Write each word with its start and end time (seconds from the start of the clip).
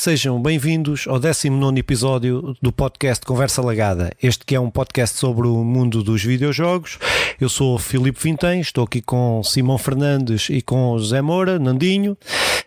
sejam 0.00 0.40
bem-vindos 0.40 1.04
ao 1.06 1.20
19 1.20 1.78
episódio 1.78 2.56
do 2.62 2.72
podcast 2.72 3.22
Conversa 3.26 3.60
Lagada. 3.60 4.10
Este 4.22 4.46
que 4.46 4.54
é 4.54 4.60
um 4.60 4.70
podcast 4.70 5.18
sobre 5.18 5.46
o 5.46 5.62
mundo 5.62 6.02
dos 6.02 6.24
videojogos. 6.24 6.98
Eu 7.38 7.50
sou 7.50 7.74
o 7.74 7.78
Filipe 7.78 8.18
Vintém, 8.18 8.62
estou 8.62 8.84
aqui 8.84 9.02
com 9.02 9.42
Simão 9.44 9.76
Fernandes 9.76 10.48
e 10.48 10.62
com 10.62 10.98
José 10.98 11.20
Moura, 11.20 11.58
Nandinho. 11.58 12.16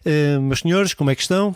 Uh, 0.06 0.40
meus 0.42 0.60
senhores, 0.60 0.94
como 0.94 1.10
é 1.10 1.16
que 1.16 1.24
estão? 1.24 1.56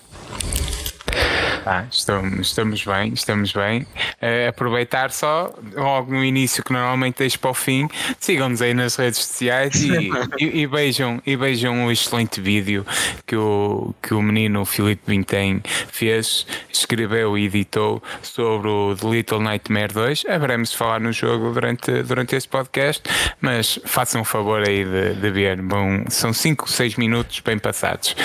Ah, 1.66 1.86
estamos, 1.92 2.48
estamos 2.48 2.84
bem, 2.84 3.14
estamos 3.14 3.54
bem. 3.54 3.82
Uh, 3.82 4.50
aproveitar 4.50 5.12
só, 5.12 5.54
logo 5.76 6.12
no 6.12 6.24
início, 6.24 6.64
que 6.64 6.72
normalmente 6.72 7.18
deixo 7.20 7.40
para 7.40 7.52
o 7.52 7.54
fim, 7.54 7.88
sigam-nos 8.20 8.62
aí 8.62 8.74
nas 8.74 8.96
redes 8.96 9.20
sociais 9.20 9.76
e, 9.82 10.10
e, 10.40 10.62
e, 10.62 10.68
vejam, 10.68 11.22
e 11.26 11.36
vejam 11.36 11.86
o 11.86 11.92
excelente 11.92 12.40
vídeo 12.40 12.86
que 13.26 13.36
o, 13.36 13.94
que 14.02 14.14
o 14.14 14.22
menino 14.22 14.66
Filipe 14.66 15.04
Vintém 15.08 15.62
fez, 15.92 16.46
escreveu 16.72 17.38
e 17.38 17.46
editou 17.46 18.02
sobre 18.22 18.70
o 18.70 18.96
The 18.96 19.08
Little 19.08 19.40
Nightmare 19.40 19.94
2. 19.94 20.26
Haveremos 20.30 20.72
de 20.72 20.78
falar 20.78 21.00
no 21.00 21.12
jogo 21.12 21.54
durante, 21.54 22.04
durante 22.04 22.36
este 22.36 22.50
podcast, 22.50 23.04
mas 23.42 23.80
façam 23.86 24.22
um 24.22 24.26
favor 24.26 24.68
aí 24.68 24.84
de, 24.84 25.14
de 25.16 25.32
ver. 25.32 25.62
Bom, 25.62 26.04
são 26.10 26.34
5, 26.34 26.70
6 26.70 26.96
minutos 26.96 27.40
bem 27.40 27.58
passados. 27.58 28.16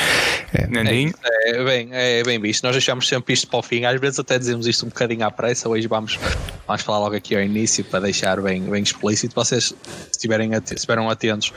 É, 0.55 0.67
Nandinho? 0.67 1.13
É, 1.25 1.51
é, 1.51 1.65
bem, 1.65 1.89
é 1.93 2.23
bem 2.23 2.41
visto. 2.41 2.63
Nós 2.65 2.73
deixamos 2.73 3.09
sempre 3.09 3.32
isto 3.33 3.47
para 3.49 3.59
o 3.59 3.63
fim. 3.63 3.85
Às 3.85 4.01
vezes 4.01 4.19
até 4.19 4.39
dizemos 4.39 4.67
isto 4.67 4.85
um 4.87 4.89
bocadinho 4.89 5.25
à 5.25 5.31
pressa. 5.31 5.69
Hoje 5.69 5.87
vamos, 5.87 6.19
vamos 6.67 6.83
falar 6.83 6.99
logo 6.99 7.17
aqui 7.17 7.35
ao 7.35 7.43
início 7.43 7.85
para 7.85 8.01
deixar 8.01 8.41
bem, 8.41 8.63
bem 8.63 8.83
explícito. 8.83 9.35
Vocês, 9.35 9.67
se 9.67 10.11
estiverem 10.11 10.51
estiveram 10.53 11.09
atentos, 11.09 11.53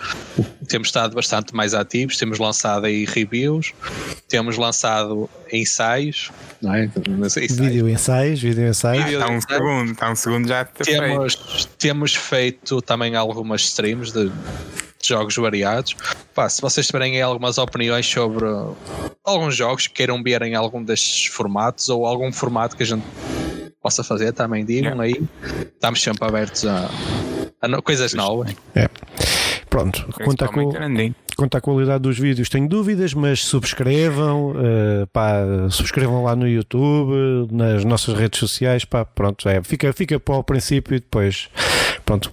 temos 0.67 0.87
estado 0.87 1.13
bastante 1.15 1.53
mais 1.53 1.73
ativos. 1.73 2.17
Temos 2.17 2.39
lançado 2.39 2.85
aí 2.85 3.05
reviews, 3.05 3.73
temos 4.27 4.57
lançado 4.57 5.29
ensaios. 5.51 6.31
Não 6.61 6.73
é? 6.73 6.89
ensaios. 7.07 7.51
Vídeo 7.51 7.89
ensaios, 7.89 8.41
vídeo 8.41 8.67
ensaios. 8.67 9.11
Está 9.11 9.29
um 9.29 9.41
segundo, 9.41 9.91
está 9.91 10.11
um 10.11 10.15
segundo 10.15 10.47
já. 10.47 10.65
Temos, 10.65 11.35
feito. 11.35 11.67
temos 11.77 12.15
feito 12.15 12.81
também 12.81 13.15
algumas 13.15 13.61
streams 13.61 14.11
de 14.11 14.31
jogos 15.05 15.35
variados. 15.35 15.95
Pá, 16.33 16.49
se 16.49 16.61
vocês 16.61 16.87
tiverem 16.87 17.21
algumas 17.21 17.57
opiniões 17.57 18.05
sobre 18.05 18.45
alguns 19.23 19.55
jogos 19.55 19.87
que 19.87 19.93
queiram 19.93 20.21
ver 20.21 20.41
em 20.41 20.55
algum 20.55 20.83
destes 20.83 21.27
formatos 21.27 21.89
ou 21.89 22.05
algum 22.05 22.31
formato 22.31 22.75
que 22.75 22.83
a 22.83 22.85
gente 22.85 23.03
possa 23.81 24.03
fazer, 24.03 24.33
também 24.33 24.65
digam 24.65 24.99
aí. 24.99 25.21
Estamos 25.73 26.01
sempre 26.01 26.27
abertos 26.27 26.65
a, 26.65 26.89
a 27.61 27.81
coisas 27.81 28.13
novas. 28.13 28.55
É. 28.73 28.89
Pronto, 29.69 30.07
conta 30.23 30.47
com, 30.47 30.71
quanto 31.35 31.57
à 31.57 31.61
qualidade 31.61 32.01
dos 32.01 32.17
vídeos 32.17 32.47
tenho 32.47 32.67
dúvidas, 32.67 33.13
mas 33.13 33.43
subscrevam, 33.43 34.51
uh, 34.51 35.07
pá, 35.11 35.43
subscrevam 35.69 36.23
lá 36.23 36.33
no 36.33 36.47
YouTube, 36.47 37.51
nas 37.51 37.83
nossas 37.83 38.17
redes 38.17 38.39
sociais, 38.39 38.85
pá, 38.85 39.03
pronto, 39.03 39.49
é, 39.49 39.61
fica, 39.61 39.91
fica 39.91 40.17
para 40.17 40.35
o 40.35 40.43
princípio 40.43 40.95
e 40.95 40.99
depois, 40.99 41.49
pronto, 42.05 42.31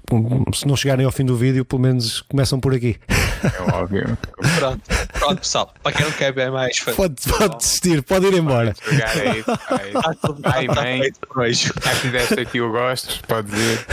se 0.55 0.67
não 0.67 0.77
chegarem 0.77 1.05
ao 1.07 1.11
fim 1.13 1.25
do 1.25 1.37
vídeo, 1.37 1.65
pelo 1.65 1.81
menos 1.81 2.21
começam 2.23 2.61
por 2.61 2.75
aqui. 2.75 2.99
É 3.43 3.75
óbvio. 3.75 4.17
pronto, 4.59 4.81
pronto, 5.13 5.39
pessoal, 5.41 5.75
para 5.83 5.93
quem 5.93 6.05
não 6.05 6.13
quer 6.13 6.33
ver 6.33 6.51
mais, 6.51 6.79
pode, 6.81 7.17
pode 7.27 7.57
desistir, 7.57 8.03
pode 8.03 8.27
ir 8.27 8.35
embora. 8.35 8.75
Aí, 10.45 10.69
bem, 10.69 11.13
já 11.55 11.91
fizeste 11.97 12.41
aqui 12.41 12.61
o 12.61 12.71
gosto, 12.71 13.21
pode 13.27 13.51
dizer. 13.51 13.87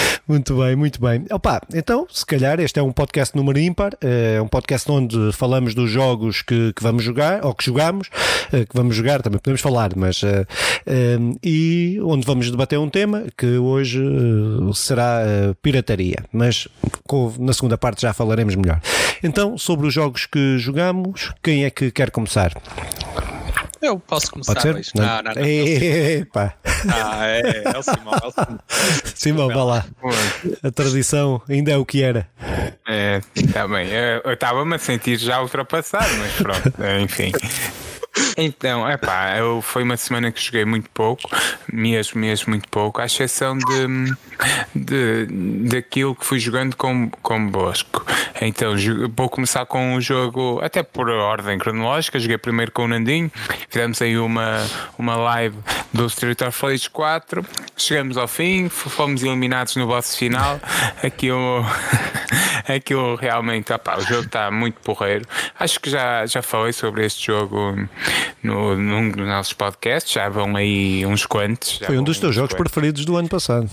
Muito 0.26 0.56
bem, 0.56 0.74
muito 0.74 1.00
bem. 1.00 1.24
Opa, 1.30 1.60
então, 1.72 2.06
se 2.10 2.26
calhar 2.26 2.58
este 2.58 2.80
é 2.80 2.82
um 2.82 2.90
podcast 2.90 3.36
número 3.36 3.58
ímpar, 3.60 3.92
é 4.00 4.40
um 4.42 4.48
podcast 4.48 4.90
onde 4.90 5.32
falamos 5.32 5.72
dos 5.72 5.88
jogos 5.88 6.42
que, 6.42 6.72
que 6.72 6.82
vamos 6.82 7.04
jogar, 7.04 7.44
ou 7.44 7.54
que 7.54 7.64
jogamos, 7.64 8.08
eh, 8.52 8.64
que 8.64 8.74
vamos 8.74 8.96
jogar, 8.96 9.22
também 9.22 9.38
podemos 9.38 9.60
falar, 9.60 9.90
mas 9.94 10.22
uh, 10.24 10.46
e 11.44 12.00
onde 12.02 12.26
vamos 12.26 12.50
debater 12.50 12.78
um 12.78 12.88
tema 12.88 13.24
que 13.36 13.58
hoje 13.58 14.02
será 14.74 15.20
pirataria, 15.62 16.24
mas 16.32 16.66
na 17.38 17.52
segunda 17.52 17.78
parte 17.78 18.02
já 18.02 18.12
falaremos 18.12 18.56
melhor. 18.56 18.80
Então, 19.22 19.56
sobre 19.56 19.86
os 19.86 19.94
jogos 19.94 20.26
que 20.26 20.58
jogamos, 20.58 21.32
quem 21.42 21.64
é 21.64 21.70
que 21.70 21.90
quer 21.90 22.10
começar? 22.10 22.52
Eu 23.80 23.98
posso 23.98 24.30
começar. 24.30 24.54
Pode 24.54 24.84
ser? 24.84 24.98
Não, 24.98 25.04
não, 25.06 25.22
não. 25.22 25.32
não 25.34 25.42
Epa. 25.46 26.54
Ah, 26.88 27.26
é, 27.26 27.62
é 27.64 27.78
o 27.78 27.82
Simão. 27.82 28.14
É 28.22 28.26
o 28.26 28.30
Simão, 28.30 28.58
Simão 29.14 29.48
vá 29.48 29.64
lá. 29.64 29.86
A 30.62 30.70
tradição 30.70 31.42
ainda 31.48 31.72
é 31.72 31.76
o 31.76 31.84
que 31.84 32.02
era. 32.02 32.28
É, 32.86 33.20
está 33.34 33.66
bem. 33.68 33.88
Eu 34.24 34.32
estava-me 34.32 34.74
a 34.74 34.78
sentir 34.78 35.18
já 35.18 35.40
ultrapassado, 35.40 36.12
mas 36.18 36.32
pronto, 36.34 36.72
enfim. 37.02 37.32
Então, 38.36 38.86
é 38.86 38.98
pá, 38.98 39.34
foi 39.62 39.82
uma 39.82 39.96
semana 39.96 40.30
que 40.30 40.42
joguei 40.42 40.64
muito 40.66 40.90
pouco, 40.90 41.22
mesmo, 41.72 42.20
mesmo 42.20 42.50
muito 42.50 42.68
pouco, 42.68 43.00
à 43.00 43.06
exceção 43.06 43.56
de, 43.56 44.14
de, 44.74 45.26
daquilo 45.68 46.14
que 46.14 46.24
fui 46.24 46.38
jogando 46.38 46.76
com, 46.76 47.08
com 47.22 47.48
Bosco. 47.48 48.04
Então, 48.40 48.74
vou 49.16 49.30
começar 49.30 49.64
com 49.64 49.94
um 49.94 50.00
jogo, 50.00 50.60
até 50.62 50.82
por 50.82 51.08
ordem 51.08 51.58
cronológica, 51.58 52.18
joguei 52.18 52.36
primeiro 52.36 52.70
com 52.72 52.84
o 52.84 52.88
Nandinho, 52.88 53.32
fizemos 53.70 54.02
aí 54.02 54.18
uma, 54.18 54.66
uma 54.98 55.16
live 55.16 55.56
do 55.90 56.04
Street 56.06 56.42
of 56.42 56.60
Rage 56.62 56.90
4, 56.90 57.42
chegamos 57.74 58.18
ao 58.18 58.28
fim, 58.28 58.68
fomos 58.68 59.22
eliminados 59.22 59.76
no 59.76 59.86
boss 59.86 60.14
final, 60.14 60.60
aquilo, 61.02 61.64
aquilo 62.68 63.14
realmente, 63.14 63.72
opá, 63.72 63.96
o 63.96 64.02
jogo 64.02 64.26
está 64.26 64.50
muito 64.50 64.78
porreiro. 64.80 65.26
Acho 65.58 65.80
que 65.80 65.88
já, 65.88 66.26
já 66.26 66.42
falei 66.42 66.74
sobre 66.74 67.06
este 67.06 67.26
jogo 67.26 67.88
no, 68.42 68.76
num 68.76 69.10
dos 69.10 69.26
nossos 69.26 69.52
podcasts, 69.52 70.12
já 70.12 70.28
vão 70.28 70.56
aí 70.56 71.04
uns 71.06 71.26
quantos. 71.26 71.78
Foi 71.84 71.98
um 71.98 72.02
dos 72.02 72.18
teus 72.18 72.34
jogos 72.34 72.52
quantos. 72.52 72.72
preferidos 72.72 73.04
do 73.04 73.16
ano 73.16 73.28
passado. 73.28 73.68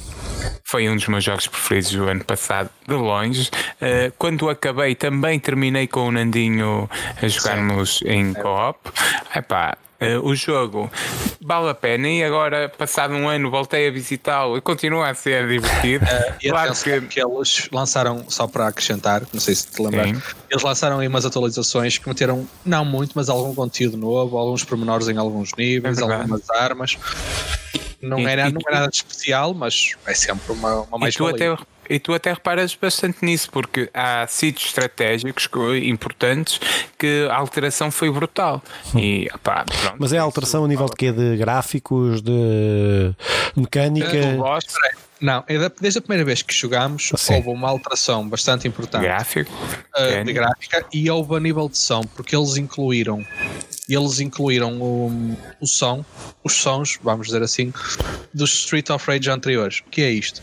Foi 0.64 0.90
um 0.90 0.96
dos 0.96 1.08
meus 1.08 1.24
jogos 1.24 1.48
preferidos 1.48 1.92
do 1.92 2.08
ano 2.08 2.24
passado, 2.24 2.70
de 2.88 2.94
longe. 2.94 3.50
Uh, 3.82 4.12
quando 4.18 4.50
acabei, 4.50 4.96
também 4.96 5.40
terminei 5.40 5.88
com 5.88 6.08
o 6.08 6.12
Nandinho 6.12 6.90
a 7.22 7.28
jogarmos 7.28 8.00
Sim. 8.00 8.10
em 8.10 8.34
co-op. 8.34 8.80
Epá, 9.36 9.78
Uh, 10.04 10.26
o 10.28 10.36
jogo. 10.36 10.90
Vale 11.42 11.70
a 11.70 11.74
pena. 11.74 12.08
E 12.08 12.24
agora, 12.24 12.70
passado 12.70 13.14
um 13.14 13.28
ano, 13.28 13.50
voltei 13.50 13.88
a 13.88 13.92
visitá-lo. 13.92 14.58
E 14.58 14.62
continua 14.62 15.10
a 15.10 15.14
ser 15.14 15.48
divertido. 15.48 16.06
Uh, 16.06 16.34
e 16.42 16.50
claro 16.50 16.74
que... 16.74 17.02
que... 17.02 17.22
eles 17.22 17.70
lançaram, 17.72 18.26
só 18.28 18.48
para 18.48 18.68
acrescentar, 18.68 19.24
não 19.34 19.40
sei 19.40 19.56
se 19.56 19.68
te 19.68 19.82
lembras, 19.82 20.22
eles 20.50 20.64
lançaram 20.64 21.00
aí 21.00 21.08
umas 21.08 21.26
atualizações 21.26 21.98
que 21.98 22.08
meteram, 22.08 22.48
não 22.66 22.86
muito, 22.86 23.14
mas 23.16 23.30
algum 23.30 23.54
conteúdo 23.54 23.98
novo, 23.98 24.38
alguns 24.38 24.64
pormenores 24.64 25.08
em 25.08 25.18
alguns 25.18 25.52
níveis, 25.58 25.98
é 25.98 26.02
algumas 26.02 26.50
armas. 26.50 26.98
Não, 28.04 28.20
e, 28.20 28.26
era, 28.26 28.50
e, 28.50 28.52
não 28.52 28.62
era 28.68 28.80
nada 28.80 28.92
de 28.92 28.98
especial, 28.98 29.54
mas 29.54 29.96
é 30.06 30.14
sempre 30.14 30.52
uma, 30.52 30.82
uma 30.82 30.98
mais 31.00 31.16
tu 31.16 31.26
até 31.26 31.56
e 31.90 32.00
tu 32.00 32.14
até 32.14 32.32
reparas 32.32 32.76
bastante 32.76 33.24
nisso, 33.24 33.50
porque 33.52 33.90
há 33.94 34.26
sítios 34.28 34.68
estratégicos 34.68 35.50
importantes 35.84 36.60
que 36.98 37.28
a 37.30 37.36
alteração 37.36 37.92
foi 37.92 38.10
brutal. 38.10 38.62
E, 38.96 39.30
pronto, 39.44 39.74
Mas 40.00 40.14
é 40.14 40.18
a 40.18 40.22
alteração 40.22 40.64
a 40.64 40.68
nível 40.68 40.86
de 40.86 40.96
quê? 40.96 41.12
De 41.12 41.36
gráficos, 41.38 42.22
de 42.22 43.14
mecânica? 43.56 44.08
Não, 45.20 45.44
é 45.48 45.72
desde 45.80 46.00
a 46.00 46.02
primeira 46.02 46.26
vez 46.26 46.42
que 46.42 46.54
jogámos 46.54 47.12
Sim. 47.16 47.36
houve 47.36 47.50
uma 47.50 47.70
alteração 47.70 48.28
bastante 48.28 48.68
importante 48.68 49.04
Gráfico, 49.04 49.52
uh, 49.96 50.24
de 50.24 50.34
gráfica 50.34 50.86
e 50.92 51.10
houve 51.10 51.38
a 51.38 51.40
nível 51.40 51.70
de 51.70 51.78
som, 51.78 52.02
porque 52.02 52.36
eles 52.36 52.58
incluíram 52.58 53.26
eles 53.90 54.20
incluíram 54.20 54.82
o, 54.82 55.38
o 55.60 55.68
som, 55.68 56.06
os 56.44 56.54
sons, 56.54 56.98
vamos 57.04 57.28
dizer 57.28 57.44
assim, 57.44 57.74
dos 58.34 58.54
Street 58.54 58.90
of 58.90 59.06
Rage 59.06 59.30
anteriores. 59.30 59.82
O 59.86 59.90
que 59.90 60.02
é 60.02 60.10
isto? 60.10 60.42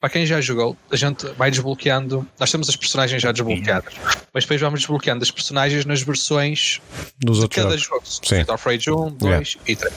Para 0.00 0.10
quem 0.10 0.24
já 0.24 0.40
jogou, 0.40 0.76
a 0.90 0.96
gente 0.96 1.26
vai 1.30 1.50
desbloqueando. 1.50 2.26
Nós 2.38 2.50
temos 2.50 2.68
as 2.68 2.76
personagens 2.76 3.20
já 3.20 3.32
desbloqueadas, 3.32 3.94
mas 4.32 4.44
depois 4.44 4.60
vamos 4.60 4.80
desbloqueando 4.80 5.22
as 5.22 5.30
personagens 5.30 5.84
nas 5.84 6.02
versões 6.02 6.80
Dos 7.18 7.40
de 7.40 7.48
cada 7.48 7.76
jogo. 7.76 8.02
Street 8.04 8.48
of 8.48 8.64
Rage 8.64 8.90
1, 8.90 9.10
2 9.14 9.22
yeah. 9.22 9.60
e 9.66 9.76
3. 9.76 9.94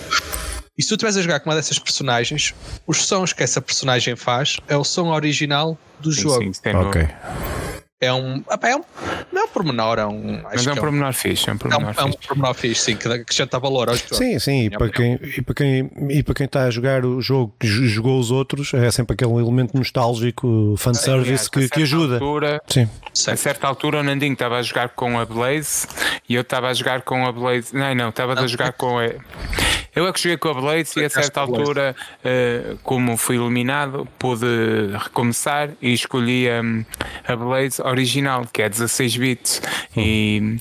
E 0.78 0.82
se 0.82 0.88
tu 0.88 0.96
estiveres 0.96 1.18
a 1.18 1.22
jogar 1.22 1.42
com 1.42 1.50
uma 1.50 1.58
dessas 1.58 1.78
personagens, 1.78 2.56
os 2.88 3.06
sons 3.06 3.34
que 3.34 3.44
essa 3.44 3.62
personagem 3.62 4.16
faz 4.16 4.58
é 4.68 4.78
o 4.78 4.84
som 4.84 5.10
original 5.10 5.78
do 6.00 6.12
sim, 6.14 6.22
jogo. 6.22 6.54
Sim, 6.54 6.70
ok. 6.74 7.08
É 8.02 8.14
um, 8.14 8.42
é 8.62 8.76
um. 8.78 8.84
Não 9.30 9.42
é 9.42 9.44
um 9.44 9.48
pormenor, 9.50 10.00
é 10.00 10.06
um. 10.06 10.42
Mas 10.44 10.66
é 10.66 10.70
um, 10.70 10.74
é 10.74 10.78
um 10.78 10.82
pormenor 10.82 11.14
fixe. 11.14 11.50
É 11.50 11.54
um 11.54 11.58
pormenor, 11.58 11.94
é 11.98 12.02
um, 12.02 12.08
é 12.08 12.10
um 12.10 12.12
pormenor 12.14 12.54
fixe, 12.54 12.82
sim, 12.82 12.96
que 12.96 13.06
acrescenta 13.10 13.60
valor 13.60 13.90
aos 13.90 14.00
jogos. 14.00 14.18
Sim, 14.18 14.40
sim, 14.40 14.66
e 14.66 14.70
para, 14.70 14.90
quem, 14.90 15.20
e, 15.22 15.42
para 15.42 15.54
quem, 15.54 15.92
e 16.10 16.24
para 16.24 16.34
quem 16.34 16.46
está 16.46 16.64
a 16.64 16.70
jogar 16.70 17.04
o 17.04 17.20
jogo 17.20 17.54
que 17.60 17.68
jogou 17.68 18.18
os 18.18 18.32
outros, 18.32 18.74
é 18.74 18.90
sempre 18.90 19.16
aquele 19.16 19.34
elemento 19.34 19.78
nostálgico, 19.78 20.76
fanservice 20.78 21.48
é, 21.48 21.50
que, 21.50 21.70
que 21.70 21.82
ajuda. 21.84 22.16
Altura, 22.16 22.62
sim. 22.68 22.90
A 23.28 23.36
certa 23.36 23.68
altura, 23.68 24.00
o 24.00 24.04
Nandinho 24.04 24.32
estava 24.32 24.60
a 24.60 24.62
jogar 24.62 24.90
com 24.90 25.20
a 25.20 25.26
Blaze 25.26 25.86
e 26.30 26.36
eu 26.36 26.42
estava 26.42 26.70
a 26.70 26.74
jogar 26.74 27.02
com 27.02 27.26
a 27.26 27.34
Blaze. 27.34 27.76
Não, 27.76 27.94
não, 27.94 28.10
estava 28.10 28.40
a 28.40 28.48
jogar 28.48 28.72
com 28.72 28.98
a. 28.98 29.10
Eu 29.94 30.08
é 30.08 30.14
que 30.14 30.22
joguei 30.22 30.38
com 30.38 30.50
a 30.50 30.54
Blades 30.54 30.96
e 30.96 31.04
a 31.04 31.10
certa 31.10 31.42
altura, 31.42 31.96
uh, 32.24 32.78
como 32.84 33.18
fui 33.18 33.36
eliminado, 33.36 34.08
pude 34.18 34.46
recomeçar 34.98 35.72
e 35.82 35.92
escolhi 35.92 36.48
um, 36.50 36.86
a 37.28 37.36
Blades 37.36 37.82
original, 37.90 38.46
que 38.52 38.62
é 38.62 38.70
16 38.70 39.18
bits. 39.18 39.62
E, 39.96 40.58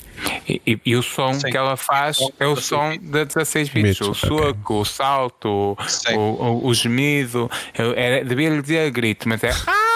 e, 0.47 0.79
e, 0.85 0.95
o 0.95 1.03
som 1.03 1.33
Sim. 1.33 1.49
que 1.49 1.57
ela 1.57 1.77
faz 1.77 2.17
é 2.39 2.45
o 2.45 2.55
som 2.55 2.97
da 3.01 3.23
16 3.23 3.69
bits. 3.69 4.01
o 4.01 4.13
soco, 4.13 4.49
okay. 4.49 4.75
o 4.75 4.85
salto, 4.85 5.77
o, 6.13 6.17
o, 6.17 6.67
o, 6.67 6.73
gemido. 6.73 7.49
Eu, 7.77 7.93
era, 7.95 8.23
devia 8.23 8.49
lhe 8.49 8.61
dizer 8.61 8.89
grito, 8.91 9.27
mas 9.27 9.43
é. 9.43 9.51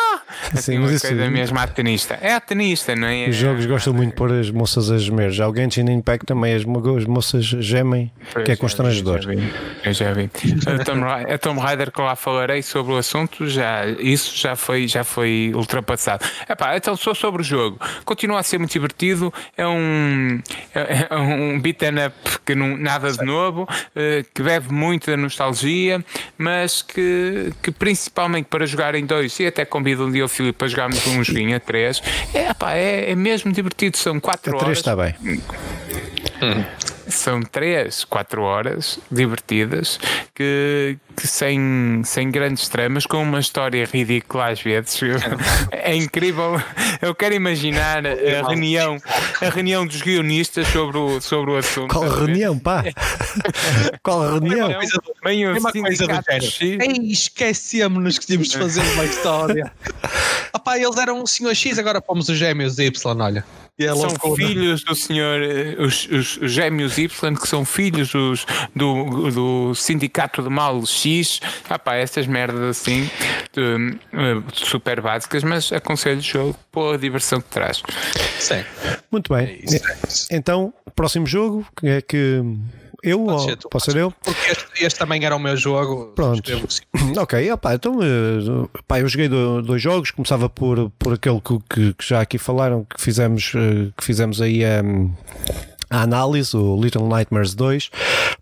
Ah! 0.51 0.57
Sim, 0.57 0.79
mas 0.79 0.91
isso 0.91 1.07
coisa 1.07 1.29
mesmo 1.29 1.59
a 1.59 1.67
tenista. 1.67 2.17
É 2.21 2.33
a 2.33 2.39
tenista, 2.39 2.95
não 2.95 3.07
é? 3.07 3.29
Os 3.29 3.35
jogos 3.35 3.65
gostam 3.65 3.93
muito 3.93 4.11
de 4.11 4.15
pôr 4.15 4.31
as 4.31 4.49
moças 4.49 4.91
a 4.91 4.97
gemer. 4.97 5.31
Já 5.31 5.47
o 5.47 5.55
Genshin 5.55 5.89
Impact 5.89 6.25
também 6.25 6.53
as, 6.53 6.63
as 6.63 7.05
moças 7.05 7.45
gemem, 7.45 8.11
pois 8.31 8.45
que 8.45 8.51
é 8.51 8.55
constrangedor. 8.55 9.21
Já 9.21 9.29
vi, 9.29 9.53
eu 9.85 9.93
já 9.93 10.13
vi. 10.13 10.29
a, 10.67 10.83
Tom, 10.83 11.03
a 11.05 11.37
Tom 11.37 11.57
Raider 11.57 11.91
que 11.91 12.01
lá 12.01 12.15
falarei 12.15 12.61
sobre 12.61 12.93
o 12.93 12.97
assunto, 12.97 13.47
já, 13.47 13.85
isso 13.99 14.35
já 14.35 14.55
foi, 14.55 14.87
já 14.87 15.03
foi 15.03 15.51
ultrapassado. 15.55 16.25
Epá, 16.49 16.75
então 16.75 16.95
só 16.95 17.13
sobre 17.13 17.41
o 17.41 17.45
jogo. 17.45 17.79
Continua 18.05 18.39
a 18.39 18.43
ser 18.43 18.57
muito 18.57 18.71
divertido. 18.71 19.33
É 19.57 19.67
um, 19.67 20.41
é, 20.73 21.07
é 21.09 21.15
um 21.15 21.59
beat'em 21.59 22.05
up 22.05 22.39
que 22.45 22.55
não, 22.55 22.77
nada 22.77 23.11
de 23.11 23.23
novo, 23.23 23.67
eh, 23.95 24.25
que 24.33 24.41
bebe 24.41 24.73
muito 24.73 25.09
da 25.09 25.17
nostalgia, 25.17 26.03
mas 26.37 26.81
que, 26.81 27.51
que 27.61 27.71
principalmente 27.71 28.45
para 28.45 28.65
jogar 28.65 28.95
em 28.95 29.05
dois, 29.05 29.39
e 29.39 29.47
até 29.47 29.65
convido 29.65 30.05
um 30.05 30.11
dia 30.11 30.25
Filipe 30.33 30.57
para 30.57 30.67
jogarmos 30.67 31.05
um 31.07 31.23
joguinho 31.23 31.55
a 31.55 31.59
três, 31.59 32.01
é, 32.33 32.53
pá, 32.53 32.73
é, 32.73 33.11
é 33.11 33.15
mesmo 33.15 33.51
divertido. 33.51 33.97
São 33.97 34.19
quatro 34.19 34.53
a 34.53 34.55
horas. 34.57 34.65
três 34.65 34.77
está 34.79 34.95
bem. 34.95 35.15
Hum 36.41 36.92
são 37.07 37.41
três, 37.41 38.03
quatro 38.03 38.43
horas 38.43 38.99
divertidas 39.11 39.99
que, 40.33 40.97
que, 41.15 41.27
sem, 41.27 42.01
sem 42.03 42.31
grandes 42.31 42.67
tramas, 42.67 43.05
com 43.05 43.21
uma 43.21 43.39
história 43.39 43.85
ridícula 43.85 44.49
às 44.49 44.61
vezes. 44.61 44.99
é 45.71 45.95
incrível. 45.95 46.61
Eu 47.01 47.13
quero 47.13 47.35
imaginar 47.35 48.05
a 48.05 48.47
reunião, 48.47 48.97
a 49.41 49.49
reunião 49.49 49.85
dos 49.85 50.01
guionistas 50.01 50.67
sobre 50.67 50.97
o, 50.97 51.21
sobre 51.21 51.51
o 51.51 51.57
assunto. 51.57 51.93
Qual 51.93 52.09
reunião, 52.09 52.57
pá? 52.57 52.83
Qual 54.03 54.21
reunião? 54.21 54.69
Bem, 55.23 55.47
uma 55.47 55.71
coisa 55.71 56.07
do 56.07 56.13
género. 56.13 57.03
Esquecemos-nos 57.03 58.19
que 58.19 58.25
tínhamos 58.25 58.49
de 58.49 58.57
fazer 58.57 58.81
uma 58.93 59.05
história. 59.05 59.71
Apá, 60.53 60.77
eles 60.77 60.97
eram 60.97 61.21
o 61.23 61.27
senhor 61.27 61.55
X, 61.55 61.79
agora 61.79 62.01
fomos 62.01 62.29
os 62.29 62.37
gêmeos 62.37 62.77
Y, 62.77 63.21
olha. 63.21 63.43
São 63.79 64.35
filhos 64.35 64.83
do 64.83 64.93
senhor, 64.93 65.41
eh, 65.41 65.75
os, 65.79 66.05
os, 66.05 66.51
gêmeos 66.51 66.97
Y, 66.99 67.35
que 67.35 67.47
são 67.47 67.65
filhos 67.65 68.11
dos, 68.11 68.45
do, 68.75 69.31
do 69.31 69.75
sindicato 69.75 70.43
de 70.43 70.49
mal 70.49 70.85
X. 70.85 71.41
Ah 71.67 71.79
pá, 71.79 71.95
essas 71.95 72.27
merdas 72.27 72.77
assim, 72.77 73.09
de, 73.51 73.97
eh, 74.13 74.43
super 74.53 75.01
básicas, 75.01 75.43
mas 75.43 75.73
aconselho 75.73 76.19
o 76.19 76.21
jogo 76.21 76.55
pela 76.71 76.97
diversão 76.99 77.41
que 77.41 77.49
traz. 77.49 77.81
Sim. 78.39 78.63
Muito 79.11 79.33
bem. 79.33 79.63
É 80.29 80.35
então, 80.35 80.71
próximo 80.95 81.25
jogo, 81.25 81.65
que 81.75 81.87
é 81.87 82.01
que 82.01 82.43
eu 83.03 83.21
ou 83.25 83.39
ser 83.39 83.57
tu, 83.57 83.69
posso 83.69 83.91
ser 83.91 83.97
eu? 83.99 84.11
Porque 84.23 84.51
este, 84.51 84.85
este, 84.85 84.99
também 84.99 85.23
era 85.23 85.35
o 85.35 85.39
meu 85.39 85.57
jogo. 85.57 86.13
Pronto. 86.15 86.41
Ok, 87.17 87.51
opa, 87.51 87.75
então 87.75 87.97
uh, 87.97 88.69
pá, 88.87 88.99
eu 88.99 89.07
joguei 89.07 89.27
do, 89.27 89.61
dois 89.61 89.81
jogos. 89.81 90.09
Começava 90.09 90.49
por, 90.49 90.89
por 90.91 91.13
aquele 91.13 91.39
que, 91.41 91.59
que, 91.69 91.93
que 91.93 92.07
já 92.07 92.21
aqui 92.21 92.37
falaram, 92.37 92.85
que 92.85 92.99
fizemos, 92.99 93.53
uh, 93.53 93.93
que 93.95 94.03
fizemos 94.03 94.41
aí 94.41 94.63
um, 94.83 95.11
a 95.93 96.01
análise, 96.01 96.57
o 96.57 96.75
Little 96.81 97.07
Nightmares 97.07 97.53
2. 97.53 97.91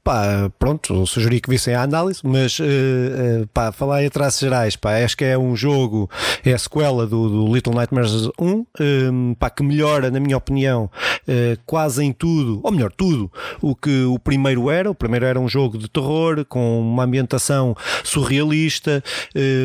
Pá, 0.04 0.50
pronto, 0.58 1.06
sugeri 1.06 1.42
que 1.42 1.50
vissem 1.50 1.76
a 1.76 1.84
análise, 1.84 2.22
mas 2.24 2.58
uh, 2.60 2.64
uh, 2.64 3.48
pá, 3.54 3.74
falar 3.74 3.98
aí 3.98 4.10
traços 4.10 4.40
gerais, 4.40 4.76
pá, 4.76 5.04
acho 5.04 5.18
que 5.18 5.26
é 5.26 5.38
um 5.38 5.56
jogo, 5.56 6.10
é 6.46 6.54
a 6.54 6.58
sequela 6.58 7.06
do, 7.06 7.30
do 7.30 7.54
Little 7.54 7.74
Nightmares 7.74 8.12
1, 8.12 8.30
um, 8.40 8.66
ehm, 8.80 9.34
pá, 9.34 9.50
que 9.50 9.62
melhora, 9.62 10.10
na 10.10 10.20
minha 10.20 10.38
opinião, 10.38 10.90
uh, 11.28 11.60
quase 11.66 12.04
em 12.06 12.14
tudo, 12.14 12.62
ou 12.64 12.72
melhor, 12.72 12.92
tudo 12.92 13.30
o 13.62 13.76
que 13.76 14.06
o 14.06 14.18
primeiro 14.18 14.70
era. 14.70 14.90
O 14.90 14.96
primeiro 14.96 15.26
era 15.26 15.40
um 15.40 15.48
jogo 15.48 15.78
de 15.78 15.90
terror, 15.90 16.46
com 16.46 16.80
uma 16.80 17.04
ambientação 17.04 17.76
surrealista, 18.04 19.04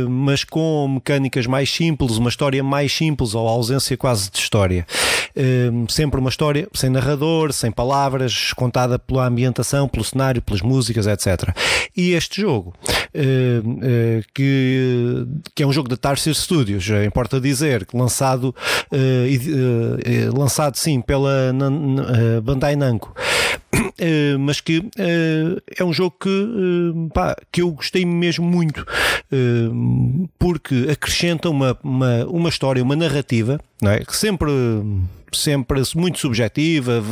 mas 0.08 0.42
com 0.44 0.88
mecânicas 0.88 1.46
mais 1.46 1.70
simples, 1.70 2.16
uma 2.16 2.28
história 2.28 2.62
mais 2.62 2.92
simples, 2.92 3.34
ou 3.34 3.46
ausência 3.46 3.96
quase 3.96 4.30
de 4.30 4.38
história. 4.38 4.86
Ehm, 5.36 5.86
sempre 5.88 6.18
uma 6.18 6.30
história 6.30 6.66
sem 6.72 6.88
narrador, 6.88 7.52
sem 7.52 7.70
palavras, 7.76 8.54
contada 8.54 8.98
pela 8.98 9.26
ambientação, 9.26 9.86
pelo 9.86 10.02
cenário, 10.02 10.40
pelas 10.40 10.62
músicas, 10.62 11.06
etc. 11.06 11.54
E 11.94 12.12
este 12.12 12.40
jogo, 12.40 12.74
uh, 12.82 13.68
uh, 13.70 14.24
que, 14.34 15.26
que 15.54 15.62
é 15.62 15.66
um 15.66 15.72
jogo 15.72 15.88
da 15.88 15.96
Tarsier 15.96 16.34
Studios, 16.34 16.88
eh, 16.88 17.04
importa 17.04 17.38
dizer, 17.40 17.86
lançado, 17.92 18.54
lançado 20.34 20.76
sim 20.76 21.00
pela 21.02 21.52
Bandai 22.42 22.76
Namco, 22.76 23.14
mas 24.40 24.60
que 24.60 24.82
é 25.76 25.84
um 25.84 25.92
jogo 25.92 26.16
que, 26.18 27.10
pá, 27.12 27.36
que 27.52 27.60
eu 27.60 27.70
gostei 27.72 28.06
mesmo 28.06 28.46
muito, 28.46 28.86
porque 30.38 30.88
acrescenta 30.90 31.50
uma, 31.50 31.76
uma, 31.82 32.24
uma 32.26 32.48
história, 32.48 32.82
uma 32.82 32.96
narrativa, 32.96 33.60
não 33.80 33.90
é? 33.90 34.02
sempre 34.10 34.50
sempre 35.32 35.82
muito 35.94 36.18
subjetiva 36.18 37.02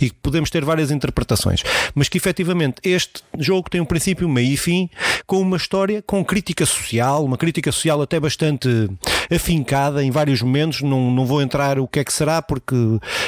e 0.00 0.10
podemos 0.10 0.50
ter 0.50 0.64
várias 0.64 0.90
interpretações, 0.90 1.62
mas 1.94 2.08
que 2.08 2.18
efetivamente 2.18 2.76
este 2.84 3.22
jogo 3.38 3.70
tem 3.70 3.80
um 3.80 3.84
princípio, 3.84 4.28
meio 4.28 4.52
e 4.52 4.56
fim, 4.56 4.90
com 5.26 5.40
uma 5.40 5.56
história 5.56 6.02
com 6.02 6.24
crítica 6.24 6.66
social, 6.66 7.24
uma 7.24 7.38
crítica 7.38 7.72
social 7.72 8.02
até 8.02 8.18
bastante 8.18 8.68
afincada 9.34 10.02
em 10.02 10.10
vários 10.10 10.42
momentos. 10.42 10.82
Não, 10.82 11.10
não 11.10 11.24
vou 11.24 11.40
entrar 11.40 11.78
o 11.78 11.86
que 11.86 12.00
é 12.00 12.04
que 12.04 12.12
será, 12.12 12.42
porque 12.42 12.74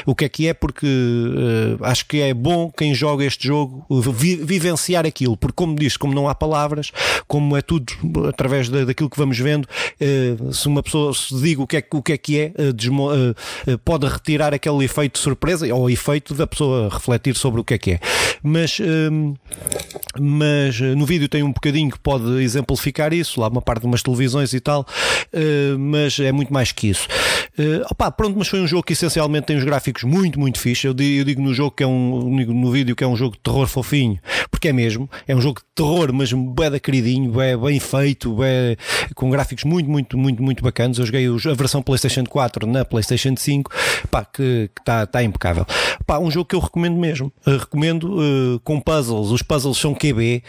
o 0.04 0.14
que 0.14 0.24
é 0.24 0.28
que 0.28 0.48
é, 0.48 0.54
porque 0.54 0.86
uh, 0.86 1.84
acho 1.84 2.06
que 2.06 2.20
é 2.20 2.34
bom 2.34 2.70
quem 2.70 2.94
joga 2.94 3.24
este 3.24 3.46
jogo 3.46 3.86
vi, 4.12 4.36
vivenciar 4.36 5.06
aquilo, 5.06 5.36
porque 5.36 5.54
como 5.54 5.74
disse, 5.76 5.98
como 5.98 6.14
não 6.14 6.28
há 6.28 6.34
palavras, 6.34 6.90
como 7.26 7.56
é 7.56 7.62
tudo 7.62 7.92
através 8.28 8.68
da, 8.68 8.84
daquilo 8.84 9.08
que 9.08 9.18
vamos 9.18 9.38
vendo, 9.38 9.66
uh, 9.66 10.52
se 10.52 10.66
uma 10.66 10.82
pessoa 10.82 11.14
se 11.14 11.34
diga 11.40 11.62
o 11.62 11.66
que 11.66 11.76
é, 11.76 11.84
o 11.92 12.02
que, 12.02 12.12
é, 12.12 12.18
que 12.18 12.38
é, 12.38 12.52
uh, 12.58 12.72
pode 13.84 14.06
retirar 14.06 14.54
aquele 14.54 14.84
efeito 14.84 15.14
de 15.14 15.18
surpresa 15.20 15.72
ou 15.74 15.90
efeito 15.90 16.34
da 16.34 16.46
pessoa 16.46 16.88
refletir 16.88 17.36
sobre 17.36 17.60
o 17.60 17.64
que 17.64 17.74
é 17.74 17.78
que 17.78 17.90
é. 17.92 18.00
Mas, 18.42 18.78
mas 20.20 20.80
no 20.80 21.06
vídeo 21.06 21.28
tem 21.28 21.42
um 21.42 21.52
bocadinho 21.52 21.90
que 21.90 21.98
pode 21.98 22.42
exemplificar 22.42 23.12
isso, 23.12 23.40
lá 23.40 23.48
uma 23.48 23.62
parte 23.62 23.82
de 23.82 23.86
umas 23.86 24.02
televisões 24.02 24.52
e 24.52 24.60
tal 24.60 24.86
mas 25.78 26.18
é 26.18 26.32
muito 26.32 26.52
mais 26.52 26.72
que 26.72 26.88
isso. 26.88 27.06
Opa, 27.90 28.10
pronto, 28.10 28.38
mas 28.38 28.48
foi 28.48 28.60
um 28.60 28.66
jogo 28.66 28.82
que 28.82 28.92
essencialmente 28.92 29.46
tem 29.46 29.56
os 29.56 29.64
gráficos 29.64 30.04
muito, 30.04 30.38
muito 30.38 30.58
fixe. 30.58 30.86
Eu 30.86 30.94
digo, 30.94 31.40
no 31.40 31.54
jogo 31.54 31.70
que 31.72 31.82
é 31.82 31.86
um 31.86 32.30
no 32.30 32.70
vídeo 32.70 32.94
que 32.94 33.04
é 33.04 33.06
um 33.06 33.16
jogo 33.16 33.36
de 33.36 33.40
terror 33.40 33.66
fofinho, 33.66 34.18
porque 34.50 34.68
é 34.68 34.72
mesmo, 34.72 35.08
é 35.26 35.34
um 35.34 35.40
jogo 35.40 35.60
de 35.60 35.66
terror, 35.74 36.12
mas 36.12 36.32
bem 36.32 36.70
da 36.70 36.78
queridinho, 36.78 37.30
bem, 37.32 37.56
bem 37.56 37.80
feito, 37.80 38.34
bem, 38.34 38.76
com 39.14 39.30
gráficos 39.30 39.64
muito, 39.64 39.88
muito, 39.88 40.18
muito, 40.18 40.42
muito 40.42 40.62
bacanas. 40.62 40.98
Eu 40.98 41.06
joguei 41.06 41.26
a 41.26 41.54
versão 41.54 41.82
PlayStation 41.82 42.24
4 42.24 42.66
na 42.72 42.84
PlayStation 42.84 43.34
5, 43.36 43.70
pá, 44.10 44.24
que 44.24 44.70
está 44.78 45.06
tá 45.06 45.22
impecável. 45.22 45.66
Pá, 46.06 46.18
um 46.18 46.30
jogo 46.30 46.46
que 46.46 46.56
eu 46.56 46.60
recomendo 46.60 46.96
mesmo. 46.96 47.32
Uh, 47.46 47.58
recomendo 47.58 48.18
uh, 48.18 48.60
com 48.60 48.80
puzzles. 48.80 49.30
Os 49.30 49.42
puzzles 49.42 49.78
são 49.78 49.94
QB, 49.94 50.42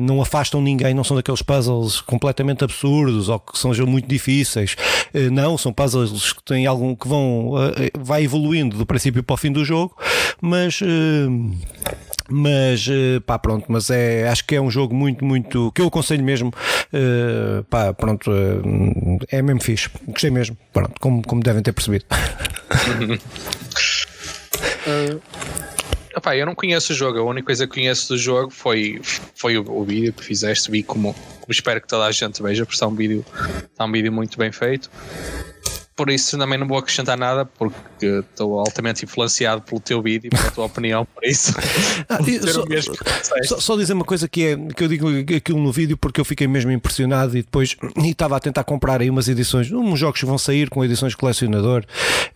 não 0.00 0.20
afastam 0.20 0.60
ninguém, 0.60 0.94
não 0.94 1.04
são 1.04 1.16
daqueles 1.16 1.42
puzzles 1.42 2.00
completamente 2.00 2.62
absurdos 2.62 3.28
ou 3.28 3.40
que 3.40 3.58
são 3.58 3.72
muito 3.86 4.06
difíceis. 4.06 4.76
não, 5.32 5.56
são 5.56 5.72
puzzles 5.72 6.32
que 6.32 6.42
têm 6.44 6.66
algum 6.66 6.94
que 6.94 7.08
vão 7.08 7.52
vai 7.98 8.24
evoluindo 8.24 8.76
do 8.76 8.86
princípio 8.86 9.22
para 9.22 9.34
o 9.34 9.36
fim 9.36 9.50
do 9.50 9.64
jogo, 9.64 9.96
mas 10.40 10.80
mas 12.32 12.88
pá, 13.26 13.38
pronto, 13.38 13.66
mas 13.68 13.90
é 13.90 14.28
acho 14.28 14.44
que 14.44 14.56
é 14.56 14.60
um 14.60 14.70
jogo 14.70 14.94
muito, 14.94 15.24
muito 15.24 15.70
que 15.72 15.82
eu 15.82 15.86
aconselho 15.86 16.24
mesmo. 16.24 16.52
pá, 17.68 17.92
pronto, 17.92 18.30
é 19.28 19.42
mesmo 19.42 19.62
fixe, 19.62 19.90
gostei 20.08 20.30
mesmo, 20.30 20.56
pronto, 20.72 20.94
como, 21.00 21.22
como 21.22 21.42
devem 21.42 21.62
ter 21.62 21.72
percebido. 21.72 22.04
uh, 24.86 25.20
eu 26.34 26.46
não 26.46 26.54
conheço 26.54 26.92
o 26.92 26.96
jogo, 26.96 27.18
a 27.18 27.24
única 27.24 27.46
coisa 27.46 27.66
que 27.66 27.74
conheço 27.74 28.08
do 28.10 28.18
jogo 28.18 28.50
foi, 28.50 29.00
foi 29.34 29.56
o, 29.56 29.70
o 29.70 29.84
vídeo 29.84 30.12
que 30.12 30.22
fizeste, 30.24 30.70
vi 30.70 30.82
como, 30.82 31.14
como 31.14 31.50
espero 31.50 31.80
que 31.80 31.88
toda 31.88 32.04
a 32.04 32.12
gente 32.12 32.42
veja, 32.42 32.64
porque 32.64 32.74
está 32.74 32.86
um 32.86 32.94
vídeo, 32.94 33.24
está 33.70 33.84
um 33.84 33.92
vídeo 33.92 34.12
muito 34.12 34.38
bem 34.38 34.52
feito. 34.52 34.90
Por 35.94 36.10
isso 36.10 36.38
também 36.38 36.58
não 36.58 36.66
vou 36.66 36.78
acrescentar 36.78 37.18
nada 37.18 37.44
porque 37.44 38.06
estou 38.30 38.58
altamente 38.58 39.04
influenciado 39.04 39.62
pelo 39.62 39.80
teu 39.80 40.00
vídeo 40.02 40.28
e 40.28 40.30
pela 40.30 40.50
tua 40.50 40.64
opinião, 40.64 41.06
por 41.06 41.24
isso. 41.24 41.52
Ah, 42.08 42.18
só, 42.82 43.36
só, 43.44 43.60
só, 43.60 43.76
dizer 43.76 43.92
uma 43.92 44.04
coisa 44.04 44.28
que 44.28 44.44
é 44.44 44.56
que 44.56 44.84
eu 44.84 44.88
digo 44.88 45.08
aquilo 45.36 45.58
no 45.58 45.72
vídeo 45.72 45.96
porque 45.96 46.20
eu 46.20 46.24
fiquei 46.24 46.46
mesmo 46.46 46.70
impressionado 46.70 47.36
e 47.36 47.42
depois 47.42 47.76
e 48.02 48.10
estava 48.10 48.36
a 48.36 48.40
tentar 48.40 48.64
comprar 48.64 49.00
aí 49.00 49.08
umas 49.08 49.28
edições, 49.28 49.70
uns 49.70 49.98
jogos 49.98 50.20
que 50.20 50.26
vão 50.26 50.38
sair 50.38 50.68
com 50.68 50.84
edições 50.84 51.14
colecionador 51.14 51.84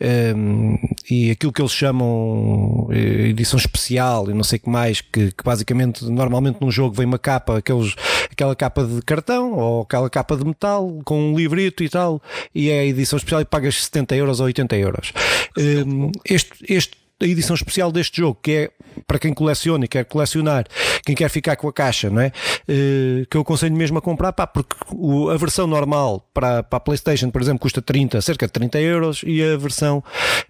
um, 0.00 0.06
ehm, 0.06 0.76
e 1.10 1.30
aquilo 1.30 1.52
que 1.52 1.60
eles 1.60 1.72
chamam 1.72 2.88
eh, 2.90 3.28
edição 3.28 3.58
especial 3.58 4.30
e 4.30 4.34
não 4.34 4.44
sei 4.44 4.58
o 4.58 4.60
que 4.60 4.70
mais, 4.70 5.00
que, 5.00 5.32
que, 5.32 5.44
basicamente 5.44 6.04
normalmente 6.04 6.58
num 6.60 6.70
jogo 6.70 6.94
vem 6.94 7.06
uma 7.06 7.18
capa, 7.18 7.58
aqueles, 7.58 7.94
aquela 8.30 8.54
capa 8.54 8.84
de 8.84 9.02
cartão 9.02 9.52
ou 9.52 9.82
aquela 9.82 10.08
capa 10.10 10.36
de 10.36 10.44
metal 10.44 11.00
com 11.04 11.32
um 11.32 11.36
livrito 11.36 11.82
e 11.82 11.88
tal, 11.88 12.20
e 12.54 12.70
é 12.70 12.80
a 12.80 12.84
edição 12.84 13.16
especial 13.16 13.44
pagas 13.46 13.84
70 13.84 14.16
euros 14.16 14.40
ou 14.40 14.46
80 14.46 14.76
euros. 14.76 15.12
Um, 15.56 16.10
este, 16.24 16.52
este 16.68 17.05
a 17.20 17.24
edição 17.24 17.54
especial 17.54 17.90
deste 17.90 18.18
jogo, 18.18 18.38
que 18.42 18.52
é 18.52 18.70
para 19.06 19.18
quem 19.18 19.32
coleciona 19.32 19.84
e 19.84 19.88
quer 19.88 20.04
colecionar, 20.04 20.66
quem 21.04 21.14
quer 21.14 21.28
ficar 21.30 21.56
com 21.56 21.68
a 21.68 21.72
caixa, 21.72 22.10
não 22.10 22.20
é? 22.20 22.32
Uh, 22.68 23.26
que 23.30 23.36
eu 23.36 23.40
aconselho 23.40 23.74
mesmo 23.74 23.98
a 23.98 24.02
comprar, 24.02 24.32
pá, 24.32 24.46
porque 24.46 24.76
o, 24.92 25.30
a 25.30 25.36
versão 25.36 25.66
normal 25.66 26.28
para, 26.34 26.62
para 26.62 26.76
a 26.76 26.80
PlayStation, 26.80 27.30
por 27.30 27.40
exemplo, 27.40 27.60
custa 27.60 27.80
30, 27.80 28.20
cerca 28.20 28.46
de 28.46 28.52
30 28.52 28.80
euros, 28.80 29.22
e 29.26 29.42
a 29.42 29.56
versão, 29.56 29.98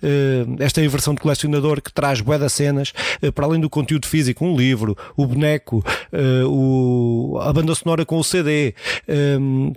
uh, 0.02 0.56
esta 0.58 0.80
é 0.80 0.86
a 0.86 0.88
versão 0.88 1.14
de 1.14 1.20
colecionador 1.20 1.80
que 1.80 1.92
traz 1.92 2.20
bué 2.20 2.38
das 2.38 2.52
cenas, 2.52 2.92
uh, 3.22 3.32
para 3.32 3.46
além 3.46 3.60
do 3.60 3.70
conteúdo 3.70 4.06
físico, 4.06 4.44
um 4.44 4.56
livro, 4.56 4.96
o 5.16 5.26
boneco, 5.26 5.84
o, 6.48 7.38
a 7.42 7.52
banda 7.52 7.74
sonora 7.74 8.04
com 8.04 8.18
o 8.18 8.24
CD, 8.24 8.74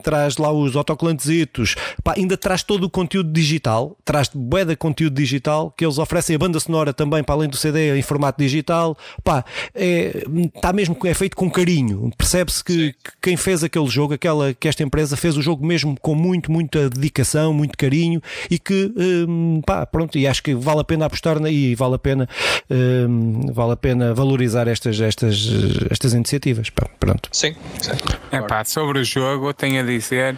traz 0.01 0.37
lá 0.37 0.51
os 0.51 0.75
autocolantezitos, 0.75 1.75
pá, 2.03 2.13
ainda 2.17 2.37
traz 2.37 2.63
todo 2.63 2.85
o 2.85 2.89
conteúdo 2.89 3.31
digital, 3.31 3.97
traz 4.03 4.29
bué 4.33 4.65
de 4.65 4.75
conteúdo 4.75 5.15
digital 5.15 5.73
que 5.75 5.85
eles 5.85 5.97
oferecem 5.97 6.35
a 6.35 6.39
banda 6.39 6.59
sonora 6.59 6.78
sonora 6.79 6.93
também, 6.93 7.23
para 7.23 7.35
além 7.35 7.49
do 7.49 7.57
CD, 7.57 7.97
em 7.97 8.01
formato 8.01 8.41
digital. 8.41 8.97
Pá, 9.23 9.43
é, 9.75 10.23
está 10.55 10.71
mesmo 10.73 10.97
é 11.03 11.13
feito 11.13 11.35
com 11.35 11.49
carinho. 11.49 12.11
Percebe-se 12.17 12.63
que, 12.63 12.93
que, 12.93 13.11
quem 13.21 13.37
fez 13.37 13.63
aquele 13.63 13.87
jogo, 13.87 14.13
aquela 14.13 14.53
que 14.53 14.67
esta 14.67 14.83
empresa 14.83 15.17
fez 15.17 15.37
o 15.37 15.41
jogo 15.41 15.65
mesmo 15.65 15.97
com 15.99 16.15
muito, 16.15 16.51
muita 16.51 16.89
dedicação, 16.89 17.53
muito 17.53 17.77
carinho 17.77 18.21
e 18.49 18.57
que, 18.57 18.91
hum, 19.27 19.61
pá, 19.65 19.85
pronto, 19.85 20.17
e 20.17 20.27
acho 20.27 20.41
que 20.41 20.53
vale 20.53 20.81
a 20.81 20.83
pena 20.83 21.05
apostar 21.05 21.37
e 21.47 21.75
vale 21.75 21.95
a 21.95 21.99
pena, 21.99 22.27
hum, 22.69 23.47
vale 23.53 23.73
a 23.73 23.77
pena 23.77 24.13
valorizar 24.13 24.67
estas, 24.67 24.99
estas, 24.99 25.47
estas 25.89 26.13
iniciativas. 26.13 26.69
Pá, 26.69 26.87
pronto. 26.99 27.29
Sim, 27.31 27.55
sim. 27.81 27.91
É 28.31 28.41
pá, 28.41 28.63
sobre 28.63 28.99
o 28.99 29.03
jogo, 29.03 29.53
tenho 29.53 29.81
a 29.81 29.83
dizer 29.83 30.37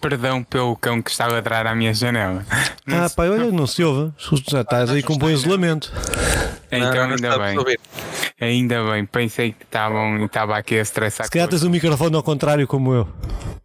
perdão 0.00 0.42
pelo 0.42 0.74
cão 0.76 1.02
que 1.02 1.10
está 1.10 1.26
a 1.26 1.28
ladrar 1.28 1.66
à 1.66 1.74
minha 1.74 1.92
janela. 1.92 2.44
ah, 2.88 3.10
pá, 3.14 3.24
olha, 3.24 3.52
não 3.52 3.66
se 3.66 3.84
ouve. 3.84 4.12
Já 4.48 4.62
estás 4.62 4.90
aí 4.90 5.02
com 5.02 5.16
bom 5.16 5.28
isolamento. 5.50 5.92
Então, 6.70 6.94
não, 6.94 7.14
ainda 7.14 7.38
bem. 7.38 7.76
Ainda 8.40 8.84
bem, 8.90 9.04
pensei 9.04 9.52
que 9.52 9.64
estavam, 9.64 10.24
estava 10.24 10.56
aqui 10.56 10.78
a 10.78 10.82
estressar. 10.82 11.26
Se 11.26 11.32
calhar 11.32 11.48
tens 11.48 11.62
o 11.62 11.70
microfone 11.70 12.14
ao 12.16 12.22
contrário, 12.22 12.66
como 12.66 12.94
eu. 12.94 13.08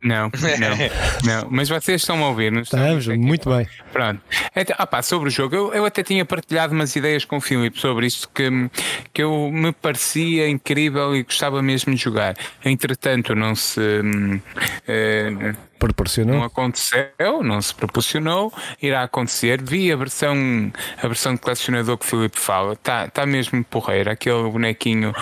Não, 0.05 0.29
não, 0.59 1.41
não. 1.41 1.47
Mas 1.49 1.67
vocês 1.67 2.01
estão 2.01 2.23
a 2.23 2.29
ouvir, 2.29 2.51
não 2.51 2.61
Estamos, 2.61 3.07
muito 3.07 3.49
bem. 3.49 3.67
Pronto. 3.91 4.21
Então, 4.55 4.75
opa, 4.79 5.01
sobre 5.01 5.29
o 5.29 5.31
jogo, 5.31 5.55
eu, 5.55 5.73
eu 5.73 5.85
até 5.85 6.03
tinha 6.03 6.23
partilhado 6.23 6.73
umas 6.73 6.95
ideias 6.95 7.25
com 7.25 7.37
o 7.37 7.41
Filipe 7.41 7.79
sobre 7.79 8.05
isto 8.05 8.29
que, 8.29 8.69
que 9.11 9.23
eu 9.23 9.49
me 9.51 9.71
parecia 9.71 10.47
incrível 10.47 11.15
e 11.15 11.23
gostava 11.23 11.59
mesmo 11.63 11.95
de 11.95 12.01
jogar. 12.01 12.35
Entretanto, 12.63 13.33
não 13.33 13.55
se. 13.55 13.79
Uh, 13.81 15.55
proporcionou. 15.79 16.35
Não 16.35 16.43
aconteceu, 16.43 17.43
não 17.43 17.61
se 17.61 17.73
proporcionou, 17.73 18.53
irá 18.81 19.03
acontecer. 19.03 19.61
Vi 19.61 19.91
a 19.91 19.95
versão, 19.95 20.71
a 21.01 21.07
versão 21.07 21.33
de 21.33 21.41
colecionador 21.41 21.97
que 21.97 22.05
o 22.05 22.07
Filipe 22.07 22.39
fala, 22.39 22.73
está 22.73 23.07
tá 23.07 23.25
mesmo 23.25 23.63
porreira, 23.63 24.11
aquele 24.11 24.49
bonequinho. 24.49 25.13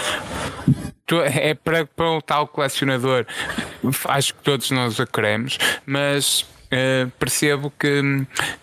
É 1.25 1.53
para, 1.53 1.85
para 1.85 2.11
o 2.11 2.21
tal 2.21 2.47
colecionador, 2.47 3.25
acho 4.07 4.33
que 4.33 4.41
todos 4.41 4.71
nós 4.71 4.99
a 4.99 5.05
queremos, 5.05 5.57
mas 5.85 6.41
uh, 6.41 7.11
percebo 7.19 7.71
que, 7.77 8.01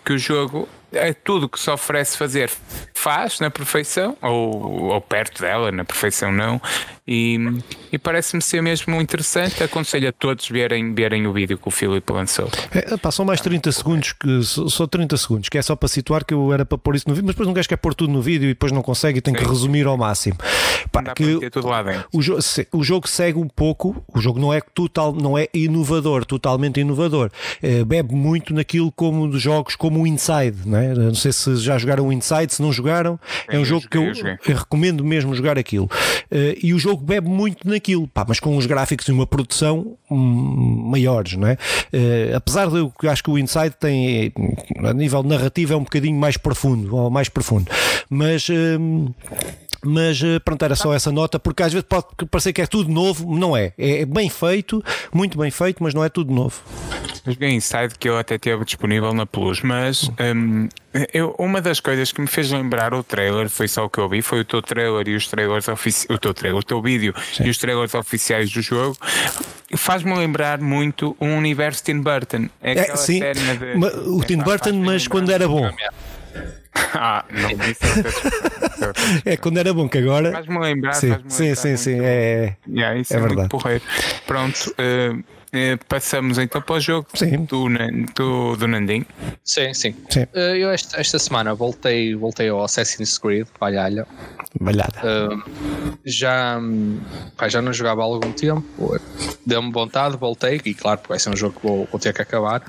que 0.03 0.13
o 0.13 0.17
jogo 0.17 0.67
é 0.91 1.13
tudo 1.13 1.47
que 1.47 1.59
se 1.59 1.69
oferece 1.69 2.17
fazer 2.17 2.49
faz 2.93 3.39
na 3.39 3.49
perfeição, 3.49 4.15
ou, 4.21 4.91
ou 4.91 5.01
perto 5.01 5.41
dela, 5.41 5.71
na 5.71 5.83
perfeição 5.83 6.31
não, 6.31 6.61
e, 7.07 7.37
e 7.91 7.97
parece-me 7.97 8.41
ser 8.41 8.61
mesmo 8.61 9.01
interessante. 9.01 9.63
Aconselho 9.63 10.09
a 10.09 10.11
todos 10.11 10.47
verem, 10.47 10.93
verem 10.93 11.25
o 11.25 11.33
vídeo 11.33 11.57
que 11.57 11.67
o 11.67 11.71
Filipe 11.71 12.13
lançou. 12.13 12.49
É, 12.71 12.95
pá, 12.97 13.09
mais 13.25 13.41
30 13.41 13.71
segundos, 13.71 14.13
que, 14.13 14.43
só 14.43 14.85
30 14.85 15.17
segundos, 15.17 15.49
que 15.49 15.57
é 15.57 15.61
só 15.61 15.75
para 15.75 15.89
situar 15.89 16.23
que 16.23 16.33
eu 16.33 16.53
era 16.53 16.63
para 16.63 16.77
pôr 16.77 16.95
isso 16.95 17.07
no 17.07 17.15
vídeo, 17.15 17.25
mas 17.25 17.35
depois 17.35 17.47
não 17.47 17.53
gajo 17.53 17.67
quer 17.67 17.77
pôr 17.77 17.95
tudo 17.95 18.13
no 18.13 18.21
vídeo 18.21 18.45
e 18.45 18.53
depois 18.53 18.71
não 18.71 18.81
consegue 18.81 19.17
e 19.17 19.21
tem 19.21 19.33
que 19.33 19.43
resumir 19.43 19.87
ao 19.87 19.97
máximo. 19.97 20.37
Pá, 20.91 21.03
que 21.13 21.49
tudo 21.49 21.67
lá 21.67 21.81
dentro. 21.81 22.07
O, 22.13 22.21
jo 22.21 22.37
o 22.71 22.83
jogo 22.83 23.07
segue 23.07 23.39
um 23.39 23.47
pouco, 23.47 24.03
o 24.13 24.21
jogo 24.21 24.39
não 24.39 24.53
é 24.53 24.61
total, 24.61 25.13
não 25.13 25.37
é 25.37 25.47
inovador, 25.53 26.23
totalmente 26.23 26.79
inovador. 26.79 27.31
É, 27.61 27.83
bebe 27.83 28.13
muito 28.13 28.53
naquilo 28.53 28.91
como 28.91 29.27
dos 29.27 29.41
jogos 29.41 29.75
como 29.75 30.03
o 30.03 30.07
Inside, 30.07 30.57
não 30.65 30.77
é? 30.77 30.80
Não 30.89 31.15
sei 31.15 31.31
se 31.31 31.55
já 31.57 31.77
jogaram 31.77 32.07
o 32.07 32.13
Inside, 32.13 32.53
se 32.53 32.61
não 32.61 32.71
jogaram, 32.71 33.19
é 33.47 33.57
um 33.57 33.65
jogo 33.65 33.87
que 33.89 33.97
eu, 33.97 34.05
eu, 34.05 34.55
recomendo 34.55 35.03
mesmo 35.03 35.33
jogar 35.35 35.57
aquilo. 35.57 35.85
Uh, 36.31 36.57
e 36.61 36.73
o 36.73 36.79
jogo 36.79 37.03
bebe 37.03 37.27
muito 37.27 37.67
naquilo, 37.67 38.07
pá, 38.07 38.25
mas 38.27 38.39
com 38.39 38.55
uns 38.55 38.65
gráficos 38.65 39.07
e 39.07 39.11
uma 39.11 39.27
produção 39.27 39.97
hum, 40.09 40.89
maiores, 40.89 41.33
não 41.33 41.47
é? 41.47 41.53
Uh, 41.53 42.35
apesar 42.35 42.69
de 42.69 42.77
eu 42.77 42.93
acho 43.09 43.23
que 43.23 43.29
o 43.29 43.37
Inside 43.37 43.75
tem, 43.79 44.33
a 44.83 44.93
nível 44.93 45.23
narrativo, 45.23 45.73
é 45.73 45.75
um 45.75 45.83
bocadinho 45.83 46.17
mais 46.17 46.37
profundo, 46.37 46.95
ou 46.95 47.09
mais 47.09 47.29
profundo, 47.29 47.69
mas. 48.09 48.47
Hum, 48.49 49.13
mas 49.83 50.21
eh, 50.23 50.39
pronto, 50.39 50.63
era 50.63 50.75
só 50.75 50.93
essa 50.93 51.11
nota, 51.11 51.39
porque 51.39 51.63
às 51.63 51.73
vezes 51.73 51.87
pode 51.87 52.05
parecer 52.29 52.53
que 52.53 52.61
é 52.61 52.67
tudo 52.67 52.91
novo, 52.91 53.35
não 53.35 53.55
é. 53.55 53.73
É 53.77 54.05
bem 54.05 54.29
feito, 54.29 54.83
muito 55.13 55.37
bem 55.37 55.51
feito, 55.51 55.83
mas 55.83 55.93
não 55.93 56.03
é 56.03 56.09
tudo 56.09 56.33
novo. 56.33 56.61
Mas 57.25 57.35
bem 57.35 57.55
Inside 57.55 57.95
que 57.99 58.09
eu 58.09 58.17
até 58.17 58.37
teve 58.37 58.65
disponível 58.65 59.13
na 59.13 59.25
Plus, 59.25 59.61
mas 59.61 60.09
um, 60.19 60.67
eu, 61.13 61.35
uma 61.37 61.61
das 61.61 61.79
coisas 61.79 62.11
que 62.11 62.19
me 62.19 62.27
fez 62.27 62.51
lembrar 62.51 62.93
o 62.93 63.03
trailer, 63.03 63.49
foi 63.49 63.67
só 63.67 63.85
o 63.85 63.89
que 63.89 63.99
eu 63.99 64.09
vi, 64.09 64.21
foi 64.21 64.41
o 64.41 64.45
teu 64.45 64.61
trailer 64.61 65.07
e 65.07 65.15
os 65.15 65.27
trailers 65.27 65.67
oficiais, 65.67 66.15
o 66.15 66.19
teu 66.19 66.33
trailer, 66.33 66.59
o 66.59 66.63
teu 66.63 66.81
vídeo 66.81 67.13
Sim. 67.33 67.45
e 67.45 67.49
os 67.49 67.57
trailers 67.57 67.93
oficiais 67.93 68.51
do 68.51 68.61
jogo, 68.61 68.97
faz-me 69.77 70.13
lembrar 70.15 70.59
muito 70.59 71.15
um 71.21 71.37
universo 71.37 71.83
Tim 71.83 72.01
Burton. 72.01 72.49
É, 72.61 72.73
é 72.73 72.95
sim, 72.95 73.19
de, 73.19 74.09
o 74.09 74.23
Tim 74.23 74.37
Burton, 74.37 74.73
mas 74.73 75.07
quando 75.07 75.31
era 75.31 75.47
bom. 75.47 75.71
Ah, 76.93 77.23
não 77.31 77.49
disse. 77.55 77.81
é 79.25 79.37
quando 79.37 79.57
era 79.57 79.73
bom, 79.73 79.87
que 79.87 79.97
agora. 79.97 80.31
Faz-me 80.31 80.59
lembrar. 80.59 80.93
Sim, 80.93 81.09
faz 81.09 81.21
sim, 81.33 81.55
sim, 81.55 81.77
sim, 81.77 81.99
É, 82.01 82.55
yeah, 82.67 82.97
isso 82.97 83.13
é, 83.13 83.17
é 83.17 83.19
verdade. 83.21 83.49
porreiro. 83.49 83.83
Pronto. 84.27 84.75
Uh, 84.77 85.23
passamos 85.87 86.37
então 86.37 86.61
para 86.61 86.75
o 86.75 86.79
jogo 86.79 87.07
sim. 87.13 87.43
Do, 87.43 87.67
do, 88.15 88.55
do 88.55 88.67
Nandinho. 88.67 89.05
Sim, 89.43 89.73
sim. 89.73 89.95
sim. 90.09 90.23
Uh, 90.33 90.55
eu 90.55 90.69
esta, 90.71 90.99
esta 90.99 91.19
semana 91.19 91.53
voltei, 91.53 92.15
voltei 92.15 92.49
ao 92.49 92.63
Assassin's 92.63 93.17
Creed, 93.17 93.47
Valhalla. 93.59 94.07
Valhada. 94.59 95.01
Uh, 95.01 95.99
já, 96.05 96.59
pá, 97.37 97.47
já 97.47 97.61
não 97.61 97.71
jogava 97.71 98.01
há 98.01 98.05
algum 98.05 98.31
tempo, 98.31 98.99
deu-me 99.45 99.71
vontade, 99.71 100.17
voltei, 100.17 100.61
e 100.65 100.73
claro, 100.73 101.01
vai 101.07 101.19
ser 101.19 101.29
um 101.29 101.35
jogo 101.35 101.59
que 101.59 101.65
vou, 101.65 101.87
vou 101.89 101.99
ter 101.99 102.13
que 102.13 102.21
acabar. 102.21 102.61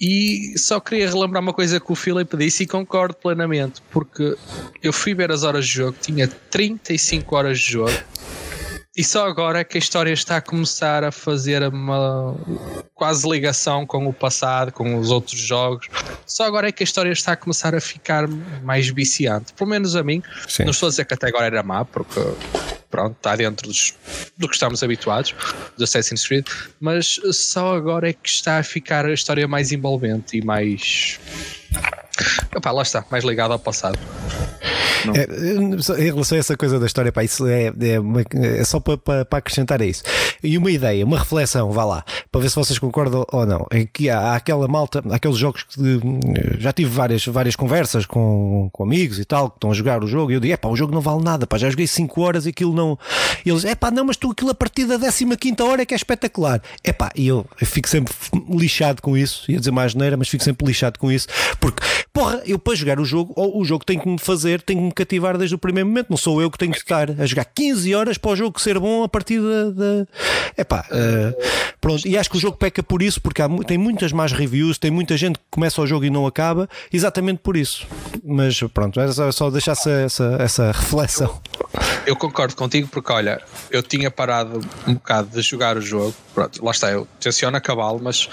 E 0.00 0.54
só 0.56 0.80
queria 0.80 1.08
relembrar 1.10 1.42
uma 1.42 1.52
coisa 1.52 1.78
que 1.78 1.92
o 1.92 1.94
Filipe 1.94 2.36
disse 2.36 2.62
e 2.62 2.66
concordo 2.66 3.14
plenamente, 3.14 3.82
porque 3.90 4.36
eu 4.82 4.92
fui 4.92 5.14
ver 5.14 5.30
as 5.30 5.42
horas 5.42 5.66
de 5.66 5.74
jogo, 5.74 5.96
tinha 6.00 6.26
35 6.26 7.36
horas 7.36 7.58
de 7.58 7.72
jogo 7.72 7.92
e 8.96 9.04
só 9.04 9.26
agora 9.26 9.60
é 9.60 9.64
que 9.64 9.78
a 9.78 9.80
história 9.80 10.12
está 10.12 10.38
a 10.38 10.40
começar 10.40 11.04
a 11.04 11.12
fazer 11.12 11.62
uma 11.62 12.36
quase 12.94 13.28
ligação 13.28 13.86
com 13.86 14.06
o 14.06 14.12
passado, 14.12 14.72
com 14.72 14.98
os 14.98 15.10
outros 15.10 15.40
jogos. 15.40 15.88
Só 16.26 16.44
agora 16.44 16.68
é 16.68 16.72
que 16.72 16.82
a 16.82 16.84
história 16.84 17.10
está 17.12 17.32
a 17.32 17.36
começar 17.36 17.74
a 17.74 17.80
ficar 17.80 18.26
mais 18.62 18.88
viciante. 18.88 19.52
Pelo 19.52 19.70
menos 19.70 19.94
a 19.94 20.02
mim. 20.02 20.22
Sim. 20.48 20.64
Não 20.64 20.72
estou 20.72 20.88
a 20.88 20.90
dizer 20.90 21.04
que 21.04 21.14
até 21.14 21.28
agora 21.28 21.46
era 21.46 21.62
má, 21.62 21.84
porque 21.84 22.20
pronto, 22.90 23.16
está 23.16 23.36
dentro 23.36 23.68
dos, 23.68 23.94
do 24.36 24.48
que 24.48 24.54
estamos 24.54 24.82
habituados, 24.82 25.34
do 25.76 25.84
Assassin's 25.84 26.26
Creed, 26.26 26.46
mas 26.80 27.20
só 27.32 27.76
agora 27.76 28.10
é 28.10 28.12
que 28.12 28.28
está 28.28 28.58
a 28.58 28.62
ficar 28.62 29.06
a 29.06 29.12
história 29.12 29.46
mais 29.46 29.70
envolvente 29.70 30.36
e 30.36 30.44
mais. 30.44 31.20
Epá, 32.54 32.70
lá 32.72 32.82
está, 32.82 33.04
mais 33.10 33.24
ligada 33.24 33.54
ao 33.54 33.58
passado. 33.58 33.98
É, 35.14 36.02
em 36.02 36.04
relação 36.12 36.36
a 36.36 36.40
essa 36.40 36.56
coisa 36.56 36.78
da 36.78 36.84
história, 36.84 37.10
pá, 37.10 37.24
isso 37.24 37.46
é, 37.46 37.72
é, 37.80 37.98
uma- 37.98 38.22
é 38.34 38.62
só 38.64 38.78
para, 38.78 38.98
para, 38.98 39.24
para 39.24 39.38
acrescentar 39.38 39.80
a 39.80 39.86
isso. 39.86 40.02
E 40.42 40.58
uma 40.58 40.70
ideia, 40.70 41.04
uma 41.06 41.18
reflexão, 41.18 41.70
vá 41.72 41.84
lá, 41.84 42.04
para 42.30 42.40
ver 42.40 42.50
se 42.50 42.56
vocês 42.56 42.78
concordam 42.78 43.24
ou 43.32 43.46
não. 43.46 43.66
É 43.70 43.86
que 43.86 44.10
há, 44.10 44.18
há 44.18 44.36
aquela 44.36 44.68
malta, 44.68 45.02
há 45.10 45.14
aqueles 45.16 45.38
jogos 45.38 45.62
que 45.62 45.80
hum, 45.80 46.20
já 46.58 46.72
tive 46.72 46.90
várias, 46.90 47.24
várias 47.24 47.56
conversas 47.56 48.04
com, 48.04 48.68
com 48.72 48.82
amigos 48.82 49.18
e 49.18 49.24
tal, 49.24 49.48
que 49.50 49.56
estão 49.56 49.70
a 49.70 49.74
jogar 49.74 50.04
o 50.04 50.06
jogo, 50.06 50.32
e 50.32 50.34
eu 50.34 50.40
digo, 50.40 50.52
é 50.52 50.56
pá, 50.56 50.68
o 50.68 50.76
jogo 50.76 50.92
não 50.92 51.00
vale 51.00 51.22
nada, 51.22 51.46
pá, 51.46 51.56
já 51.56 51.70
joguei 51.70 51.86
5 51.86 52.20
horas 52.20 52.44
e 52.44 52.50
aquilo 52.50 52.74
não. 52.74 52.98
E 53.44 53.48
eles, 53.50 53.64
é 53.64 53.74
pá, 53.74 53.90
não, 53.90 54.04
mas 54.04 54.16
tu 54.18 54.30
aquilo 54.30 54.50
a 54.50 54.54
partir 54.54 54.84
da 54.84 54.98
15 54.98 55.62
hora 55.62 55.82
é 55.82 55.86
que 55.86 55.94
é 55.94 55.96
espetacular. 55.96 56.60
É 56.84 56.92
pá, 56.92 57.10
e 57.16 57.26
eu, 57.26 57.46
eu 57.58 57.66
fico 57.66 57.88
sempre 57.88 58.12
lixado 58.50 59.00
com 59.00 59.16
isso, 59.16 59.50
ia 59.50 59.58
dizer 59.58 59.70
mais 59.70 59.94
neira, 59.94 60.16
mas 60.16 60.28
fico 60.28 60.44
sempre 60.44 60.66
lixado 60.66 60.98
com 60.98 61.10
isso, 61.10 61.26
porque, 61.60 61.82
porra, 62.12 62.42
eu 62.46 62.58
para 62.58 62.74
jogar 62.74 62.98
o 62.98 63.04
jogo, 63.04 63.34
o 63.36 63.64
jogo 63.64 63.84
tem 63.84 63.98
que 63.98 64.08
me 64.08 64.18
fazer, 64.18 64.62
tem 64.62 64.76
que 64.76 64.82
me 64.82 64.92
cativar 64.92 65.36
desde 65.36 65.54
o 65.54 65.58
primeiro 65.58 65.88
momento, 65.88 66.08
não 66.10 66.16
sou 66.16 66.40
eu 66.40 66.50
que 66.50 66.58
tenho 66.58 66.72
que 66.72 66.78
estar 66.78 67.10
a 67.10 67.26
jogar 67.26 67.44
15 67.44 67.94
horas 67.94 68.18
para 68.18 68.30
o 68.30 68.36
jogo 68.36 68.60
ser 68.60 68.78
bom 68.78 69.04
a 69.04 69.08
partir 69.08 69.40
da. 69.40 69.70
da... 69.70 70.06
É 70.56 70.64
pá, 70.64 70.86
eh, 70.90 71.34
pronto, 71.80 72.06
e 72.06 72.16
acho 72.16 72.30
que 72.30 72.36
o 72.36 72.40
jogo 72.40 72.56
peca 72.56 72.82
por 72.82 73.02
isso, 73.02 73.20
porque 73.20 73.42
há, 73.42 73.48
tem 73.66 73.78
muitas 73.78 74.12
más 74.12 74.32
reviews, 74.32 74.78
tem 74.78 74.90
muita 74.90 75.16
gente 75.16 75.38
que 75.38 75.44
começa 75.50 75.80
o 75.80 75.86
jogo 75.86 76.04
e 76.04 76.10
não 76.10 76.26
acaba, 76.26 76.68
exatamente 76.92 77.38
por 77.38 77.56
isso. 77.56 77.86
Mas 78.24 78.60
pronto, 78.74 78.98
era 78.98 79.12
só, 79.12 79.30
só 79.30 79.50
deixar 79.50 79.72
essa, 79.72 79.90
essa, 79.90 80.36
essa 80.40 80.72
reflexão. 80.72 81.40
Eu 82.06 82.16
concordo 82.16 82.56
contigo 82.56 82.88
porque, 82.88 83.12
olha, 83.12 83.40
eu 83.70 83.82
tinha 83.82 84.10
parado 84.10 84.60
um 84.86 84.94
bocado 84.94 85.28
de 85.28 85.42
jogar 85.42 85.76
o 85.76 85.80
jogo. 85.80 86.14
Pronto, 86.34 86.64
lá 86.64 86.70
está, 86.70 86.90
eu 86.90 87.06
tenciono 87.20 87.56
acabá-lo, 87.56 88.00
mas 88.02 88.28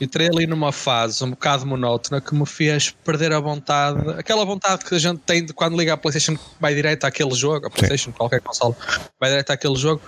entrei 0.00 0.28
ali 0.28 0.46
numa 0.46 0.72
fase 0.72 1.22
um 1.22 1.30
bocado 1.30 1.66
monótona 1.66 2.20
que 2.20 2.34
me 2.34 2.46
fez 2.54 2.90
perder 3.04 3.32
a 3.32 3.40
vontade, 3.40 4.10
aquela 4.18 4.44
vontade 4.44 4.84
que 4.84 4.94
a 4.94 4.98
gente 4.98 5.18
tem 5.20 5.44
de 5.44 5.52
quando 5.52 5.76
liga 5.76 5.94
a 5.94 5.96
PlayStation, 5.96 6.38
vai 6.60 6.74
direto 6.74 7.04
àquele 7.04 7.34
jogo, 7.34 7.66
a 7.66 7.70
PlayStation, 7.70 8.12
qualquer 8.12 8.40
console, 8.40 8.74
vai 9.20 9.30
direto 9.30 9.50
àquele 9.50 9.76
jogo. 9.76 10.00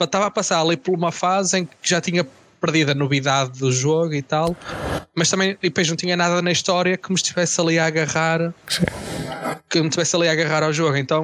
Estava 0.00 0.26
a 0.26 0.30
passar 0.30 0.60
ali 0.60 0.76
por 0.76 0.94
uma 0.94 1.12
fase 1.12 1.58
em 1.58 1.64
que 1.64 1.72
já 1.82 2.00
tinha 2.00 2.26
perdido 2.60 2.90
a 2.90 2.94
novidade 2.94 3.58
do 3.58 3.70
jogo 3.70 4.14
e 4.14 4.22
tal, 4.22 4.56
mas 5.14 5.30
também 5.30 5.50
e 5.62 5.68
depois 5.68 5.88
não 5.88 5.96
tinha 5.96 6.16
nada 6.16 6.42
na 6.42 6.50
história 6.50 6.96
que 6.96 7.08
me 7.10 7.16
estivesse 7.16 7.60
ali 7.60 7.78
a 7.78 7.86
agarrar 7.86 8.52
que 9.68 9.80
me 9.80 9.88
estivesse 9.88 10.16
ali 10.16 10.28
a 10.28 10.32
agarrar 10.32 10.62
ao 10.62 10.72
jogo, 10.72 10.96
então 10.96 11.22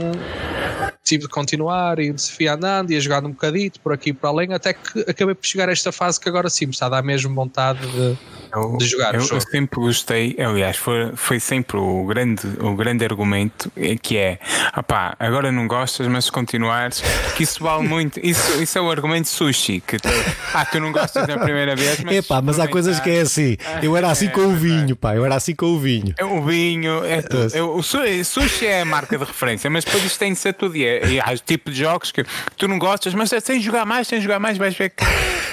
tive 1.04 1.25
de 1.25 1.28
continuar 1.28 1.99
e 1.99 2.16
se 2.16 2.32
fui 2.32 2.47
andando 2.47 2.90
e 2.92 2.97
a 2.97 3.00
jogar 3.00 3.25
um 3.25 3.30
bocadito 3.30 3.80
por 3.80 3.92
aqui 3.92 4.11
e 4.11 4.12
por 4.12 4.28
além, 4.28 4.52
até 4.54 4.73
que 4.73 5.00
acabei 5.09 5.35
por 5.35 5.44
chegar 5.47 5.68
a 5.68 5.73
esta 5.73 5.90
fase 5.90 6.21
que 6.21 6.28
agora 6.28 6.49
sim 6.49 6.66
me 6.66 6.73
está 6.73 6.87
a 6.87 6.90
dar 6.90 7.02
mesmo 7.02 7.35
vontade 7.35 7.80
de, 7.88 8.16
Eu, 8.54 8.76
de 8.78 8.87
jogar 8.87 9.14
o 9.14 9.18
eu, 9.18 9.26
eu 9.28 9.40
sempre 9.40 9.80
gostei, 9.80 10.37
aliás, 10.38 10.76
foi, 10.76 11.11
foi 11.16 11.40
sempre 11.40 11.76
o 11.76 12.04
grande, 12.06 12.47
o 12.61 12.75
grande 12.76 13.04
argumento 13.04 13.71
eh, 13.76 13.97
que 14.00 14.16
é 14.16 14.38
opá, 14.76 15.16
agora 15.18 15.50
não 15.50 15.66
gostas, 15.66 16.06
mas 16.06 16.26
se 16.26 16.32
continuares, 16.32 17.02
que 17.37 17.42
isso 17.42 17.62
vale 17.62 17.87
muito. 17.87 18.21
Isso, 18.23 18.62
isso 18.62 18.78
é 18.78 18.80
o 18.80 18.90
argumento 18.90 19.28
sushi. 19.28 19.80
Que 19.80 19.99
tu, 19.99 20.09
ah, 20.54 20.64
tu 20.64 20.78
não 20.80 20.92
gostas 20.92 21.26
da 21.26 21.37
primeira 21.38 21.75
vez, 21.75 22.00
mas. 22.00 22.16
Epá, 22.16 22.40
mas 22.40 22.61
há 22.61 22.68
coisas 22.68 23.00
que 23.00 23.11
é 23.11 23.21
assim. 23.23 23.56
Eu 23.82 23.97
era 23.97 24.11
assim 24.11 24.28
com 24.28 24.42
o 24.42 24.54
vinho, 24.54 24.94
pá, 24.94 25.14
eu 25.16 25.25
era 25.25 25.35
assim 25.35 25.54
com 25.54 25.66
o 25.66 25.78
vinho. 25.78 26.14
É 26.16 26.25
O 26.25 26.42
vinho, 26.42 27.04
é 27.04 27.23
tudo. 27.23 27.54
Eu- 27.56 27.75
o 27.75 27.82
su- 27.82 27.99
sushi 28.25 28.66
é 28.66 28.82
a 28.82 28.85
marca 28.85 29.16
de 29.18 29.25
referência, 29.25 29.68
mas 29.71 29.85
depois 29.85 30.04
isto 30.04 30.18
tem 30.18 30.32
de 30.32 30.38
ser 30.38 30.52
tudo. 30.54 30.76
E, 30.76 30.85
é- 30.99 31.07
e 31.07 31.21
há 31.21 31.37
tipo 31.37 31.71
de 31.71 31.79
jogos 31.79 32.11
que 32.13 32.25
tu 32.57 32.69
não 32.69 32.79
gostas, 32.79 33.15
mas 33.15 33.31
sem 33.43 33.61
jogar 33.61 33.85
mais, 33.87 34.09
sem 34.09 34.21
jogar 34.21 34.39
mais, 34.39 34.57
vais 34.59 34.75
ver 34.77 34.91
que, 34.91 35.05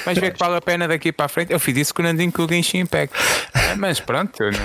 vais 0.05 0.17
ver 0.17 0.33
que 0.33 0.39
vale 0.39 0.55
a 0.57 0.61
pena 0.61 0.87
daqui 0.87 1.11
para 1.11 1.25
a 1.25 1.29
frente. 1.29 1.51
Eu 1.53 1.59
fiz 1.59 1.75
isso 1.77 1.93
com 1.93 2.01
o 2.01 2.05
Nandinho 2.05 2.31
com 2.31 2.43
o 2.43 2.47
Genshin 2.49 2.79
Impact. 2.79 3.13
Ah, 3.53 3.75
Mas 3.77 3.99
pronto, 3.99 4.41
eu 4.43 4.51
não, 4.53 4.59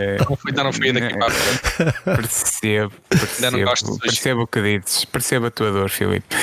é, 0.00 0.18
Não 0.18 0.36
fui, 0.36 0.50
ainda 0.50 0.64
não 0.64 0.72
fui 0.72 0.92
daqui 0.92 1.16
para 1.16 1.26
a 1.26 1.30
frente. 1.30 1.92
percebo, 2.04 2.92
Ainda 3.36 3.50
não 3.50 3.64
gosto 3.64 3.92
de 3.92 3.98
percebo, 3.98 4.00
sushi. 4.00 4.06
percebo 4.08 4.42
o 4.42 4.46
que 4.46 4.62
dizes, 4.62 5.04
percebo 5.04 5.46
a 5.46 5.50
tua 5.50 5.70
dor, 5.72 5.88
Filipe. 5.90 6.34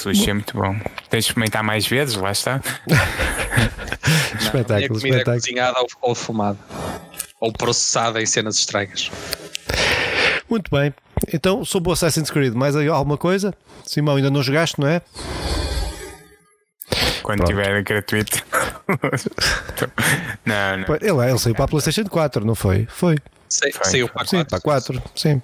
Sushi 0.00 0.30
é 0.30 0.34
muito 0.34 0.56
bom. 0.56 0.74
Tens 1.10 1.24
de 1.24 1.30
experimentar 1.30 1.62
mais 1.62 1.86
vezes, 1.86 2.14
lá 2.16 2.32
está. 2.32 2.54
A 2.54 2.58
minha 2.88 4.40
Espetáculo, 4.40 4.88
comida 4.88 5.16
é 5.16 5.18
espetáculo. 5.20 5.36
cozinhada 5.40 5.78
ou, 5.80 5.86
ou 6.00 6.14
fumada. 6.14 6.58
Ou 7.40 7.52
processada 7.52 8.20
em 8.20 8.26
cenas 8.26 8.56
estranhas. 8.58 9.10
Muito 10.48 10.70
bem. 10.70 10.92
Então, 11.32 11.64
sobre 11.64 11.90
o 11.90 11.92
Assassin's 11.92 12.30
Creed, 12.30 12.54
mais 12.54 12.74
alguma 12.76 13.16
coisa? 13.18 13.52
Simão, 13.84 14.16
ainda 14.16 14.30
não 14.30 14.42
jogaste, 14.42 14.80
não 14.80 14.88
é? 14.88 15.02
Quando 17.22 17.38
Pronto. 17.44 17.50
tiver 17.50 17.82
gratuito. 17.82 18.44
não, 20.44 20.76
não. 20.78 20.96
Ele, 21.00 21.30
ele 21.30 21.38
saiu 21.38 21.54
para 21.54 21.64
a 21.64 21.68
PlayStation 21.68 22.04
4, 22.04 22.44
não 22.44 22.54
foi? 22.54 22.86
Foi. 22.90 23.16
Sei- 23.48 23.70
Foi, 23.70 23.84
Saiu 23.84 24.08
para 24.08 24.24
Sim, 24.26 24.36
4. 24.38 24.50
para 24.50 24.60
4. 24.60 25.02
Sim. 25.14 25.42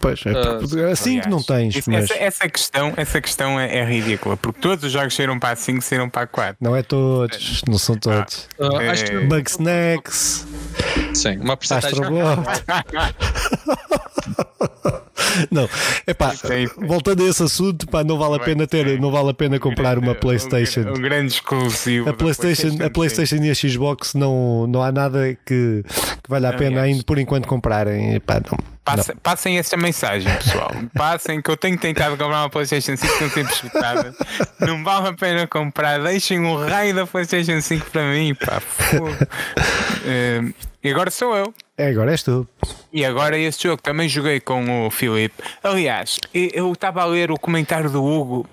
Pois, 0.00 0.20
é, 0.26 0.32
Ah, 0.32 0.92
assim 0.92 1.20
que 1.20 1.28
não 1.30 1.40
tens, 1.42 1.76
Isso- 1.76 1.90
mas 1.90 2.10
essa, 2.10 2.14
essa 2.22 2.48
questão, 2.48 2.92
essa 2.96 3.20
questão 3.22 3.58
é, 3.58 3.78
é 3.78 3.84
ridícula, 3.86 4.36
porque 4.36 4.60
todos 4.60 4.84
os 4.84 4.92
jogos 4.92 5.14
saíram 5.14 5.38
para 5.38 5.50
a 5.52 5.56
5 5.56 5.80
saíram 5.80 6.10
para 6.10 6.22
a 6.22 6.26
4. 6.26 6.56
não 6.60 6.76
é 6.76 6.82
todos, 6.82 7.62
não 7.66 7.78
são 7.78 7.96
todos. 7.96 8.46
Ah, 8.60 8.92
que 8.94 9.12
É. 9.16 9.20
Bug 9.20 9.48
Snacks, 9.50 10.46
sim, 11.14 11.38
uma 11.38 11.56
porcentagem. 11.56 12.00
Não, 15.50 15.68
é 16.06 16.14
pá, 16.14 16.32
voltando 16.76 17.24
a 17.24 17.28
esse 17.28 17.42
assunto, 17.42 17.88
pá, 17.88 18.04
não 18.04 18.18
vale 18.18 18.36
a 18.36 18.38
pena 18.38 18.66
ter, 18.66 19.00
não 19.00 19.10
vale 19.10 19.30
a 19.30 19.34
pena 19.34 19.58
comprar 19.58 19.98
uma 19.98 20.14
PlayStation. 20.14 20.80
Um, 20.80 20.94
grande 20.94 21.32
exclusivo. 21.32 22.08
A 22.08 22.12
PlayStation, 22.12 22.78
a 22.84 22.88
PlayStation 22.90 23.36
e 23.36 23.50
a 23.50 23.54
Xbox 23.54 24.14
não, 24.14 24.66
não 24.68 24.82
há 24.82 24.92
nada 24.92 25.36
que, 25.44 25.82
que 25.84 26.28
valha 26.28 26.50
a 26.50 26.52
pena 26.52 26.80
Aliás. 26.80 26.84
ainda 26.86 27.04
por 27.04 27.18
enquanto 27.18 27.48
comprarem. 27.48 28.20
Pá, 28.20 28.34
não, 28.34 28.58
Passa- 28.84 29.16
Passem 29.22 29.58
essa 29.58 29.76
mensagem, 29.76 30.32
pessoal. 30.36 30.70
Passem 30.94 31.40
que 31.40 31.50
eu 31.50 31.56
tenho 31.56 31.78
tentado 31.78 32.16
comprar 32.16 32.42
uma 32.42 32.50
PlayStation 32.50 32.96
5 32.96 33.12
estão 33.12 33.30
sempre 33.30 33.52
escutadas. 33.54 34.14
Não 34.60 34.84
vale 34.84 35.08
a 35.08 35.12
pena 35.14 35.46
comprar. 35.46 36.02
Deixem 36.02 36.44
o 36.44 36.56
raio 36.64 36.94
da 36.94 37.06
PlayStation 37.06 37.60
5 37.60 37.90
para 37.90 38.12
mim, 38.12 38.34
pá. 38.34 38.60
Eh, 40.06 40.42
e 40.82 40.90
agora 40.90 41.10
sou 41.10 41.34
eu. 41.34 41.54
É, 41.78 41.88
agora 41.88 42.10
és 42.10 42.22
tu. 42.22 42.46
E 42.94 43.04
agora 43.04 43.36
este 43.36 43.64
jogo 43.64 43.82
também 43.82 44.08
joguei 44.08 44.38
com 44.38 44.86
o 44.86 44.88
Filipe. 44.88 45.34
Aliás, 45.64 46.16
eu 46.32 46.72
estava 46.72 47.02
a 47.02 47.04
ler 47.04 47.28
o 47.32 47.36
comentário 47.36 47.90
do 47.90 48.04
Hugo, 48.04 48.48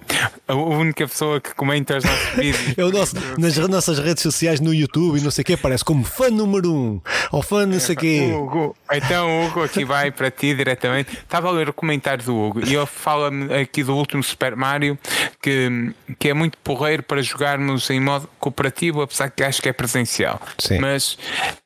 a 0.48 0.56
única 0.56 1.08
pessoa 1.08 1.40
que 1.40 1.54
comenta 1.54 1.98
os 1.98 2.04
nossos 2.04 2.30
vídeos. 2.34 2.76
É 2.76 2.84
o 2.84 2.90
nosso, 2.90 3.16
nas 3.38 3.56
nossas 3.56 4.00
redes 4.00 4.24
sociais 4.24 4.60
no 4.60 4.74
YouTube 4.74 5.20
e 5.20 5.22
não 5.22 5.30
sei 5.30 5.44
o 5.44 5.46
que, 5.46 5.54
aparece 5.54 5.86
como 5.86 6.04
fã 6.04 6.32
número 6.32 6.74
1 6.74 6.76
um, 6.76 7.02
ou 7.32 7.44
fã 7.44 7.68
não 7.68 7.80
sei 7.80 7.94
o 7.94 8.00
quê. 8.00 8.32
Hugo, 8.34 8.76
então 8.92 9.46
Hugo 9.46 9.62
aqui 9.62 9.86
vai 9.86 10.10
para 10.10 10.32
ti 10.32 10.56
diretamente. 10.56 11.14
Estava 11.14 11.48
a 11.50 11.52
ler 11.52 11.70
o 11.70 11.74
comentário 11.74 12.24
do 12.24 12.36
Hugo 12.36 12.66
e 12.66 12.74
ele 12.74 12.88
fala-me 12.88 13.54
aqui 13.54 13.84
do 13.84 13.96
último 13.96 14.24
Super 14.24 14.56
Mario 14.56 14.98
que, 15.40 15.94
que 16.18 16.30
é 16.30 16.34
muito 16.34 16.58
porreiro 16.58 17.04
para 17.04 17.22
jogarmos 17.22 17.92
em 17.92 18.00
modo 18.00 18.28
cooperativo, 18.40 19.04
apesar 19.04 19.30
que 19.30 19.44
acho 19.44 19.62
que 19.62 19.70
é 19.70 19.74
presencial. 19.74 20.42
Sim. 20.58 20.80
Mas 20.80 21.16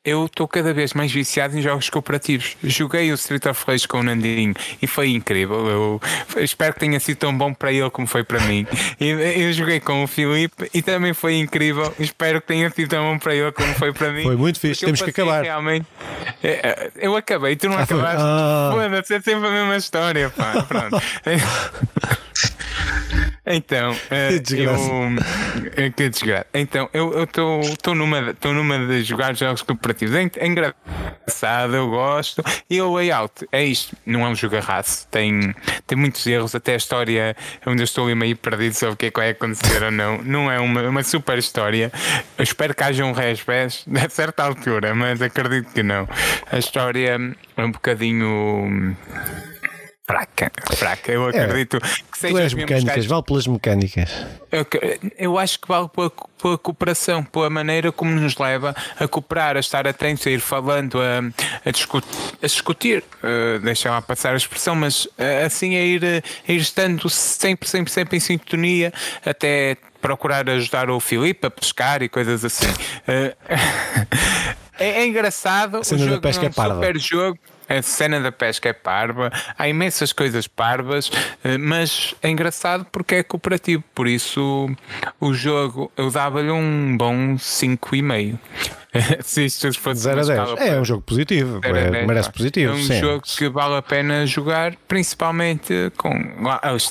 eu 0.04 0.26
estou 0.26 0.46
cada 0.46 0.74
vez 0.74 0.92
mais 0.92 1.10
viciado 1.10 1.56
em 1.56 1.62
jogos 1.62 1.88
cooperativos. 1.88 2.54
Joguei 2.66 3.10
o 3.12 3.14
Street 3.14 3.46
of 3.46 3.64
Rage 3.66 3.86
com 3.88 4.00
o 4.00 4.02
Nandinho 4.02 4.54
e 4.80 4.86
foi 4.86 5.10
incrível. 5.10 5.66
Eu 6.36 6.42
espero 6.42 6.74
que 6.74 6.80
tenha 6.80 6.98
sido 7.00 7.18
tão 7.18 7.36
bom 7.36 7.52
para 7.54 7.72
ele 7.72 7.88
como 7.90 8.06
foi 8.06 8.24
para 8.24 8.40
mim. 8.40 8.66
E 9.00 9.08
eu 9.08 9.52
joguei 9.52 9.78
com 9.80 10.02
o 10.04 10.06
Filipe 10.06 10.68
e 10.72 10.80
também 10.82 11.12
foi 11.12 11.36
incrível. 11.38 11.94
Espero 11.98 12.40
que 12.40 12.46
tenha 12.46 12.70
sido 12.70 12.88
tão 12.88 13.04
bom 13.04 13.18
para 13.18 13.34
ele 13.34 13.52
como 13.52 13.72
foi 13.74 13.92
para 13.92 14.10
mim. 14.10 14.22
Foi 14.22 14.36
muito 14.36 14.58
fixe, 14.58 14.84
eu 14.84 14.86
temos 14.88 15.02
que 15.02 15.10
acabar. 15.10 15.42
Realmente, 15.42 15.86
É, 16.42 16.50
é, 16.50 16.90
eu 16.96 17.14
acabei, 17.16 17.56
tu 17.56 17.68
não 17.68 17.76
Ah, 17.78 17.82
acabaste. 17.82 18.16
Ah. 18.20 18.70
Foda-se, 18.72 19.14
é 19.14 19.20
sempre 19.20 19.48
a 19.48 19.50
mesma 19.50 19.76
história, 19.76 20.30
pá. 20.30 20.62
Pronto. 20.62 21.00
Então, 23.46 23.96
eh, 24.10 24.32
Que 24.32 24.40
desgraça. 24.40 24.90
eu, 24.90 25.84
eh, 25.84 25.90
que 25.90 26.08
desgraça. 26.08 26.46
Então, 26.52 26.90
eu 26.92 27.24
estou 27.24 27.94
numa, 27.94 28.34
tô 28.34 28.52
numa 28.52 28.78
de 28.86 29.02
jogar 29.04 29.34
jogos 29.36 29.62
cooperativos. 29.62 30.14
É, 30.14 30.28
é 30.36 30.46
engraçado, 30.46 31.76
eu 31.76 31.88
gosto. 31.88 32.42
E 32.68 32.80
o 32.80 32.94
layout 32.94 33.46
é 33.52 33.64
isto, 33.64 33.96
não 34.04 34.26
é 34.26 34.28
um 34.28 34.34
jogarraço. 34.34 35.06
Tem, 35.08 35.54
tem 35.86 35.96
muitos 35.96 36.26
erros, 36.26 36.54
até 36.54 36.74
a 36.74 36.76
história 36.76 37.36
onde 37.64 37.82
eu 37.82 37.84
estou 37.84 38.04
ali 38.04 38.14
meio 38.14 38.36
perdido 38.36 38.74
sobre 38.74 38.94
o 38.94 38.96
que 38.96 39.06
é 39.06 39.10
que 39.10 39.20
vai 39.20 39.30
acontecer 39.30 39.82
ou 39.82 39.90
não. 39.90 40.18
Não 40.22 40.50
é 40.50 40.58
uma, 40.58 40.82
uma 40.82 41.02
super 41.02 41.38
história. 41.38 41.92
Eu 42.36 42.42
espero 42.42 42.74
que 42.74 42.82
haja 42.82 43.04
um 43.04 43.12
respés 43.12 43.84
a 44.04 44.08
certa 44.08 44.42
altura, 44.44 44.94
mas 44.94 45.22
acredito 45.22 45.72
que 45.72 45.82
não. 45.82 46.08
A 46.50 46.58
história 46.58 47.16
é 47.56 47.64
um 47.64 47.70
bocadinho. 47.70 48.96
Fraca, 50.08 50.52
fraca. 50.76 51.10
Eu 51.10 51.26
acredito 51.26 51.80
que 51.80 52.18
seja 52.18 52.34
Pelas 52.34 52.54
mecânicas, 52.54 53.06
vale 53.06 53.22
pelas 53.24 53.46
mecânicas. 53.48 54.08
eu, 54.52 54.64
eu 55.18 55.38
acho 55.38 55.58
que 55.58 55.66
vale 55.66 55.88
pela, 55.88 56.12
pela 56.40 56.56
cooperação, 56.56 57.24
pela 57.24 57.50
maneira 57.50 57.90
como 57.90 58.12
nos 58.12 58.36
leva 58.36 58.72
a 59.00 59.08
cooperar, 59.08 59.56
a 59.56 59.60
estar 59.60 59.84
atentos, 59.84 60.24
a 60.24 60.30
ir 60.30 60.38
falando, 60.38 61.00
a, 61.00 61.68
a, 61.68 61.70
discutir, 61.72 62.08
a 62.40 62.46
discutir 62.46 63.04
eh, 63.20 63.58
deixa 63.58 63.90
lá 63.90 64.00
passar 64.00 64.34
a 64.34 64.36
expressão, 64.36 64.76
mas 64.76 65.08
eh, 65.18 65.42
assim 65.44 65.74
a 65.74 65.82
ir, 65.82 66.04
eh, 66.04 66.22
a 66.48 66.52
ir 66.52 66.60
estando 66.60 67.10
sempre, 67.10 67.68
sempre, 67.68 67.92
sempre 67.92 68.16
em 68.16 68.20
sintonia, 68.20 68.92
até 69.24 69.76
procurar 70.00 70.48
ajudar 70.48 70.88
o 70.88 71.00
Filipe 71.00 71.48
a 71.48 71.50
pescar 71.50 72.00
e 72.00 72.08
coisas 72.08 72.44
assim. 72.44 72.72
Eh, 73.08 73.34
é, 74.78 74.88
é 75.00 75.06
engraçado, 75.06 75.80
o 75.80 75.98
jogo 75.98 76.20
pesca 76.20 76.44
é 76.44 76.46
é 76.46 76.50
um 76.50 76.74
super 76.74 76.96
jogo. 77.00 77.38
A 77.68 77.82
cena 77.82 78.20
da 78.20 78.30
pesca 78.30 78.68
é 78.68 78.72
parva, 78.72 79.30
há 79.58 79.68
imensas 79.68 80.12
coisas 80.12 80.46
parvas, 80.46 81.10
eh, 81.42 81.58
mas 81.58 82.14
é 82.22 82.28
engraçado 82.28 82.86
porque 82.92 83.16
é 83.16 83.22
cooperativo. 83.22 83.82
Por 83.94 84.06
isso, 84.06 84.70
o 85.20 85.34
jogo 85.34 85.90
eu 85.96 86.10
dava-lhe 86.10 86.50
um 86.50 86.96
bom 86.96 87.36
5,5. 87.36 88.38
se 89.22 89.44
isto 89.44 89.72
fosse 89.80 90.00
0 90.00 90.20
a 90.20 90.24
10. 90.24 90.68
É 90.68 90.80
um 90.80 90.84
jogo 90.84 91.02
positivo, 91.02 91.60
é, 91.62 91.90
10, 91.90 92.06
merece 92.06 92.30
positivo. 92.30 92.72
É 92.72 92.76
um 92.76 92.82
sim. 92.82 93.00
jogo 93.00 93.22
que 93.22 93.48
vale 93.48 93.76
a 93.76 93.82
pena 93.82 94.26
jogar, 94.26 94.74
principalmente 94.88 95.92
com. 95.96 96.12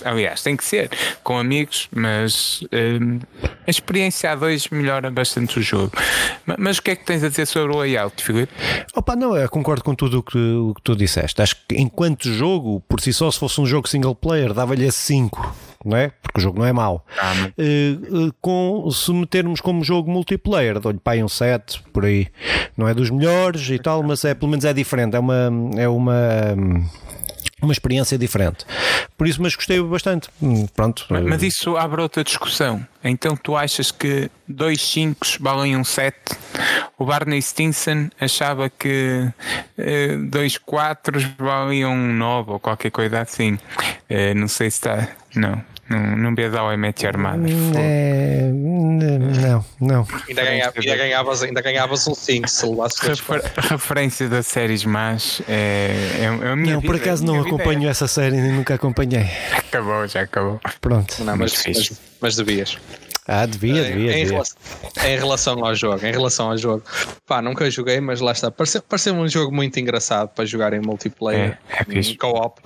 Aliás, 0.04 0.42
tem 0.42 0.56
que 0.56 0.64
ser 0.64 0.90
com 1.24 1.38
amigos, 1.38 1.88
mas 1.94 2.64
um, 2.72 3.20
a 3.66 3.70
experiência 3.70 4.32
a 4.32 4.36
dois 4.36 4.68
melhora 4.70 5.10
bastante 5.10 5.60
o 5.60 5.62
jogo. 5.62 5.92
Mas, 6.46 6.58
mas, 6.60 6.78
o 6.78 6.82
que 6.82 6.92
é 6.92 6.96
que 6.96 7.06
tens 7.06 7.24
a 7.24 7.30
dizer 7.30 7.46
sobre 7.46 7.76
o 7.76 7.80
layout, 7.80 8.24
Filipe? 8.24 8.54
Opa, 8.96 9.16
não, 9.16 9.36
eu 9.36 9.50
concordo 9.50 9.84
com 9.84 9.96
tudo 9.96 10.20
o 10.20 10.24
que, 10.24 10.38
o 10.38 10.74
que 10.74 10.82
tu 10.82 10.96
disseste. 10.96 11.42
Acho 11.42 11.56
que 11.68 11.76
enquanto 11.76 12.32
jogo, 12.32 12.82
por 12.88 13.02
si 13.02 13.14
só, 13.14 13.30
se 13.32 13.40
fosse 13.40 13.60
um 13.60 13.66
jogo 13.66 13.88
single 13.88 14.16
player, 14.16 14.54
dava-lhe 14.54 14.92
5 14.92 15.65
não 15.86 15.98
é? 15.98 16.12
Porque 16.22 16.40
o 16.40 16.42
jogo 16.42 16.60
não 16.60 16.66
é 16.66 16.74
mau. 16.74 17.06
Ah, 17.18 17.34
uh, 17.58 18.28
uh, 18.28 18.34
com, 18.42 18.90
se 18.92 19.12
metermos 19.12 19.62
como 19.62 19.84
jogo 19.84 20.10
multiplayer, 20.12 20.80
dou-lhe 20.80 21.00
pai 21.00 21.24
um 21.24 21.28
7 21.28 21.84
por 21.94 22.06
aí. 22.06 22.28
Não 22.78 22.88
é 22.88 22.94
dos 22.94 23.10
melhores 23.10 23.70
e 23.70 23.80
tal, 23.80 24.04
mas 24.04 24.24
é 24.26 24.34
pelo 24.34 24.52
menos 24.52 24.66
é 24.66 24.74
diferente. 24.74 25.16
É 25.16 25.20
uma. 25.20 25.52
É 25.78 25.88
uma 25.88 26.46
uma 27.62 27.74
experiência 27.74 28.18
diferente. 28.18 28.66
Por 29.18 29.28
isso, 29.28 29.42
mas 29.42 29.56
gostei 29.56 29.82
bastante. 29.82 30.30
Hum, 30.42 30.68
pronto. 30.68 31.06
Mas, 31.10 31.24
mas 31.24 31.44
isso 31.44 31.76
abre 31.78 32.02
outra 32.02 32.24
discussão. 32.24 32.86
Então 33.04 33.36
tu 33.36 33.56
achas 33.56 33.92
que 33.92 34.30
dois 34.48 34.82
5 34.82 35.26
valem 35.40 35.76
um 35.78 35.84
7? 35.84 36.16
O 36.98 37.06
Barney 37.06 37.42
Stinson 37.42 38.10
achava 38.20 38.70
que 38.70 39.28
eh, 39.78 40.18
dois 40.30 40.58
4 40.58 41.20
valiam 41.38 41.94
um 41.94 42.14
9 42.14 42.52
ou 42.52 42.60
qualquer 42.60 42.92
coisa 42.92 43.22
assim. 43.22 43.58
Eh, 44.10 44.34
não 44.34 44.48
sei 44.48 44.70
se 44.70 44.78
está. 44.78 45.08
Não. 45.36 45.62
Não, 45.88 46.18
não 46.18 46.36
vês 46.36 46.54
ao 46.56 46.76
Met 46.78 47.06
Armada. 47.06 47.44
É, 47.78 48.50
não, 48.52 49.66
não. 49.80 50.08
Ainda, 50.28 50.44
ganha, 50.44 50.74
ainda, 50.76 50.96
ganhavas, 50.96 51.44
ainda 51.44 51.62
ganhavas 51.62 52.08
um 52.08 52.16
5 52.16 52.48
se 52.50 52.66
Refer, 53.08 53.42
Referência 53.56 54.28
das 54.28 54.48
séries 54.48 54.84
más 54.84 55.44
é, 55.48 55.94
é, 56.20 56.24
é 56.24 56.28
a 56.28 56.56
minha 56.56 56.74
Não, 56.74 56.82
vida, 56.82 56.92
por 56.92 56.96
acaso 56.96 57.24
não 57.24 57.40
acompanho 57.40 57.88
é. 57.88 57.92
essa 57.92 58.08
série, 58.08 58.38
nunca 58.52 58.74
acompanhei. 58.74 59.30
Acabou, 59.56 60.08
já 60.08 60.22
acabou. 60.22 60.60
Pronto. 60.82 61.24
Não, 61.24 61.38
mas, 61.38 61.64
mas, 61.68 62.02
mas 62.20 62.36
devias. 62.36 62.78
Ah, 63.28 63.46
devia, 63.46 63.84
devia. 63.84 64.12
Em, 64.12 64.24
devia. 64.24 64.34
Relação, 64.34 64.58
em, 65.04 65.18
relação, 65.18 65.66
ao 65.66 65.76
jogo, 65.76 66.06
em 66.06 66.12
relação 66.12 66.52
ao 66.52 66.58
jogo, 66.58 66.84
pá, 67.26 67.42
nunca 67.42 67.70
joguei, 67.72 68.00
mas 68.00 68.22
lá 68.22 68.32
está. 68.32 68.52
Pareceu, 68.52 68.82
pareceu 68.84 69.16
um 69.16 69.28
jogo 69.28 69.54
muito 69.54 69.80
engraçado 69.80 70.30
para 70.30 70.46
jogar 70.46 70.74
em 70.74 70.80
multiplayer, 70.80 71.58
é, 71.70 71.86
é 71.90 72.00
em 72.00 72.16
co-op. 72.16 72.62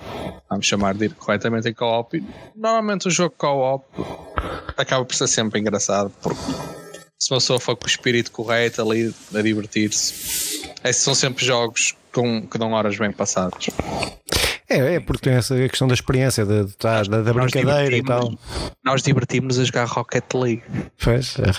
Vamos 0.50 0.66
chamar 0.66 0.94
de 0.94 1.08
corretamente 1.08 1.68
em 1.68 1.72
co-op. 1.72 2.22
Normalmente 2.54 3.08
o 3.08 3.10
jogo 3.10 3.34
co-op 3.38 3.84
acaba 4.76 5.04
por 5.04 5.14
ser 5.14 5.28
sempre 5.28 5.60
engraçado, 5.60 6.12
porque 6.22 6.42
se 7.18 7.30
uma 7.32 7.38
pessoa 7.38 7.58
for 7.58 7.76
com 7.76 7.84
o 7.84 7.88
espírito 7.88 8.30
correto 8.30 8.82
ali 8.82 9.14
a 9.34 9.40
divertir-se, 9.40 10.70
esses 10.84 11.02
são 11.02 11.14
sempre 11.14 11.44
jogos 11.44 11.94
com, 12.12 12.46
que 12.46 12.58
dão 12.58 12.72
horas 12.72 12.98
bem 12.98 13.12
passadas. 13.12 13.68
É, 14.70 14.94
é 14.94 15.00
porque 15.00 15.28
tem 15.28 15.32
essa 15.36 15.56
questão 15.68 15.88
da 15.88 15.94
experiência, 15.94 16.46
da, 16.46 16.62
da, 16.62 17.02
da, 17.02 17.22
da 17.22 17.32
brincadeira 17.32 17.96
e 17.96 18.04
tal. 18.04 18.32
Nós 18.84 19.02
divertimos 19.02 19.58
a 19.58 19.64
jogar 19.64 19.84
Rocket 19.86 20.32
League. 20.32 20.62
Pois, 21.02 21.36
é. 21.40 21.50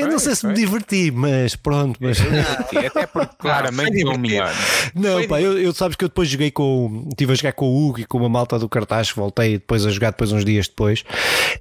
eu 0.00 0.06
não 0.06 0.20
sei 0.20 0.36
se 0.36 0.46
me 0.46 0.54
diverti, 0.54 1.10
mas 1.10 1.56
pronto. 1.56 1.98
Mas... 2.00 2.18
Até 2.20 3.06
porque 3.06 3.34
claramente 3.40 4.02
foi 4.02 4.16
melhor. 4.16 4.54
Não, 4.94 5.26
pá, 5.26 5.40
eu, 5.40 5.58
eu 5.58 5.74
sabes 5.74 5.96
que 5.96 6.04
eu 6.04 6.08
depois 6.08 6.28
joguei 6.28 6.52
com. 6.52 7.08
Estive 7.10 7.32
a 7.32 7.34
jogar 7.34 7.52
com 7.54 7.66
o 7.66 7.88
Hugo 7.88 8.00
e 8.00 8.04
com 8.04 8.18
uma 8.18 8.28
malta 8.28 8.56
do 8.60 8.68
cartaz, 8.68 9.10
voltei 9.10 9.54
depois 9.54 9.84
a 9.84 9.90
jogar 9.90 10.12
depois 10.12 10.30
uns 10.30 10.44
dias 10.44 10.68
depois 10.68 11.00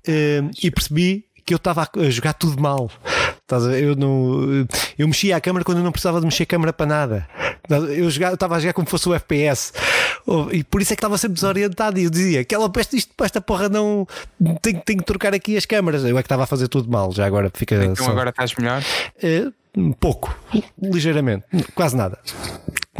uh, 0.07 0.51
e 0.61 0.69
percebi 0.69 1.25
que 1.43 1.53
eu 1.53 1.57
estava 1.57 1.89
a 1.97 2.09
jogar 2.09 2.33
tudo 2.33 2.61
mal. 2.61 2.91
Eu, 3.57 3.95
não, 3.95 4.67
eu 4.97 5.07
mexia 5.07 5.35
a 5.35 5.41
câmera 5.41 5.63
quando 5.63 5.79
eu 5.79 5.83
não 5.83 5.91
precisava 5.91 6.19
de 6.19 6.25
mexer 6.25 6.43
a 6.43 6.45
câmera 6.45 6.73
para 6.73 6.85
nada. 6.85 7.27
Eu 7.69 8.07
estava 8.09 8.55
a 8.55 8.59
jogar 8.59 8.73
como 8.73 8.87
fosse 8.87 9.07
o 9.07 9.13
FPS. 9.13 9.73
E 10.51 10.63
por 10.63 10.81
isso 10.81 10.93
é 10.93 10.95
que 10.95 10.99
estava 10.99 11.17
sempre 11.17 11.35
desorientado. 11.35 11.99
E 11.99 12.03
eu 12.03 12.09
dizia: 12.09 12.41
aquela 12.41 12.69
peste, 12.69 12.97
isto 12.97 13.13
para 13.15 13.25
esta 13.25 13.41
porra 13.41 13.69
não. 13.69 14.07
Tenho, 14.61 14.81
tenho 14.81 14.99
que 14.99 15.05
trocar 15.05 15.33
aqui 15.33 15.57
as 15.57 15.65
câmaras. 15.65 16.03
Eu 16.03 16.17
é 16.17 16.21
que 16.21 16.25
estava 16.25 16.43
a 16.43 16.47
fazer 16.47 16.67
tudo 16.67 16.89
mal. 16.89 17.11
Já 17.11 17.25
agora 17.25 17.51
fica. 17.53 17.75
Então 17.75 18.05
só... 18.05 18.11
agora 18.11 18.29
estás 18.29 18.53
melhor? 18.55 18.83
É, 19.21 19.47
pouco, 19.99 20.35
ligeiramente, 20.81 21.45
quase 21.73 21.95
nada. 21.95 22.19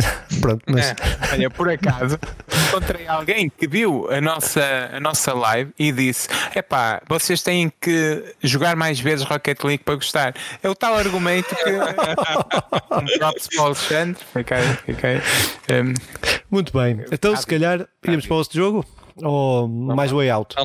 Pronto, 0.42 0.64
mas. 0.68 0.92
É, 0.92 0.96
olha, 1.34 1.50
por 1.50 1.70
acaso 1.70 2.20
encontrei 2.68 3.08
alguém 3.08 3.50
que 3.50 3.68
viu 3.68 4.10
a 4.10 4.22
nossa, 4.22 4.90
a 4.94 5.00
nossa 5.00 5.34
live 5.34 5.72
e 5.78 5.92
disse: 5.92 6.28
Epá, 6.56 7.02
vocês 7.08 7.42
têm 7.42 7.72
que 7.82 8.36
jogar 8.42 8.76
mais 8.76 9.00
vezes 9.00 9.26
Rocket 9.26 9.64
League 9.64 9.84
para 9.84 9.96
gostar. 9.96 10.34
É 10.64 10.70
o 10.70 10.76
tal 10.76 10.96
argumento 10.96 11.54
que. 11.56 11.72
um 12.96 13.20
props 13.20 13.48
para 13.48 13.62
o 13.62 13.66
Alexandre. 13.66 14.24
Fiquei, 14.34 14.64
fiquei, 14.86 15.16
um... 15.70 15.94
Muito 16.50 16.78
bem. 16.78 17.04
Então, 17.12 17.36
se 17.36 17.46
calhar, 17.46 17.86
íamos 18.06 18.26
para 18.26 18.34
o 18.34 18.38
outro 18.38 18.56
jogo? 18.56 18.86
Ou 19.18 19.68
mais 19.68 20.12
way 20.12 20.30
out? 20.30 20.56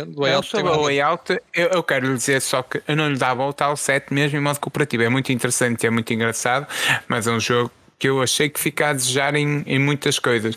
Do 0.00 0.20
way 0.20 0.34
out, 0.34 0.48
sobre 0.48 0.70
o 0.70 0.82
way 0.82 1.00
out, 1.00 1.32
eu, 1.54 1.68
eu, 1.68 1.82
quero 1.82 2.06
lhe 2.06 2.14
dizer 2.14 2.40
só 2.40 2.62
que 2.62 2.82
eu 2.86 2.96
não 2.96 3.10
lhe 3.10 3.18
dava 3.18 3.44
o 3.44 3.52
tal 3.52 3.76
7 3.76 4.12
mesmo 4.12 4.38
em 4.38 4.40
modo 4.40 4.58
cooperativo. 4.58 5.02
É 5.02 5.08
muito 5.08 5.32
interessante, 5.32 5.86
é 5.86 5.90
muito 5.90 6.12
engraçado, 6.12 6.66
mas 7.08 7.26
é 7.26 7.30
um 7.30 7.40
jogo 7.40 7.70
que 7.98 8.08
eu 8.08 8.20
achei 8.20 8.48
que 8.48 8.58
fica 8.58 8.88
a 8.88 8.92
desejar 8.92 9.34
em, 9.36 9.62
em 9.66 9.78
muitas 9.78 10.18
coisas. 10.18 10.56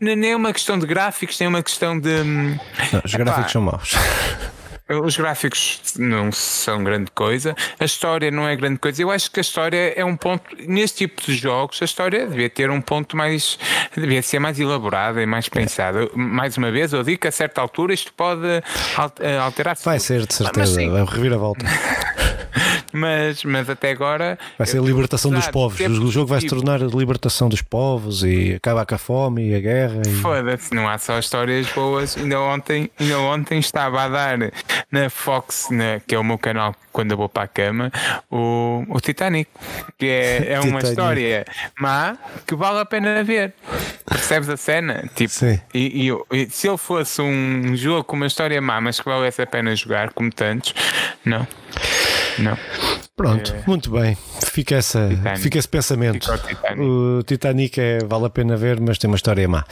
Nem 0.00 0.30
é 0.30 0.36
uma 0.36 0.52
questão 0.52 0.78
de 0.78 0.86
gráficos, 0.86 1.38
nem 1.38 1.46
é 1.46 1.48
uma 1.48 1.62
questão 1.62 1.98
de. 1.98 2.08
Hum, 2.08 2.58
não, 2.92 3.02
os 3.04 3.14
gráficos 3.14 3.52
são 3.52 3.62
maus. 3.62 3.92
Os 5.00 5.16
gráficos 5.16 5.80
não 5.98 6.30
são 6.32 6.82
grande 6.84 7.10
coisa, 7.10 7.54
a 7.78 7.84
história 7.84 8.30
não 8.30 8.46
é 8.46 8.54
grande 8.56 8.78
coisa. 8.78 9.02
Eu 9.02 9.10
acho 9.10 9.30
que 9.30 9.40
a 9.40 9.42
história 9.42 9.92
é 9.96 10.04
um 10.04 10.16
ponto, 10.16 10.44
neste 10.66 10.98
tipo 10.98 11.22
de 11.22 11.34
jogos, 11.34 11.80
a 11.80 11.84
história 11.84 12.26
devia 12.26 12.50
ter 12.50 12.70
um 12.70 12.80
ponto 12.80 13.16
mais, 13.16 13.58
devia 13.96 14.22
ser 14.22 14.38
mais 14.38 14.58
elaborada 14.58 15.22
e 15.22 15.26
mais 15.26 15.48
pensada. 15.48 16.08
Mais 16.14 16.56
uma 16.56 16.70
vez, 16.70 16.92
eu 16.92 17.02
digo 17.02 17.20
que 17.20 17.28
a 17.28 17.32
certa 17.32 17.60
altura 17.60 17.94
isto 17.94 18.12
pode 18.12 18.46
eh, 18.46 19.38
alterar-se. 19.38 19.84
Vai 19.84 19.98
ser, 19.98 20.26
de 20.26 20.34
certeza, 20.34 20.80
ah, 20.82 20.90
vai 20.90 21.04
reviravolta. 21.04 21.64
mas, 22.92 23.44
mas 23.44 23.68
até 23.68 23.90
agora. 23.90 24.38
Vai 24.58 24.66
ser 24.66 24.78
a 24.78 24.82
libertação 24.82 25.30
dos 25.30 25.46
povos. 25.48 25.80
O 25.80 26.10
jogo 26.10 26.26
vai 26.26 26.40
se 26.40 26.46
tornar 26.46 26.82
a 26.82 26.86
libertação 26.86 27.48
dos 27.48 27.62
povos 27.62 28.22
e 28.22 28.54
acabar 28.54 28.86
com 28.86 28.94
a 28.94 28.98
fome 28.98 29.50
e 29.50 29.54
a 29.54 29.60
guerra. 29.60 30.02
E... 30.06 30.10
Foda-se, 30.16 30.74
não 30.74 30.88
há 30.88 30.98
só 30.98 31.18
histórias 31.18 31.66
boas. 31.72 32.16
Ainda 32.16 32.40
ontem, 32.40 32.90
ainda 32.98 33.18
ontem 33.18 33.58
estava 33.58 34.02
a 34.02 34.08
dar 34.08 34.38
na 34.90 35.08
Fox, 35.10 35.68
na, 35.70 36.00
que 36.06 36.14
é 36.14 36.18
o 36.18 36.24
meu 36.24 36.38
canal 36.38 36.74
quando 36.92 37.12
eu 37.12 37.16
vou 37.16 37.28
para 37.28 37.44
a 37.44 37.48
cama, 37.48 37.90
o, 38.30 38.84
o 38.88 39.00
Titanic, 39.00 39.50
que 39.98 40.06
é, 40.06 40.52
é 40.52 40.60
uma 40.60 40.80
história 40.80 41.44
má 41.80 42.16
que 42.46 42.54
vale 42.54 42.78
a 42.80 42.84
pena 42.84 43.24
ver. 43.24 43.54
Percebes 44.06 44.48
a 44.48 44.56
cena? 44.56 45.10
Tipo, 45.14 45.32
e, 45.72 46.10
e, 46.10 46.36
e, 46.36 46.50
se 46.50 46.68
ele 46.68 46.76
fosse 46.76 47.22
um 47.22 47.74
jogo 47.74 48.04
com 48.04 48.16
uma 48.16 48.26
história 48.26 48.60
má, 48.60 48.80
mas 48.80 49.00
que 49.00 49.06
valesse 49.06 49.40
a 49.40 49.46
pena 49.46 49.74
jogar, 49.74 50.12
como 50.12 50.30
tantos, 50.30 50.74
não. 51.24 51.46
Não. 52.38 52.56
Pronto, 53.16 53.52
é... 53.54 53.62
muito 53.66 53.90
bem. 53.90 54.16
Fica, 54.46 54.76
essa, 54.76 55.08
fica 55.38 55.58
esse 55.58 55.68
pensamento. 55.68 56.30
O 56.30 56.38
Titanic. 56.38 56.80
o 56.80 57.22
Titanic 57.22 57.80
é, 57.80 57.98
vale 58.04 58.26
a 58.26 58.30
pena 58.30 58.56
ver, 58.56 58.80
mas 58.80 58.98
tem 58.98 59.08
uma 59.08 59.16
história 59.16 59.46
má. 59.48 59.64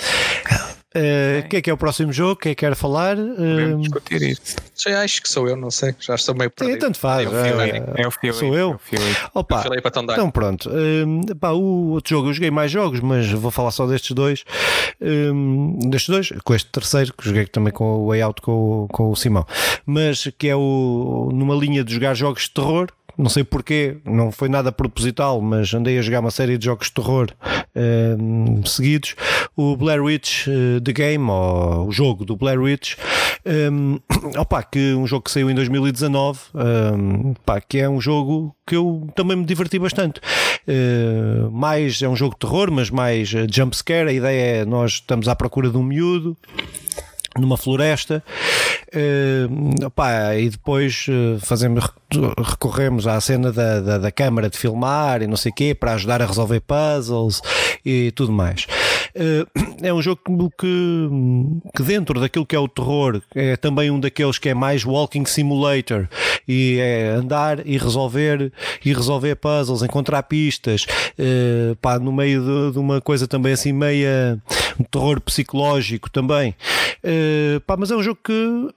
Uh, 0.90 1.48
que 1.48 1.58
é 1.58 1.62
que 1.62 1.70
é 1.70 1.72
o 1.72 1.76
próximo 1.76 2.12
jogo? 2.12 2.40
Quem 2.40 2.50
é 2.50 2.54
que 2.54 2.66
quer 2.66 2.74
falar? 2.74 3.16
Uh, 3.16 3.78
discutir 3.78 4.22
isso. 4.22 4.56
Já 4.76 5.02
acho 5.02 5.22
que 5.22 5.28
sou 5.28 5.48
eu, 5.48 5.56
não 5.56 5.70
sei. 5.70 5.94
Já 6.00 6.16
estou 6.16 6.34
meio 6.34 6.50
perdido. 6.50 6.74
Sim, 6.74 6.80
tanto 6.80 6.98
faz. 6.98 7.28
É 7.96 8.06
o 8.06 8.10
Filipe. 8.10 8.38
Sou 8.38 8.56
eu? 8.56 8.80
Opa, 9.32 9.64
eu 9.66 9.74
então 9.78 10.30
pronto. 10.30 10.68
Uh, 10.68 11.36
pá, 11.36 11.50
o 11.50 11.90
outro 11.90 12.10
jogo, 12.10 12.28
eu 12.30 12.32
joguei 12.32 12.50
mais 12.50 12.72
jogos, 12.72 12.98
mas 12.98 13.30
vou 13.30 13.52
falar 13.52 13.70
só 13.70 13.86
destes 13.86 14.10
dois. 14.10 14.44
Um, 15.00 15.78
destes 15.88 16.08
dois, 16.08 16.32
com 16.42 16.54
este 16.54 16.68
terceiro, 16.70 17.14
que 17.14 17.24
joguei 17.24 17.46
também 17.46 17.72
com 17.72 17.84
o 17.84 18.08
Way 18.08 18.20
com, 18.42 18.88
com 18.90 19.10
o 19.10 19.16
Simão. 19.16 19.46
Mas 19.86 20.28
que 20.36 20.48
é 20.48 20.56
o 20.56 21.30
numa 21.32 21.54
linha 21.54 21.84
de 21.84 21.94
jogar 21.94 22.14
jogos 22.14 22.42
de 22.42 22.50
terror 22.50 22.88
não 23.20 23.28
sei 23.28 23.44
porquê, 23.44 23.98
não 24.04 24.32
foi 24.32 24.48
nada 24.48 24.72
proposital, 24.72 25.40
mas 25.40 25.72
andei 25.74 25.98
a 25.98 26.02
jogar 26.02 26.20
uma 26.20 26.30
série 26.30 26.56
de 26.56 26.64
jogos 26.64 26.86
de 26.86 26.94
terror 26.94 27.28
uh, 27.76 28.66
seguidos. 28.66 29.14
O 29.54 29.76
Blair 29.76 30.02
Witch 30.02 30.46
uh, 30.46 30.80
The 30.80 30.92
Game, 30.92 31.28
ou 31.30 31.88
o 31.88 31.92
jogo 31.92 32.24
do 32.24 32.34
Blair 32.34 32.60
Witch, 32.60 32.96
um, 33.70 34.00
opa, 34.38 34.62
que 34.62 34.94
um 34.94 35.06
jogo 35.06 35.24
que 35.24 35.30
saiu 35.30 35.50
em 35.50 35.54
2019, 35.54 36.40
um, 36.54 37.34
pá, 37.44 37.60
que 37.60 37.78
é 37.78 37.88
um 37.88 38.00
jogo 38.00 38.56
que 38.66 38.74
eu 38.74 39.06
também 39.14 39.36
me 39.36 39.44
diverti 39.44 39.78
bastante. 39.78 40.20
Uh, 40.66 41.50
mais 41.50 42.00
é 42.00 42.08
um 42.08 42.16
jogo 42.16 42.34
de 42.34 42.40
terror, 42.40 42.70
mas 42.70 42.88
mais 42.88 43.28
jumpscare. 43.28 44.08
A 44.08 44.12
ideia 44.12 44.62
é 44.62 44.64
nós 44.64 44.92
estamos 44.92 45.28
à 45.28 45.36
procura 45.36 45.68
de 45.68 45.76
um 45.76 45.82
miúdo 45.82 46.36
numa 47.38 47.56
floresta 47.56 48.22
uh, 48.94 50.38
e 50.38 50.48
depois 50.48 51.06
uh, 51.08 51.38
fazemos, 51.40 51.88
recorremos 52.38 53.06
à 53.06 53.20
cena 53.20 53.52
da, 53.52 53.80
da, 53.80 53.98
da, 53.98 54.10
câmara 54.10 54.50
de 54.50 54.58
filmar 54.58 55.22
e 55.22 55.26
não 55.26 55.36
sei 55.36 55.52
o 55.52 55.54
quê 55.54 55.74
para 55.74 55.94
ajudar 55.94 56.20
a 56.20 56.26
resolver 56.26 56.60
puzzles 56.60 57.40
e 57.84 58.10
tudo 58.12 58.32
mais. 58.32 58.66
Uh, 59.14 59.46
é 59.82 59.92
um 59.92 60.02
jogo 60.02 60.20
que, 60.58 61.08
que 61.76 61.82
dentro 61.82 62.20
daquilo 62.20 62.46
que 62.46 62.56
é 62.56 62.58
o 62.58 62.68
terror 62.68 63.22
é 63.34 63.56
também 63.56 63.90
um 63.90 64.00
daqueles 64.00 64.38
que 64.38 64.48
é 64.48 64.54
mais 64.54 64.84
walking 64.84 65.24
simulator 65.24 66.08
e 66.48 66.78
é 66.80 67.10
andar 67.10 67.64
e 67.66 67.78
resolver 67.78 68.52
e 68.84 68.92
resolver 68.92 69.36
puzzles, 69.36 69.82
encontrar 69.82 70.22
pistas 70.24 70.86
pá, 71.80 71.98
no 71.98 72.12
meio 72.12 72.42
de, 72.42 72.72
de, 72.72 72.78
uma 72.78 73.00
coisa 73.00 73.26
também 73.26 73.52
assim 73.52 73.72
meia 73.72 74.40
um 74.80 74.84
terror 74.84 75.20
psicológico 75.20 76.10
também. 76.10 76.54
Pá, 77.66 77.76
mas 77.76 77.90
é 77.90 77.96
um 77.96 78.02
jogo 78.02 78.18
que 78.24 78.68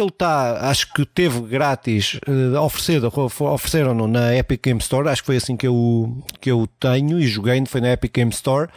ele 0.00 0.08
está, 0.08 0.68
acho 0.68 0.92
que 0.92 1.04
teve 1.04 1.40
grátis, 1.40 2.18
uh, 2.28 2.60
oferecido, 2.60 3.12
ofereceram-no 3.14 4.06
na 4.06 4.34
Epic 4.36 4.62
Game 4.62 4.80
Store, 4.80 5.08
acho 5.08 5.22
que 5.22 5.26
foi 5.26 5.36
assim 5.36 5.56
que 5.56 5.66
eu, 5.66 6.16
que 6.40 6.50
eu 6.50 6.68
tenho 6.78 7.18
e 7.18 7.26
joguei, 7.26 7.64
foi 7.66 7.80
na 7.80 7.92
Epic 7.92 8.12
Game 8.12 8.30
Store. 8.30 8.68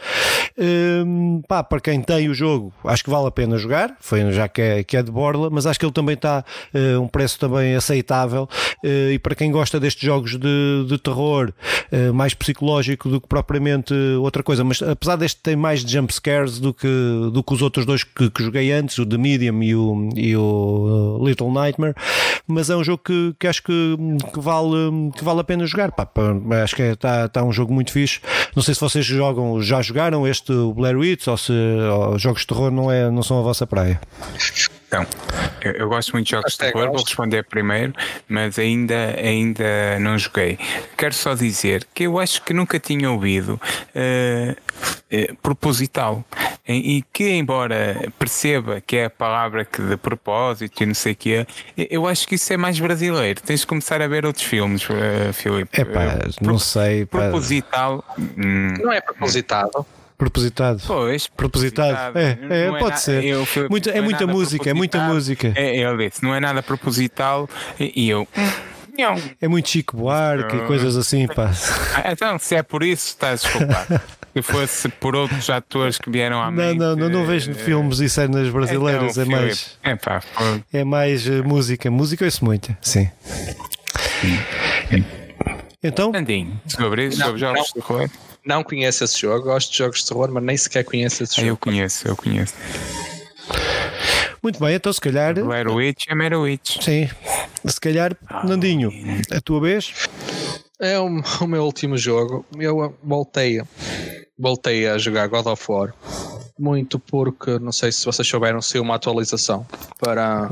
Uh, 0.58 1.42
pá, 1.48 1.62
para 1.62 1.80
quem 1.80 2.02
tem 2.02 2.28
o 2.28 2.34
jogo, 2.34 2.72
acho 2.84 3.02
que 3.02 3.10
vale 3.10 3.26
a 3.26 3.30
pena 3.30 3.56
jogar, 3.56 3.96
foi 4.00 4.30
já 4.32 4.48
que 4.48 4.60
é, 4.60 4.84
que 4.84 4.96
é 4.96 5.02
de 5.02 5.10
borla, 5.10 5.48
mas 5.50 5.66
acho 5.66 5.78
que 5.78 5.86
ele 5.86 5.92
também 5.92 6.14
está 6.14 6.44
uh, 6.74 7.00
um 7.00 7.08
preço 7.08 7.38
também 7.38 7.74
aceitável 7.74 8.48
uh, 8.84 9.10
e 9.12 9.18
para 9.18 9.34
quem 9.34 9.50
gosta 9.50 9.80
destes 9.80 10.02
jogos 10.02 10.38
de, 10.38 10.86
de 10.88 10.98
terror, 10.98 11.52
mais 12.14 12.32
psicológico 12.32 13.08
do 13.08 13.20
que 13.20 13.28
propriamente 13.28 13.92
outra 14.20 14.42
coisa, 14.42 14.64
mas 14.64 14.80
apesar 14.80 15.16
deste 15.16 15.40
tem 15.42 15.54
mais 15.54 15.80
jump 15.80 16.12
scares 16.12 16.58
do 16.58 16.72
que, 16.72 16.88
do 17.32 17.42
que 17.42 17.52
os 17.52 17.60
outros 17.60 17.84
dois 17.84 18.02
que, 18.02 18.30
que 18.30 18.42
joguei 18.42 18.72
antes, 18.72 18.98
o 18.98 19.04
The 19.04 19.18
Medium 19.18 19.62
e 19.62 19.74
o, 19.74 20.08
e 20.16 20.36
o 20.36 21.11
Little 21.18 21.50
Nightmare, 21.50 21.94
mas 22.46 22.70
é 22.70 22.76
um 22.76 22.84
jogo 22.84 23.02
que, 23.04 23.34
que 23.38 23.46
acho 23.46 23.62
que, 23.62 23.96
que, 24.32 24.40
vale, 24.40 25.10
que 25.16 25.24
vale 25.24 25.40
a 25.40 25.44
pena 25.44 25.66
jogar. 25.66 25.92
Pá, 25.92 26.08
acho 26.62 26.76
que 26.76 26.82
está 26.82 27.16
é, 27.16 27.28
tá 27.28 27.42
um 27.42 27.52
jogo 27.52 27.72
muito 27.72 27.92
fixe. 27.92 28.20
Não 28.54 28.62
sei 28.62 28.74
se 28.74 28.80
vocês 28.80 29.04
jogam, 29.04 29.60
já 29.62 29.80
jogaram 29.82 30.26
este 30.26 30.52
Blair 30.74 30.98
Witch 30.98 31.26
ou 31.26 31.36
se 31.36 31.52
ou 31.52 32.18
jogos 32.18 32.42
de 32.42 32.46
terror 32.48 32.70
não, 32.70 32.90
é, 32.90 33.10
não 33.10 33.22
são 33.22 33.38
a 33.38 33.42
vossa 33.42 33.66
praia. 33.66 34.00
Então, 34.92 35.06
eu, 35.62 35.72
eu, 35.72 35.88
gosto 35.88 36.12
muito 36.12 36.26
de 36.26 36.32
jogos 36.32 36.54
Até 36.54 36.66
de 36.66 36.72
terror, 36.72 36.88
vou 36.88 37.02
responder 37.02 37.44
primeiro, 37.44 37.94
mas 38.28 38.58
ainda, 38.58 39.16
ainda 39.18 39.98
não 39.98 40.18
joguei. 40.18 40.58
Quero 40.98 41.14
só 41.14 41.34
dizer 41.34 41.86
que 41.94 42.04
eu 42.04 42.18
acho 42.18 42.42
que 42.42 42.52
nunca 42.52 42.78
tinha 42.78 43.10
ouvido 43.10 43.58
uh, 43.94 44.52
uh, 44.52 45.36
proposital 45.42 46.22
e 46.66 47.04
que, 47.12 47.30
embora 47.30 48.12
perceba 48.18 48.80
que 48.80 48.96
é 48.96 49.06
a 49.06 49.10
palavra 49.10 49.64
que 49.64 49.82
de 49.82 49.96
propósito 49.96 50.82
e 50.82 50.86
não 50.86 50.94
sei 50.94 51.12
o 51.12 51.16
que 51.16 51.34
é, 51.34 51.46
eu 51.76 52.06
acho 52.06 52.26
que 52.26 52.36
isso 52.36 52.52
é 52.52 52.56
mais 52.56 52.78
brasileiro. 52.78 53.40
Tens 53.42 53.60
de 53.60 53.66
começar 53.66 54.00
a 54.00 54.06
ver 54.06 54.24
outros 54.24 54.44
filmes, 54.44 54.88
uh, 54.88 55.32
Filipe. 55.32 55.80
É 55.80 55.84
pá, 55.84 56.18
não 56.40 56.58
sei. 56.58 57.04
Proposital. 57.04 58.04
Hum, 58.18 58.74
não 58.80 58.92
é 58.92 59.00
propositado. 59.00 59.84
Propositado. 60.16 60.80
Pois, 60.86 61.26
propositado. 61.26 62.16
É, 62.16 62.38
é, 62.48 62.66
é 62.68 62.78
pode 62.78 63.00
ser. 63.00 63.24
Eu, 63.24 63.44
Muito, 63.68 63.90
é, 63.90 63.98
é 63.98 64.00
muita 64.00 64.24
música, 64.24 64.70
é 64.70 64.74
muita 64.74 65.00
música. 65.00 65.52
É, 65.56 65.76
ele 65.78 66.08
disse, 66.08 66.22
não 66.22 66.32
é 66.32 66.38
nada 66.38 66.62
proposital 66.62 67.48
e 67.80 68.08
eu. 68.08 68.28
É 69.40 69.48
muito 69.48 69.68
Chico 69.68 69.96
Buarque 69.96 70.54
e 70.54 70.60
coisas 70.66 70.96
assim, 70.96 71.26
pá. 71.26 71.50
Ah, 71.96 72.12
então, 72.12 72.38
se 72.38 72.54
é 72.54 72.62
por 72.62 72.84
isso, 72.84 73.08
estás 73.08 73.42
desculpado. 73.42 74.00
se 74.34 74.42
fosse 74.42 74.88
por 74.88 75.14
outros 75.14 75.48
atores 75.50 75.98
que 75.98 76.10
vieram 76.10 76.42
à 76.42 76.50
mente. 76.50 76.78
Não, 76.78 76.96
não, 76.96 77.08
não 77.08 77.26
vejo 77.26 77.50
é, 77.50 77.54
filmes 77.54 78.00
e 78.00 78.08
cenas 78.08 78.48
brasileiras, 78.48 79.18
é, 79.18 79.22
é 79.22 79.24
mais. 79.24 79.78
É, 79.82 79.96
pá, 79.96 80.22
é 80.72 80.84
mais 80.84 81.26
música. 81.26 81.90
Música 81.90 82.24
ouço 82.24 82.44
muito, 82.44 82.76
sim. 82.80 83.10
Então. 85.82 86.12
Andinho, 86.14 86.60
sobre 86.66 87.06
isso, 87.08 87.18
sobre 87.18 87.40
jogos 87.40 87.66
de 87.66 87.74
terror 87.74 88.10
não 88.44 88.64
conheço 88.64 89.04
esse 89.04 89.20
jogo, 89.20 89.44
gosto 89.44 89.70
de 89.70 89.78
jogos 89.78 90.00
de 90.00 90.08
terror, 90.08 90.30
mas 90.32 90.42
nem 90.42 90.56
sequer 90.56 90.84
conheço 90.84 91.22
esse 91.22 91.34
ah, 91.34 91.40
jogo. 91.40 91.48
Eu 91.48 91.56
conheço, 91.56 92.08
eu 92.08 92.16
conheço. 92.16 92.54
Muito 94.42 94.58
bem, 94.58 94.74
então 94.74 94.92
se 94.92 95.00
calhar. 95.00 95.34
Blair 95.34 95.68
Witch 95.68 96.06
é 96.08 96.14
Mero 96.14 96.42
Witch. 96.42 96.82
Sim. 96.82 97.08
Se 97.64 97.80
calhar, 97.80 98.16
oh, 98.28 98.46
Nandinho, 98.46 98.90
a 99.30 99.40
tua 99.40 99.60
vez? 99.60 100.08
É 100.80 100.98
o, 100.98 101.06
o, 101.40 101.46
meu 101.46 101.62
último 101.62 101.96
jogo. 101.96 102.44
Eu 102.58 102.98
voltei, 103.04 103.62
voltei 104.38 104.88
a 104.88 104.98
jogar 104.98 105.26
God 105.28 105.46
of 105.46 105.64
War. 105.68 105.94
Muito 106.58 106.98
porque, 106.98 107.58
não 107.58 107.72
sei 107.72 107.90
se 107.90 108.04
vocês 108.04 108.26
souberam, 108.26 108.60
se 108.60 108.78
uma 108.78 108.94
atualização 108.94 109.66
para 109.98 110.50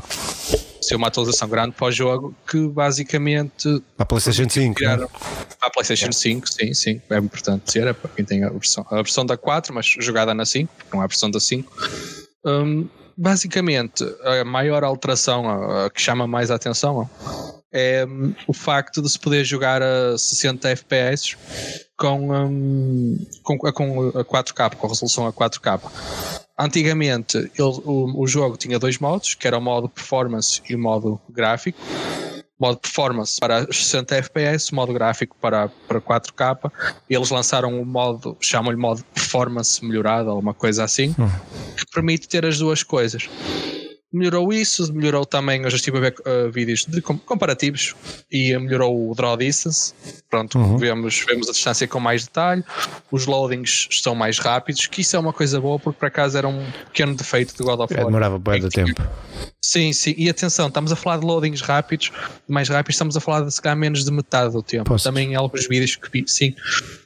ser 0.81 0.95
uma 0.95 1.07
atualização 1.07 1.47
grande 1.47 1.73
para 1.73 1.87
o 1.87 1.91
jogo 1.91 2.35
que 2.49 2.67
basicamente. 2.67 3.81
Para 3.95 4.03
a 4.03 4.05
PlayStation 4.05 4.49
5. 4.49 4.75
Criaram, 4.75 5.07
para 5.07 5.67
a 5.67 5.71
PlayStation 5.71 6.09
é. 6.09 6.11
5, 6.11 6.49
sim, 6.49 6.73
sim. 6.73 7.01
É 7.09 7.17
importante 7.17 7.65
dizer, 7.65 7.87
é 7.87 7.93
para 7.93 8.09
quem 8.09 8.25
tem 8.25 8.43
a 8.43 8.49
versão, 8.49 8.85
a 8.89 8.95
versão 8.95 9.25
da 9.25 9.37
4, 9.37 9.73
mas 9.73 9.85
jogada 9.85 10.33
na 10.33 10.45
5, 10.45 10.73
não 10.91 11.01
é 11.01 11.05
a 11.05 11.07
versão 11.07 11.29
da 11.29 11.39
5. 11.39 11.71
Um, 12.45 12.89
basicamente, 13.15 14.03
a 14.23 14.43
maior 14.43 14.83
alteração, 14.83 15.47
a, 15.47 15.85
a, 15.85 15.89
que 15.89 16.01
chama 16.01 16.25
mais 16.25 16.49
a 16.49 16.55
atenção, 16.55 17.07
é 17.71 18.05
um, 18.05 18.33
o 18.47 18.53
facto 18.53 19.01
de 19.01 19.09
se 19.09 19.19
poder 19.19 19.45
jogar 19.45 19.81
a 19.81 20.17
60 20.17 20.67
FPS 20.69 21.37
com, 22.01 22.31
um, 22.31 23.25
com, 23.43 23.59
com 23.59 23.67
a 23.67 24.25
4K, 24.25 24.75
com 24.75 24.87
a 24.87 24.89
resolução 24.89 25.27
a 25.27 25.31
4K. 25.31 25.79
Antigamente 26.57 27.37
ele, 27.37 27.51
o, 27.59 28.23
o 28.23 28.27
jogo 28.27 28.57
tinha 28.57 28.79
dois 28.79 28.97
modos, 28.97 29.35
que 29.35 29.45
era 29.45 29.59
o 29.59 29.61
modo 29.61 29.87
performance 29.87 30.61
e 30.67 30.73
o 30.73 30.79
modo 30.79 31.21
gráfico 31.29 31.79
modo 32.59 32.77
performance 32.77 33.39
para 33.39 33.65
60 33.65 34.17
FPS, 34.17 34.71
modo 34.71 34.93
gráfico 34.93 35.35
para, 35.41 35.67
para 35.87 35.99
4K. 35.99 36.71
Eles 37.09 37.31
lançaram 37.31 37.81
o 37.81 37.83
modo, 37.83 38.37
chamam-lhe 38.39 38.77
modo 38.77 39.03
performance 39.15 39.83
melhorado 39.83 40.29
ou 40.29 40.39
uma 40.39 40.53
coisa 40.53 40.83
assim, 40.83 41.15
hum. 41.17 41.27
que 41.75 41.83
permite 41.91 42.27
ter 42.27 42.45
as 42.45 42.59
duas 42.59 42.83
coisas 42.83 43.27
melhorou 44.11 44.51
isso, 44.51 44.93
melhorou 44.93 45.25
também, 45.25 45.61
eu 45.61 45.69
já 45.69 45.77
estive 45.77 45.97
a 45.97 46.01
ver 46.01 46.15
uh, 46.19 46.51
vídeos 46.51 46.85
de 46.85 47.01
comparativos 47.01 47.95
e 48.29 48.57
melhorou 48.57 49.09
o 49.09 49.15
draw 49.15 49.37
distance, 49.37 49.93
pronto, 50.29 50.57
uhum. 50.57 50.77
vemos, 50.77 51.23
vemos 51.25 51.47
a 51.47 51.51
distância 51.51 51.87
com 51.87 51.99
mais 51.99 52.25
detalhe, 52.25 52.63
os 53.09 53.25
loadings 53.25 53.87
estão 53.89 54.13
mais 54.13 54.37
rápidos, 54.37 54.85
que 54.87 55.01
isso 55.01 55.15
é 55.15 55.19
uma 55.19 55.31
coisa 55.31 55.61
boa 55.61 55.79
porque 55.79 55.97
por 55.97 56.07
acaso 56.07 56.37
era 56.37 56.47
um 56.47 56.65
pequeno 56.87 57.15
defeito 57.15 57.55
do 57.55 57.63
God 57.63 57.79
of 57.79 57.93
War. 57.93 58.03
É, 58.03 58.05
demorava 58.05 58.37
bem 58.37 58.59
de 58.59 58.69
tempo. 58.69 59.01
Sim, 59.61 59.93
sim, 59.93 60.13
e 60.17 60.29
atenção, 60.29 60.67
estamos 60.67 60.91
a 60.91 60.95
falar 60.95 61.17
de 61.17 61.25
loadings 61.25 61.61
rápidos, 61.61 62.11
mais 62.47 62.67
rápidos, 62.67 62.95
estamos 62.95 63.15
a 63.15 63.21
falar 63.21 63.41
de 63.41 63.53
se 63.53 63.61
calhar 63.61 63.77
menos 63.77 64.03
de 64.03 64.11
metade 64.11 64.51
do 64.51 64.61
tempo. 64.61 64.85
Posso. 64.85 65.05
Também 65.05 65.31
em 65.31 65.35
alguns 65.35 65.67
vídeos 65.67 65.95
que 65.95 66.09
vi, 66.11 66.23
sim, 66.27 66.53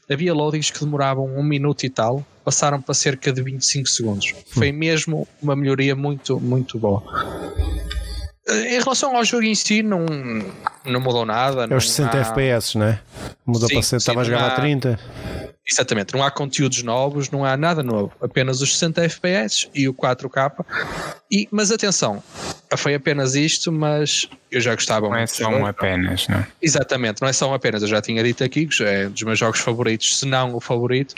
havia 0.10 0.34
loadings 0.34 0.72
que 0.72 0.80
demoravam 0.80 1.26
um 1.26 1.44
minuto 1.44 1.84
e 1.86 1.90
tal, 1.90 2.26
passaram 2.44 2.82
para 2.82 2.94
cerca 2.94 3.32
de 3.32 3.42
25 3.42 3.88
segundos. 3.88 4.34
Foi 4.48 4.72
hum. 4.72 4.76
mesmo 4.76 5.28
uma 5.42 5.56
melhoria 5.56 5.96
muito, 5.96 6.40
muito 6.40 6.78
boa. 6.78 7.04
Em 8.48 8.80
relação 8.80 9.16
ao 9.18 9.26
jogo 9.26 9.44
em 9.44 9.56
si, 9.56 9.82
não, 9.82 10.06
não 10.86 11.00
mudou 11.02 11.26
nada. 11.26 11.66
É 11.68 11.76
os 11.76 11.90
60 11.92 12.18
há... 12.18 12.22
FPS, 12.22 12.78
não 12.78 12.86
é? 12.86 13.00
Mudou 13.44 13.68
sim, 13.68 13.76
para 13.76 13.84
ser, 13.84 13.96
estava 13.96 14.22
a 14.22 14.24
jogar 14.24 14.44
há... 14.44 14.48
a 14.54 14.56
30. 14.56 15.00
Exatamente, 15.70 16.14
não 16.14 16.24
há 16.24 16.30
conteúdos 16.30 16.84
novos, 16.84 17.32
não 17.32 17.44
há 17.44 17.58
nada 17.58 17.82
novo, 17.82 18.12
apenas 18.22 18.62
os 18.62 18.74
60 18.74 19.04
FPS 19.06 19.68
e 19.74 19.90
o 19.90 19.94
4K. 19.96 20.64
E, 21.32 21.48
mas 21.52 21.72
atenção, 21.72 22.22
foi 22.78 22.94
apenas 22.94 23.34
isto, 23.34 23.72
mas 23.72 24.30
eu 24.52 24.62
já 24.62 24.76
gostava 24.76 25.08
não 25.08 25.16
é 25.16 25.20
muito. 25.20 25.40
Não 25.42 25.50
é 25.50 25.52
só 25.52 25.58
um 25.58 25.66
apenas, 25.66 26.28
não? 26.28 26.46
Exatamente, 26.62 27.22
não 27.22 27.28
é 27.28 27.34
só 27.34 27.50
um 27.50 27.54
apenas, 27.56 27.82
eu 27.82 27.88
já 27.88 28.00
tinha 28.00 28.24
dito 28.24 28.44
aqui 28.44 28.68
que 28.68 28.84
é 28.84 29.10
dos 29.10 29.24
meus 29.24 29.40
jogos 29.40 29.60
favoritos, 29.60 30.20
se 30.20 30.26
não 30.28 30.54
o 30.56 30.60
favorito. 30.60 31.16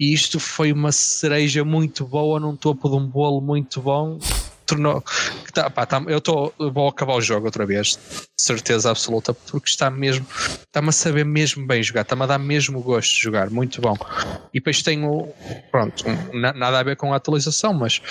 E 0.00 0.12
isto 0.12 0.40
foi 0.40 0.72
uma 0.72 0.90
cereja 0.90 1.64
muito 1.64 2.04
boa 2.04 2.40
num 2.40 2.56
topo 2.56 2.88
de 2.88 2.96
um 2.96 3.06
bolo 3.06 3.40
muito 3.40 3.80
bom 3.80 4.18
tornou. 4.66 5.02
Tá, 5.54 5.70
pá, 5.70 5.86
tá, 5.86 6.02
eu 6.06 6.72
vou 6.72 6.88
acabar 6.88 7.14
o 7.14 7.20
jogo 7.20 7.46
outra 7.46 7.64
vez, 7.64 7.98
certeza 8.36 8.90
absoluta, 8.90 9.32
porque 9.32 9.68
está 9.68 9.90
mesmo, 9.90 10.26
está-me 10.30 10.88
a 10.88 10.92
saber 10.92 11.24
mesmo 11.24 11.66
bem 11.66 11.82
jogar, 11.82 12.02
está-me 12.02 12.24
a 12.24 12.26
dar 12.26 12.38
mesmo 12.38 12.82
gosto 12.82 13.14
de 13.14 13.22
jogar, 13.22 13.48
muito 13.50 13.80
bom. 13.80 13.96
E 14.52 14.58
depois 14.58 14.82
tenho, 14.82 15.28
pronto, 15.70 16.04
um, 16.08 16.38
nada 16.38 16.78
a 16.78 16.82
ver 16.82 16.96
com 16.96 17.12
a 17.12 17.16
atualização, 17.16 17.72
mas 17.72 18.02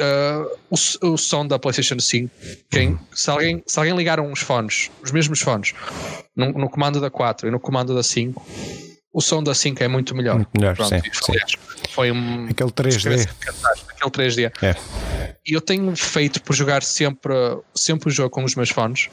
uh, 0.00 0.58
o, 0.70 1.08
o 1.12 1.16
som 1.18 1.46
da 1.46 1.58
PlayStation 1.58 1.98
5, 1.98 2.34
quem, 2.70 2.98
se, 3.12 3.30
alguém, 3.30 3.62
se 3.66 3.78
alguém 3.78 3.94
ligar 3.94 4.18
uns 4.18 4.40
fones, 4.40 4.90
os 5.04 5.12
mesmos 5.12 5.40
fones, 5.40 5.74
no, 6.34 6.52
no 6.52 6.70
comando 6.70 7.00
da 7.00 7.10
4 7.10 7.48
e 7.48 7.50
no 7.50 7.60
comando 7.60 7.94
da 7.94 8.02
5 8.02 8.87
o 9.18 9.20
som 9.20 9.42
da 9.42 9.52
5 9.52 9.82
é 9.82 9.88
muito 9.88 10.14
melhor. 10.14 10.36
Muito 10.36 10.50
melhor, 10.56 10.76
Pronto, 10.76 10.90
sim, 10.90 11.00
sim. 11.12 11.32
Foi 11.90 12.12
um. 12.12 12.46
Aquele 12.48 12.70
3D. 12.70 13.28
Aquele 13.90 14.10
3D. 14.12 14.52
É. 14.62 14.76
E 15.44 15.54
eu 15.54 15.60
tenho 15.60 15.96
feito 15.96 16.40
por 16.40 16.54
jogar 16.54 16.84
sempre, 16.84 17.34
sempre 17.74 18.10
o 18.10 18.12
jogo 18.12 18.30
com 18.30 18.44
os 18.44 18.54
meus 18.54 18.70
fones 18.70 19.10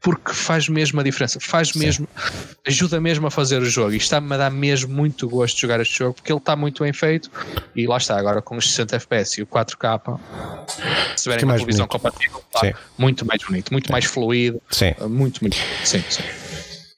porque 0.00 0.34
faz 0.34 0.68
mesmo 0.68 1.00
a 1.00 1.02
diferença, 1.02 1.40
faz 1.40 1.70
Sim. 1.70 1.78
mesmo, 1.78 2.06
ajuda 2.66 3.00
mesmo 3.00 3.26
a 3.26 3.30
fazer 3.30 3.62
o 3.62 3.64
jogo 3.64 3.94
e 3.94 3.96
está-me 3.96 4.34
a 4.34 4.36
dar 4.36 4.50
mesmo 4.50 4.92
muito 4.92 5.26
gosto 5.26 5.54
de 5.54 5.62
jogar 5.62 5.80
este 5.80 5.98
jogo 5.98 6.12
porque 6.12 6.30
ele 6.30 6.38
está 6.38 6.54
muito 6.54 6.84
bem 6.84 6.92
feito 6.92 7.30
e 7.74 7.86
lá 7.86 7.96
está, 7.96 8.18
agora 8.18 8.42
com 8.42 8.54
os 8.54 8.68
60 8.68 8.96
FPS 8.96 9.40
e 9.40 9.42
o 9.42 9.46
4K, 9.46 10.20
se 11.16 11.22
tiverem 11.22 11.46
uma 11.46 11.54
televisão 11.54 11.86
compatível, 11.86 12.44
está 12.54 12.78
muito 12.98 13.24
mais 13.24 13.42
bonito, 13.42 13.72
muito 13.72 13.90
mais 13.90 14.04
fluido, 14.04 14.60
sim. 14.70 14.94
muito, 15.08 15.40
muito, 15.40 15.56
sim, 15.82 16.04
sim. 16.10 16.22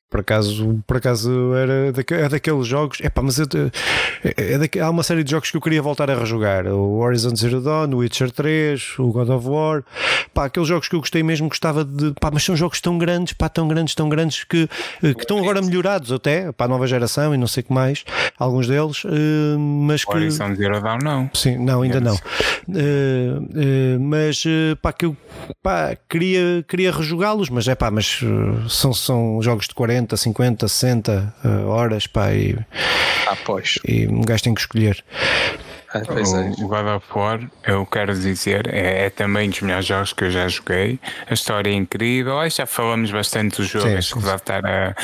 Por 0.09 0.21
acaso, 0.21 0.81
por 0.87 0.99
acaso 0.99 1.53
era 1.57 1.93
daque, 1.93 2.15
é 2.15 2.29
daqueles 2.29 2.65
jogos. 2.65 3.01
Epá, 3.01 3.23
mas 3.23 3.41
é, 3.41 3.45
é 4.37 4.57
daque, 4.57 4.79
há 4.79 4.89
uma 4.89 5.03
série 5.03 5.25
de 5.25 5.33
jogos 5.33 5.51
que 5.51 5.57
eu 5.57 5.61
queria 5.61 5.83
voltar 5.83 6.09
a 6.09 6.15
rejogar: 6.15 6.65
o 6.69 7.01
Horizon 7.01 7.35
Zero 7.35 7.61
Dawn, 7.61 7.93
o 7.93 7.97
Witcher 7.97 8.31
3, 8.31 9.01
o 9.01 9.11
God 9.11 9.31
of 9.31 9.49
War. 9.49 9.83
Pá, 10.33 10.45
aqueles 10.45 10.69
jogos 10.69 10.87
que 10.87 10.95
eu 10.95 11.01
gostei 11.01 11.25
mesmo, 11.25 11.49
gostava 11.49 11.85
de. 11.85 12.15
Pá, 12.21 12.31
mas 12.33 12.45
são 12.45 12.55
jogos 12.55 12.81
tão 12.81 12.97
grandes, 12.99 13.33
pá, 13.33 13.49
tão 13.49 13.67
grandes, 13.67 13.97
tão 13.97 14.09
grandes 14.09 14.45
que, 14.45 14.69
que 15.01 15.23
estão 15.23 15.39
agora 15.39 15.61
melhorados 15.61 16.13
até 16.13 16.53
para 16.53 16.67
a 16.67 16.69
nova 16.69 16.87
geração 16.87 17.35
e 17.35 17.37
não 17.37 17.49
sei 17.49 17.63
o 17.63 17.67
que 17.67 17.73
mais. 17.73 18.05
Alguns 18.39 18.69
deles, 18.69 19.03
uh, 19.05 19.59
mas 19.59 20.05
que. 20.05 20.13
Horizon 20.13 20.55
Zero 20.55 20.81
Dawn 20.81 20.99
não. 21.03 21.31
Sim, 21.35 21.59
não, 21.59 21.83
ainda 21.83 22.01
não. 22.01 22.15
Uh, 22.15 23.99
mas 23.99 24.45
pá, 24.81 24.93
que 24.93 25.07
eu 25.07 25.17
pá, 25.61 25.97
queria, 26.09 26.65
queria 26.69 26.93
rejogá-los, 26.93 27.51
mas 27.51 27.67
é 27.67 27.75
pá, 27.75 27.91
mas 27.91 28.21
são, 28.69 28.95
são 28.95 29.43
jogos 29.43 29.67
de 29.67 29.75
40. 29.75 29.96
40, 29.97 30.17
50, 30.17 30.69
60 30.69 31.35
horas, 31.67 32.07
pá, 32.07 32.33
e, 32.33 32.59
ah, 33.27 33.37
pois. 33.45 33.79
e 33.87 34.07
um 34.07 34.21
gajo 34.21 34.45
tem 34.45 34.55
que 34.55 34.61
escolher. 34.61 35.03
Ah, 35.95 36.03
o, 36.09 36.65
o 36.65 36.69
God 36.69 36.87
of 36.97 37.07
War, 37.15 37.41
eu 37.65 37.87
quero 37.87 38.15
dizer, 38.15 38.69
é, 38.73 39.07
é, 39.07 39.11
também 39.11 39.49
dos 39.49 39.61
melhores 39.63 39.87
jogos 39.87 40.13
que 40.13 40.25
eu 40.25 40.31
já 40.31 40.47
joguei. 40.49 40.99
A 41.29 41.33
história 41.33 41.71
é 41.71 41.75
incrível. 41.75 42.39
Aí 42.39 42.51
já 42.51 42.67
falamos 42.67 43.11
bastante 43.11 43.57
do 43.57 43.65
jogo, 43.65 43.89
sim, 43.89 43.95
acho 43.95 44.15
que 44.15 44.21
vai 44.21 44.37
estar 44.37 44.67
a, 44.67 44.91
a, 44.91 44.95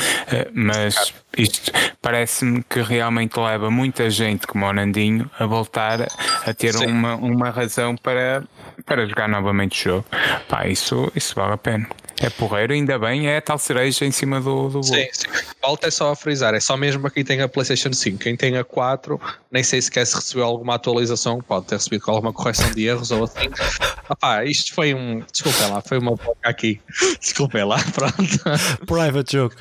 Mas 0.53 1.13
isto 1.37 1.71
parece-me 2.01 2.63
que 2.63 2.81
realmente 2.81 3.39
leva 3.39 3.71
muita 3.71 4.09
gente 4.09 4.45
como 4.45 4.65
o 4.65 4.73
Nandinho 4.73 5.29
a 5.39 5.45
voltar 5.45 6.07
a 6.45 6.53
ter 6.53 6.75
uma, 6.75 7.15
uma 7.15 7.49
razão 7.49 7.95
para, 7.95 8.43
para 8.85 9.05
jogar 9.07 9.27
novamente 9.27 9.79
o 9.79 9.83
jogo. 9.83 10.05
Pá, 10.47 10.67
isso, 10.67 11.11
isso 11.15 11.33
vale 11.35 11.53
a 11.53 11.57
pena. 11.57 11.87
É 12.19 12.29
porreiro, 12.29 12.73
ainda 12.73 12.97
bem, 12.99 13.27
é 13.27 13.41
tal 13.41 13.57
cereja 13.57 14.05
em 14.05 14.11
cima 14.11 14.39
do, 14.39 14.69
do 14.69 14.79
bolo. 14.79 14.83
Sim, 14.83 15.07
sim. 15.11 15.27
Volta 15.61 15.87
é 15.87 15.91
só 15.91 16.11
a 16.11 16.15
frisar, 16.15 16.53
é 16.53 16.59
só 16.59 16.77
mesmo 16.77 17.01
para 17.01 17.11
quem 17.11 17.23
tem 17.23 17.41
a 17.41 17.49
PlayStation 17.49 17.91
5. 17.91 18.19
Quem 18.19 18.37
tem 18.37 18.55
a 18.55 18.63
4, 18.63 19.19
nem 19.51 19.63
sei 19.63 19.81
sequer 19.81 20.05
se 20.05 20.15
recebeu 20.15 20.45
alguma 20.45 20.75
atualização, 20.75 21.41
pode 21.41 21.65
ter 21.65 21.75
recebido 21.75 22.03
alguma 22.07 22.31
correção 22.31 22.71
de 22.71 22.85
erros 22.85 23.11
ou 23.11 23.23
assim. 23.23 23.49
Opá, 24.07 24.45
isto 24.45 24.73
foi 24.73 24.93
um. 24.93 25.19
Desculpem 25.31 25.69
lá, 25.69 25.81
foi 25.81 25.97
uma 25.97 26.15
boca 26.15 26.37
aqui. 26.43 26.79
Desculpem 27.19 27.63
lá, 27.63 27.77
pronto. 27.93 28.85
Private 28.85 29.31
joke. 29.35 29.55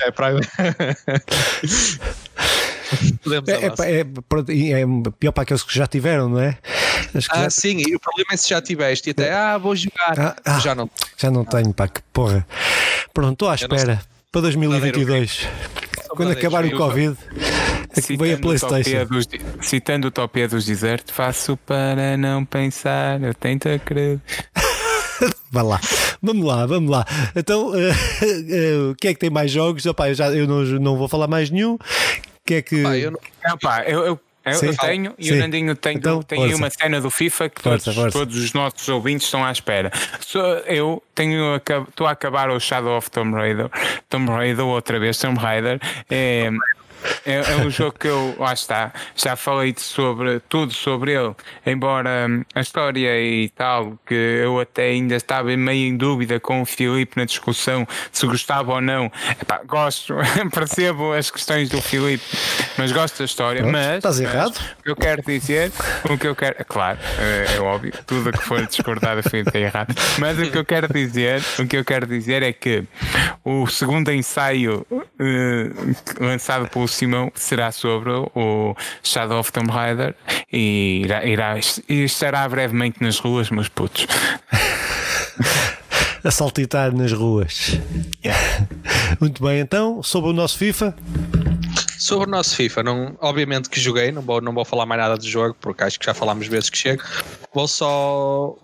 É 0.00 0.10
private. 0.10 0.48
Podemos 3.22 3.48
é, 3.48 3.54
é, 3.54 3.66
é, 3.66 4.80
é, 4.80 4.84
pior 5.18 5.32
para 5.32 5.42
aqueles 5.42 5.62
que 5.62 5.74
já 5.74 5.86
tiveram, 5.86 6.28
não 6.28 6.40
é? 6.40 6.56
ah, 7.30 7.42
já... 7.42 7.50
sim, 7.50 7.78
e 7.78 7.96
o 7.96 8.00
problema 8.00 8.30
é 8.32 8.36
se 8.36 8.48
já 8.48 8.62
tiveste 8.62 9.08
e 9.08 9.10
até, 9.10 9.32
ah, 9.32 9.58
vou 9.58 9.74
jogar. 9.74 10.18
Ah, 10.18 10.36
ah, 10.44 10.58
já 10.60 10.74
não. 10.74 10.88
Já 11.16 11.30
não 11.30 11.44
tenho, 11.44 11.72
pá, 11.72 11.88
que 11.88 12.00
porra. 12.12 12.46
Pronto, 13.12 13.32
estou 13.32 13.48
à 13.48 13.54
espera 13.54 14.00
para 14.30 14.40
2022. 14.42 15.48
Quando 16.10 16.30
acabar 16.30 16.64
o 16.64 16.76
Covid, 16.76 17.16
é 17.96 18.00
que 18.00 18.16
veio 18.16 18.36
a 18.36 18.38
PlayStation. 18.38 19.04
Dos, 19.06 19.28
citando 19.62 20.08
o 20.08 20.10
Topia 20.10 20.48
dos 20.48 20.64
Desertos, 20.64 21.14
faço 21.14 21.56
para 21.58 22.16
não 22.16 22.44
pensar, 22.44 23.22
eu 23.22 23.34
tento 23.34 23.68
acreditar. 23.68 24.22
Vá 25.50 25.62
lá, 25.62 25.80
vamos 26.20 26.44
lá, 26.44 26.66
vamos 26.66 26.90
lá. 26.90 27.04
Então, 27.34 27.70
uh, 27.70 27.74
uh, 27.76 28.90
o 28.90 28.94
que 28.94 29.08
é 29.08 29.14
que 29.14 29.20
tem 29.20 29.30
mais 29.30 29.50
jogos? 29.50 29.86
Opa, 29.86 30.08
eu, 30.08 30.14
já, 30.14 30.30
eu 30.30 30.46
não, 30.46 30.62
não 30.62 30.96
vou 30.96 31.08
falar 31.08 31.26
mais 31.26 31.50
nenhum 31.50 31.78
que 32.46 32.54
é 32.54 32.62
que. 32.62 32.82
Pá, 32.82 32.96
eu, 32.96 33.10
não... 33.10 33.20
não, 33.44 33.58
pá, 33.58 33.82
eu, 33.82 34.06
eu, 34.06 34.20
eu, 34.44 34.76
tenho 34.76 35.14
e 35.18 35.32
o 35.32 35.36
Nandinho 35.36 35.74
tem, 35.74 35.96
então, 35.96 36.22
tem 36.22 36.42
aí 36.44 36.54
uma 36.54 36.70
cena 36.70 37.00
do 37.00 37.10
FIFA 37.10 37.48
que 37.48 37.60
força, 37.60 37.84
todos, 37.86 38.00
força. 38.00 38.18
todos, 38.18 38.36
os 38.36 38.52
nossos 38.52 38.88
ouvintes 38.88 39.26
estão 39.26 39.44
à 39.44 39.50
espera. 39.50 39.90
So, 40.20 40.38
eu 40.38 41.02
tenho 41.14 41.56
estou 41.56 42.06
a 42.06 42.12
acabar 42.12 42.48
o 42.48 42.60
Shadow 42.60 42.96
of 42.96 43.10
Tomb 43.10 43.34
Raider, 43.34 43.68
Tomb 44.08 44.30
Raider 44.30 44.64
outra 44.64 45.00
vez, 45.00 45.18
Tomb 45.18 45.38
Raider. 45.38 45.80
É, 46.08 46.50
é, 47.24 47.34
é, 47.34 47.56
um 47.56 47.70
jogo 47.70 47.98
que 47.98 48.08
eu, 48.08 48.34
lá 48.38 48.52
está, 48.52 48.92
já 49.14 49.36
falei 49.36 49.74
sobre 49.76 50.40
tudo 50.48 50.72
sobre 50.72 51.12
ele, 51.12 51.34
embora 51.64 52.26
hum, 52.28 52.44
a 52.54 52.60
história 52.60 53.20
e 53.20 53.48
tal, 53.50 53.98
que 54.06 54.14
eu 54.14 54.60
até 54.60 54.84
ainda 54.84 55.16
estava 55.16 55.56
meio 55.56 55.88
em 55.88 55.96
dúvida 55.96 56.38
com 56.40 56.62
o 56.62 56.66
Filipe 56.66 57.16
na 57.16 57.24
discussão 57.24 57.86
se 58.12 58.26
gostava 58.26 58.72
ou 58.72 58.80
não. 58.80 59.10
Epá, 59.40 59.60
gosto, 59.66 60.14
percebo 60.52 61.12
as 61.12 61.30
questões 61.30 61.68
do 61.68 61.80
Filipe, 61.80 62.24
mas 62.76 62.92
gosto 62.92 63.18
da 63.18 63.24
história. 63.24 63.64
mas 63.66 63.96
estás 63.96 64.20
errado. 64.20 64.56
o 64.78 64.82
que 64.82 64.90
eu 64.90 64.96
quero 64.96 65.22
dizer, 65.22 65.72
o 66.08 66.18
que 66.18 66.26
eu 66.26 66.34
quero, 66.34 66.56
é 66.58 66.64
claro, 66.64 66.98
é, 67.18 67.56
é 67.56 67.60
óbvio, 67.60 67.92
tudo 68.06 68.32
que 68.32 68.42
for 68.42 68.64
discordar 68.66 69.18
assim 69.18 69.38
está 69.38 69.58
errado. 69.58 69.94
Mas 70.18 70.38
o 70.38 70.50
que 70.50 70.58
eu 70.58 70.64
quero 70.64 70.92
dizer, 70.92 71.42
o 71.58 71.66
que 71.66 71.76
eu 71.76 71.84
quero 71.84 72.06
dizer 72.06 72.42
é 72.42 72.52
que 72.52 72.84
o 73.44 73.66
segundo 73.66 74.10
ensaio 74.12 74.86
uh, 74.90 76.24
lançado 76.24 76.68
pelo 76.68 76.85
Simão 76.88 77.30
será 77.34 77.72
sobre 77.72 78.10
o 78.10 78.74
Shadow 79.02 79.38
of 79.40 79.52
Tomb 79.52 79.70
Raider 79.70 80.14
e 80.52 81.02
irá, 81.04 81.24
irá, 81.24 81.54
estará 81.88 82.48
brevemente 82.48 83.02
nas 83.02 83.18
ruas, 83.18 83.50
meus 83.50 83.68
putos. 83.68 84.06
a 86.24 86.30
saltitar 86.30 86.92
nas 86.92 87.12
ruas. 87.12 87.78
Yeah. 88.24 88.66
Muito 89.20 89.42
bem, 89.42 89.60
então, 89.60 90.02
sobre 90.02 90.30
o 90.30 90.32
nosso 90.32 90.58
FIFA. 90.58 90.94
Sobre 91.98 92.28
o 92.28 92.30
nosso 92.30 92.54
FIFA, 92.56 92.82
não, 92.82 93.16
obviamente 93.20 93.68
que 93.68 93.80
joguei, 93.80 94.12
não 94.12 94.22
vou, 94.22 94.40
não 94.40 94.52
vou 94.52 94.64
falar 94.64 94.86
mais 94.86 95.00
nada 95.00 95.16
do 95.16 95.26
jogo, 95.26 95.56
porque 95.60 95.82
acho 95.82 95.98
que 95.98 96.06
já 96.06 96.14
falámos 96.14 96.46
vezes 96.46 96.70
que 96.70 96.76
chego. 96.76 97.02
Vou 97.54 97.66
só, 97.66 98.54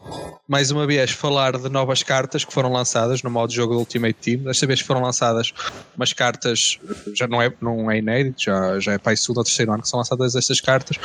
mais 0.46 0.70
uma 0.70 0.86
vez, 0.86 1.10
falar 1.10 1.56
de 1.56 1.68
novas 1.68 2.02
cartas 2.02 2.44
que 2.44 2.52
foram 2.52 2.72
lançadas 2.72 3.22
no 3.22 3.30
modo 3.30 3.50
de 3.50 3.56
jogo 3.56 3.74
do 3.74 3.80
Ultimate 3.80 4.14
Team. 4.14 4.44
Desta 4.44 4.66
vez 4.66 4.80
foram 4.80 5.02
lançadas 5.02 5.52
umas 5.96 6.12
cartas, 6.12 6.78
já 7.14 7.26
não 7.26 7.40
é, 7.40 7.52
não 7.60 7.90
é 7.90 7.98
inédito, 7.98 8.42
já, 8.44 8.78
já 8.78 8.92
é 8.92 8.98
para 8.98 9.14
o 9.14 9.16
segundo 9.16 9.38
ou 9.38 9.44
terceiro 9.44 9.72
ano 9.72 9.82
que 9.82 9.88
são 9.88 9.98
lançadas 9.98 10.36
estas 10.36 10.60
cartas, 10.60 10.98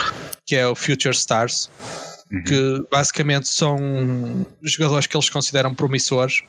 que 0.45 0.55
é 0.55 0.67
o 0.67 0.75
Future 0.75 1.15
Stars. 1.15 1.69
Uhum. 2.29 2.43
que 2.43 2.85
basicamente 2.91 3.47
são 3.47 4.45
jogadores 4.61 5.07
que 5.07 5.15
eles 5.15 5.29
consideram 5.29 5.73
promissores 5.73 6.43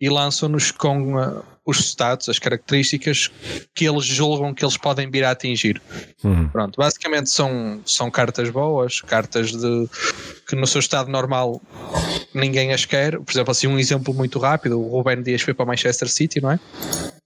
e 0.00 0.08
lançam-nos 0.08 0.70
com 0.70 1.42
os 1.64 1.78
status, 1.78 2.28
as 2.28 2.38
características 2.38 3.30
que 3.74 3.84
eles 3.84 4.04
julgam 4.04 4.54
que 4.54 4.64
eles 4.64 4.76
podem 4.76 5.10
vir 5.10 5.24
a 5.24 5.30
atingir. 5.30 5.80
Uhum. 6.24 6.48
Pronto, 6.48 6.76
basicamente 6.76 7.30
são, 7.30 7.80
são 7.84 8.10
cartas 8.10 8.50
boas, 8.50 9.00
cartas 9.02 9.52
de 9.52 9.88
que 10.48 10.56
no 10.56 10.66
seu 10.66 10.80
estado 10.80 11.10
normal 11.10 11.60
ninguém 12.34 12.72
as 12.72 12.84
quer. 12.84 13.18
Por 13.18 13.30
exemplo, 13.30 13.50
assim 13.50 13.66
um 13.66 13.78
exemplo 13.78 14.14
muito 14.14 14.38
rápido, 14.38 14.80
o 14.80 14.88
Ruben 14.88 15.22
Dias 15.22 15.42
foi 15.42 15.54
para 15.54 15.66
Manchester 15.66 16.08
City, 16.08 16.40
não 16.40 16.50
é? 16.50 16.60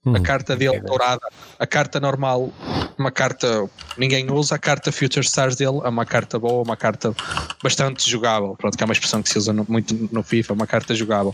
Uhum. 0.05 0.15
A 0.15 0.19
carta 0.19 0.55
dele 0.55 0.79
dourada, 0.81 1.27
a 1.57 1.65
carta 1.65 1.99
normal, 1.99 2.53
uma 2.97 3.09
carta 3.09 3.67
ninguém 3.97 4.29
usa, 4.31 4.53
a 4.53 4.59
carta 4.59 4.91
Future 4.91 5.25
Stars 5.25 5.55
dele 5.55 5.79
é 5.83 5.89
uma 5.89 6.05
carta 6.05 6.37
boa, 6.37 6.61
uma 6.61 6.77
carta 6.77 7.15
bastante 7.63 8.07
jogável. 8.07 8.55
Pronto, 8.55 8.77
que 8.77 8.83
é 8.83 8.85
uma 8.85 8.93
expressão 8.93 9.23
que 9.23 9.29
se 9.29 9.37
usa 9.37 9.51
no, 9.51 9.65
muito 9.67 10.09
no 10.11 10.21
FIFA, 10.21 10.53
uma 10.53 10.67
carta 10.67 10.93
jogável. 10.93 11.33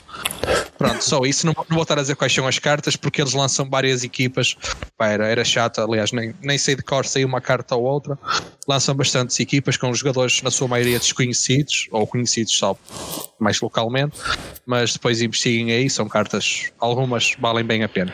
Pronto, 0.78 1.04
só 1.04 1.22
isso. 1.22 1.46
Não, 1.46 1.54
não 1.54 1.76
vou 1.76 1.84
estar 1.84 1.98
a 1.98 2.02
dizer 2.02 2.16
quais 2.16 2.34
são 2.34 2.48
as 2.48 2.58
cartas, 2.60 2.96
porque 2.96 3.22
eles 3.22 3.34
lançam 3.34 3.70
várias 3.70 4.04
equipas. 4.04 4.56
Pá, 4.98 5.08
era, 5.08 5.28
era 5.28 5.46
chato, 5.46 5.82
aliás, 5.82 6.12
nem, 6.12 6.34
nem 6.42 6.58
sei 6.58 6.76
de 6.76 6.82
cor 6.82 7.06
sair 7.06 7.26
uma 7.26 7.42
carta 7.42 7.76
ou 7.76 7.84
outra. 7.84 8.18
Lançam 8.68 8.96
bastantes 8.96 9.40
equipas 9.40 9.78
com 9.78 9.94
jogadores, 9.94 10.42
na 10.42 10.52
sua 10.52 10.68
maioria, 10.68 10.98
desconhecidos, 10.98 11.88
ou 11.92 12.08
conhecidos 12.08 12.58
só 12.58 12.78
mais 13.40 13.60
localmente, 13.60 14.18
mas 14.66 14.94
depois 14.94 15.22
investiguem 15.22 15.72
aí, 15.72 15.90
são 15.90 16.08
cartas, 16.08 16.72
algumas 16.80 17.36
valem 17.40 17.66
bem 17.66 17.84
a 17.84 17.90
pena. 17.90 18.14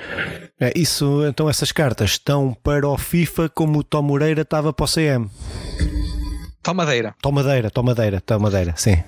É, 0.60 0.72
isso, 0.76 1.26
então 1.28 1.50
essas 1.50 1.72
cartas 1.72 2.12
estão 2.12 2.56
para 2.64 2.88
o 2.88 2.98
FIFA 2.98 3.50
como 3.50 3.80
o 3.80 3.84
Tom 3.84 4.02
Moreira 4.04 4.42
estava 4.42 4.72
para 4.72 4.86
o 4.86 4.88
CM. 4.88 5.30
Tomadeira. 6.64 7.16
Tomadeira, 7.22 7.70
Tomadeira, 7.70 8.22
Tomadeira, 8.22 8.74
sim. 8.76 9.04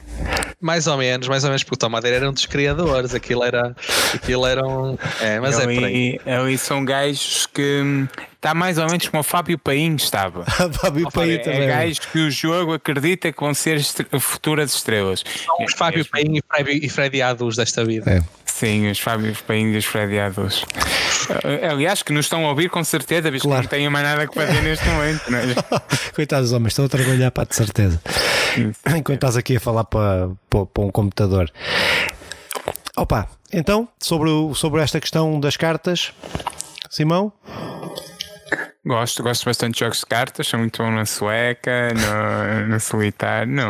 Mais 0.61 0.87
ou 0.87 0.97
menos, 0.97 1.27
mais 1.29 1.43
ou 1.45 1.49
menos, 1.49 1.63
porque 1.63 1.75
o 1.75 1.77
Tomadeira 1.77 2.17
era 2.17 2.29
um 2.29 2.33
dos 2.33 2.45
criadores, 2.45 3.15
aquilo 3.15 3.45
era. 3.45 3.73
Aquilo 4.13 4.45
era 4.45 4.65
um. 4.67 4.97
É, 5.21 5.39
mas 5.39 5.57
eu 5.57 5.69
é 5.69 5.73
por 5.73 5.83
aí. 5.85 6.19
Ali 6.25 6.57
são 6.57 6.83
gajos 6.83 7.47
que. 7.47 8.07
Está 8.35 8.53
mais 8.53 8.77
ou 8.77 8.85
menos 8.87 9.07
como 9.07 9.21
o 9.21 9.23
Fábio 9.23 9.57
Paim 9.57 9.95
estava. 9.95 10.45
Fábio 10.81 11.07
oh, 11.07 11.11
Paim 11.11 11.31
é, 11.31 11.37
também. 11.37 11.61
É 11.61 11.67
gajos 11.67 11.99
que 11.99 12.19
o 12.19 12.31
jogo 12.31 12.73
acredita 12.73 13.31
que 13.31 13.39
vão 13.39 13.53
ser 13.53 13.81
futuras 14.19 14.73
estrelas. 14.73 15.23
São 15.45 15.65
os 15.65 15.73
Fábio 15.73 16.01
é, 16.01 16.03
Paim 16.03 16.41
e 16.81 16.89
Freddy 16.89 17.21
Adus 17.21 17.55
desta 17.55 17.85
vida. 17.85 18.11
É. 18.11 18.38
Sim, 18.53 18.89
os 18.89 18.99
Fábio 18.99 19.33
Paim 19.47 19.71
e 19.71 19.77
os 19.77 19.85
Freddy 19.85 20.19
Adus. 20.19 20.65
Aliás, 21.71 22.03
que 22.03 22.11
nos 22.11 22.25
estão 22.25 22.45
a 22.45 22.49
ouvir 22.49 22.69
com 22.69 22.83
certeza, 22.83 23.31
visto 23.31 23.47
Claro. 23.47 23.61
que 23.61 23.75
não 23.75 23.79
têm 23.81 23.89
mais 23.89 24.05
nada 24.05 24.27
que 24.27 24.33
fazer 24.35 24.61
neste 24.61 24.85
momento. 24.89 25.31
Não 25.31 25.37
é? 25.39 25.43
Coitados 26.13 26.49
dos 26.49 26.55
homens, 26.57 26.71
estão 26.73 26.85
a 26.85 26.89
trabalhar 26.89 27.31
para 27.31 27.45
de 27.47 27.55
certeza. 27.55 28.01
Enquanto 28.87 29.11
estás 29.15 29.37
aqui 29.37 29.55
a 29.55 29.59
falar 29.59 29.85
para, 29.85 30.29
para, 30.49 30.65
para 30.65 30.83
um 30.83 30.91
computador. 30.91 31.49
Opa, 32.97 33.27
então, 33.53 33.87
sobre, 33.99 34.29
o- 34.29 34.53
sobre 34.53 34.81
esta 34.81 34.99
questão 34.99 35.39
das 35.39 35.55
cartas, 35.55 36.11
Simão? 36.89 37.31
Gosto, 38.85 39.21
gosto 39.23 39.45
bastante 39.45 39.75
de 39.75 39.79
jogos 39.81 39.99
de 39.99 40.05
cartas, 40.05 40.47
sou 40.47 40.59
muito 40.59 40.81
bom 40.83 40.91
na 40.91 41.05
sueca, 41.05 41.93
no, 41.93 42.67
no 42.67 42.79
solitário. 42.79 43.51
Não, 43.51 43.69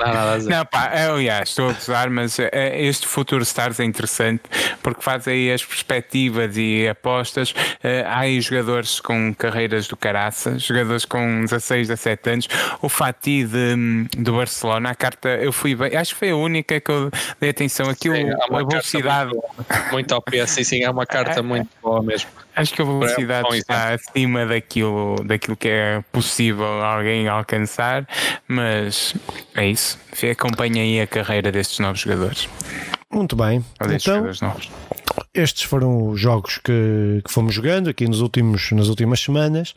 Não 0.00 0.06
há 0.06 0.14
nada 0.14 0.32
a 0.34 0.38
dizer. 0.38 0.50
não, 0.50 0.64
pá, 0.64 0.90
aliás, 0.94 1.50
estou 1.50 1.68
a 1.68 1.72
gozar, 1.74 2.08
mas 2.08 2.38
eh, 2.38 2.80
este 2.86 3.06
Futuro 3.06 3.42
Stars 3.42 3.78
é 3.80 3.84
interessante 3.84 4.42
porque 4.82 5.02
faz 5.02 5.28
aí 5.28 5.52
as 5.52 5.62
perspectivas 5.64 6.56
e 6.56 6.88
apostas. 6.88 7.54
Eh, 7.82 8.02
Há 8.06 8.20
aí 8.20 8.40
jogadores 8.40 8.98
com 8.98 9.34
carreiras 9.34 9.86
do 9.86 9.96
caraça, 9.96 10.58
jogadores 10.58 11.04
com 11.04 11.42
16, 11.42 11.88
17 11.88 12.30
anos. 12.30 12.48
O 12.80 12.88
Fati 12.88 13.44
de, 13.44 14.08
do 14.16 14.32
Barcelona, 14.36 14.90
a 14.90 14.94
carta, 14.94 15.28
eu 15.28 15.52
fui 15.52 15.74
bem, 15.74 15.94
acho 15.96 16.14
que 16.14 16.18
foi 16.18 16.30
a 16.30 16.36
única 16.36 16.80
que 16.80 16.90
eu 16.90 17.10
dei 17.38 17.50
atenção 17.50 17.88
aqui. 17.90 18.10
Sim, 18.10 18.30
a 18.30 18.62
velocidade. 18.64 19.30
Muito, 19.32 19.92
muito 19.92 20.14
OP, 20.14 20.46
sim, 20.46 20.64
sim, 20.64 20.82
é 20.82 20.90
uma 20.90 21.04
carta 21.06 21.42
muito 21.44 21.68
boa 21.82 22.02
mesmo. 22.02 22.30
Acho 22.60 22.74
que 22.74 22.82
a 22.82 22.84
velocidade 22.84 23.56
está 23.56 23.94
acima 23.94 24.44
daquilo, 24.44 25.16
daquilo 25.24 25.56
que 25.56 25.68
é 25.68 26.04
possível 26.12 26.84
alguém 26.84 27.26
alcançar, 27.26 28.06
mas 28.46 29.14
é 29.54 29.66
isso. 29.66 29.98
Acompanha 30.30 30.82
aí 30.82 31.00
a 31.00 31.06
carreira 31.06 31.50
destes 31.50 31.78
novos 31.78 32.00
jogadores. 32.00 32.48
Muito 33.10 33.34
bem. 33.34 33.64
Então, 33.90 34.26
estes 35.34 35.62
foram 35.62 36.08
os 36.08 36.20
jogos 36.20 36.58
que, 36.58 37.22
que 37.24 37.32
fomos 37.32 37.54
jogando 37.54 37.88
aqui 37.88 38.06
nos 38.06 38.20
últimos, 38.20 38.70
nas 38.72 38.88
últimas 38.88 39.20
semanas. 39.20 39.74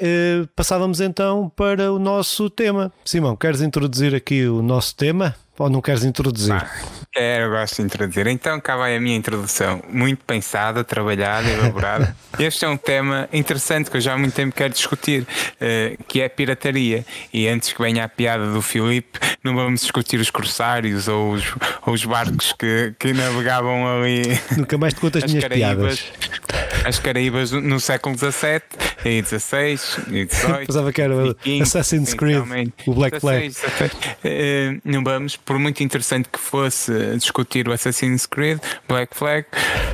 Eh, 0.00 0.46
passávamos 0.56 1.00
então 1.00 1.50
para 1.54 1.92
o 1.92 1.98
nosso 1.98 2.48
tema. 2.50 2.92
Simão, 3.04 3.36
queres 3.36 3.60
introduzir 3.60 4.14
aqui 4.14 4.46
o 4.46 4.62
nosso 4.62 4.96
tema? 4.96 5.36
Ou 5.58 5.70
não 5.70 5.80
queres 5.80 6.04
introduzir? 6.04 6.54
Pá, 6.54 6.70
Quero, 7.16 7.50
gosto 7.50 7.76
de 7.76 7.82
introduzir. 7.82 8.26
Então 8.26 8.60
cá 8.60 8.76
vai 8.76 8.94
a 8.94 9.00
minha 9.00 9.16
introdução. 9.16 9.82
Muito 9.88 10.22
pensada, 10.24 10.84
trabalhada, 10.84 11.48
elaborada. 11.48 12.14
Este 12.38 12.66
é 12.66 12.68
um 12.68 12.76
tema 12.76 13.26
interessante 13.32 13.90
que 13.90 13.96
eu 13.96 14.00
já 14.02 14.12
há 14.12 14.18
muito 14.18 14.34
tempo 14.34 14.54
quero 14.54 14.74
discutir, 14.74 15.26
eh, 15.58 15.96
que 16.06 16.20
é 16.20 16.26
a 16.26 16.30
pirataria. 16.30 17.06
E 17.32 17.48
antes 17.48 17.72
que 17.72 17.80
venha 17.80 18.04
a 18.04 18.08
piada 18.08 18.52
do 18.52 18.60
Filipe, 18.60 19.18
não 19.42 19.54
vamos 19.54 19.80
discutir 19.80 20.20
os 20.20 20.28
corsários 20.28 21.08
ou 21.08 21.32
os, 21.32 21.44
ou 21.86 21.94
os 21.94 22.04
barcos 22.04 22.52
que, 22.52 22.94
que 22.98 23.14
navegavam 23.14 23.86
ali. 23.88 24.38
Nunca 24.54 24.76
mais 24.76 24.92
te 24.92 25.00
conto 25.00 25.16
as, 25.16 25.24
as 25.24 25.30
minhas 25.30 25.42
Caraíbas, 25.42 26.00
piadas. 26.00 26.65
As 26.86 26.98
Caraíbas 27.00 27.50
no 27.50 27.80
século 27.80 28.16
XVII 28.16 28.62
e 29.04 29.22
XVI 29.22 29.72
e 30.08 30.26
XVIII. 30.26 30.66
Pensava 30.66 30.92
que 30.92 31.02
era 31.02 31.14
o 31.16 31.36
Assassin's 31.62 32.14
Creed, 32.14 32.42
o 32.86 32.94
Black 32.94 33.20
Flag. 33.20 33.48
16, 33.48 33.72
17. 33.78 34.16
Eh, 34.24 34.78
não 34.84 35.02
vamos, 35.02 35.36
por 35.36 35.58
muito 35.58 35.82
interessante 35.82 36.28
que 36.32 36.38
fosse 36.38 36.92
eh, 36.92 37.16
discutir 37.16 37.68
o 37.68 37.72
Assassin's 37.72 38.26
Creed, 38.26 38.58
Black 38.88 39.16
Flag 39.16 39.46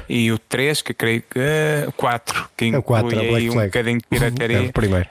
e 0.08 0.30
o 0.30 0.38
3, 0.38 0.82
que 0.82 0.92
creio 0.94 1.22
que 1.22 1.38
eh, 1.38 1.84
o 1.88 1.92
4, 1.92 2.44
que 2.56 2.66
É 2.66 2.78
o 2.78 2.82
4, 2.82 3.06
inclui 3.08 3.24
é 3.24 3.26
o 3.26 3.30
Black 3.30 3.42
aí 3.44 3.48
um 3.48 3.52
Flag. 3.54 3.68
bocadinho 3.68 3.98
de 3.98 4.04
É 4.12 4.18
pirataria. 4.18 4.62
o 4.62 4.72
primeiro. 4.72 5.08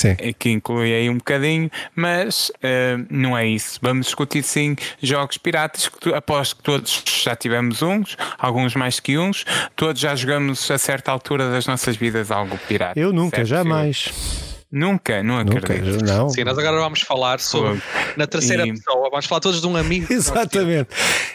Sim. 0.00 0.16
eh, 0.18 0.32
Que 0.32 0.50
inclui 0.50 0.92
aí 0.94 1.10
um 1.10 1.18
bocadinho, 1.18 1.70
mas 1.94 2.50
eh, 2.62 2.96
não 3.10 3.36
é 3.36 3.46
isso. 3.46 3.78
Vamos 3.82 4.06
discutir 4.06 4.42
sim 4.42 4.76
jogos 5.02 5.36
piratas. 5.36 5.88
Que 5.88 5.98
tu, 6.00 6.14
aposto 6.14 6.56
que 6.56 6.62
todos 6.62 7.02
já 7.22 7.36
tivemos 7.36 7.82
uns, 7.82 8.16
alguns 8.38 8.74
mais 8.74 8.98
que 9.00 9.18
uns. 9.18 9.44
Todos 9.76 10.00
já 10.00 10.14
jogamos 10.14 10.70
a 10.70 10.78
certa 10.78 11.12
altura 11.12 11.50
das 11.50 11.66
nossas 11.66 11.96
vidas 11.96 12.30
algo 12.30 12.58
pirata. 12.68 12.98
Eu 12.98 13.12
nunca, 13.12 13.36
certo, 13.36 13.48
jamais. 13.48 14.49
Nunca, 14.72 15.20
não 15.22 15.42
Nunca, 15.42 15.58
acredito. 15.58 16.04
não. 16.04 16.28
Sim, 16.30 16.44
nós 16.44 16.56
agora 16.56 16.78
vamos 16.78 17.00
falar 17.00 17.40
sobre. 17.40 17.82
Na 18.16 18.24
terceira 18.26 18.64
E- 18.64 18.72
pessoa, 18.72 19.10
vamos 19.10 19.26
falar 19.26 19.40
todos 19.40 19.60
de 19.60 19.66
um 19.66 19.76
amigo. 19.76 20.06
Exatamente. 20.12 20.90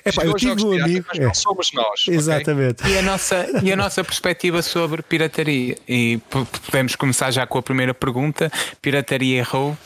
É 0.06 0.12
pá, 0.12 0.24
eu 0.24 0.34
tive 0.36 0.64
um 0.64 0.82
amigo. 0.82 1.06
Mas 1.10 1.20
é, 1.20 1.26
não 1.26 1.34
somos 1.34 1.72
nós. 1.74 2.06
Exatamente. 2.08 2.88
E 2.88 2.98
a 2.98 3.02
nossa, 3.02 3.46
e 3.62 3.72
a 3.74 3.76
nossa 3.76 4.04
perspectiva 4.06 4.62
sobre 4.62 5.02
pirataria. 5.02 5.76
E 5.88 6.20
podemos 6.66 6.96
começar 6.96 7.30
já 7.32 7.46
com 7.46 7.58
a 7.58 7.62
primeira 7.62 7.94
pergunta: 7.94 8.50
pirataria 8.82 9.40
errou? 9.40 9.78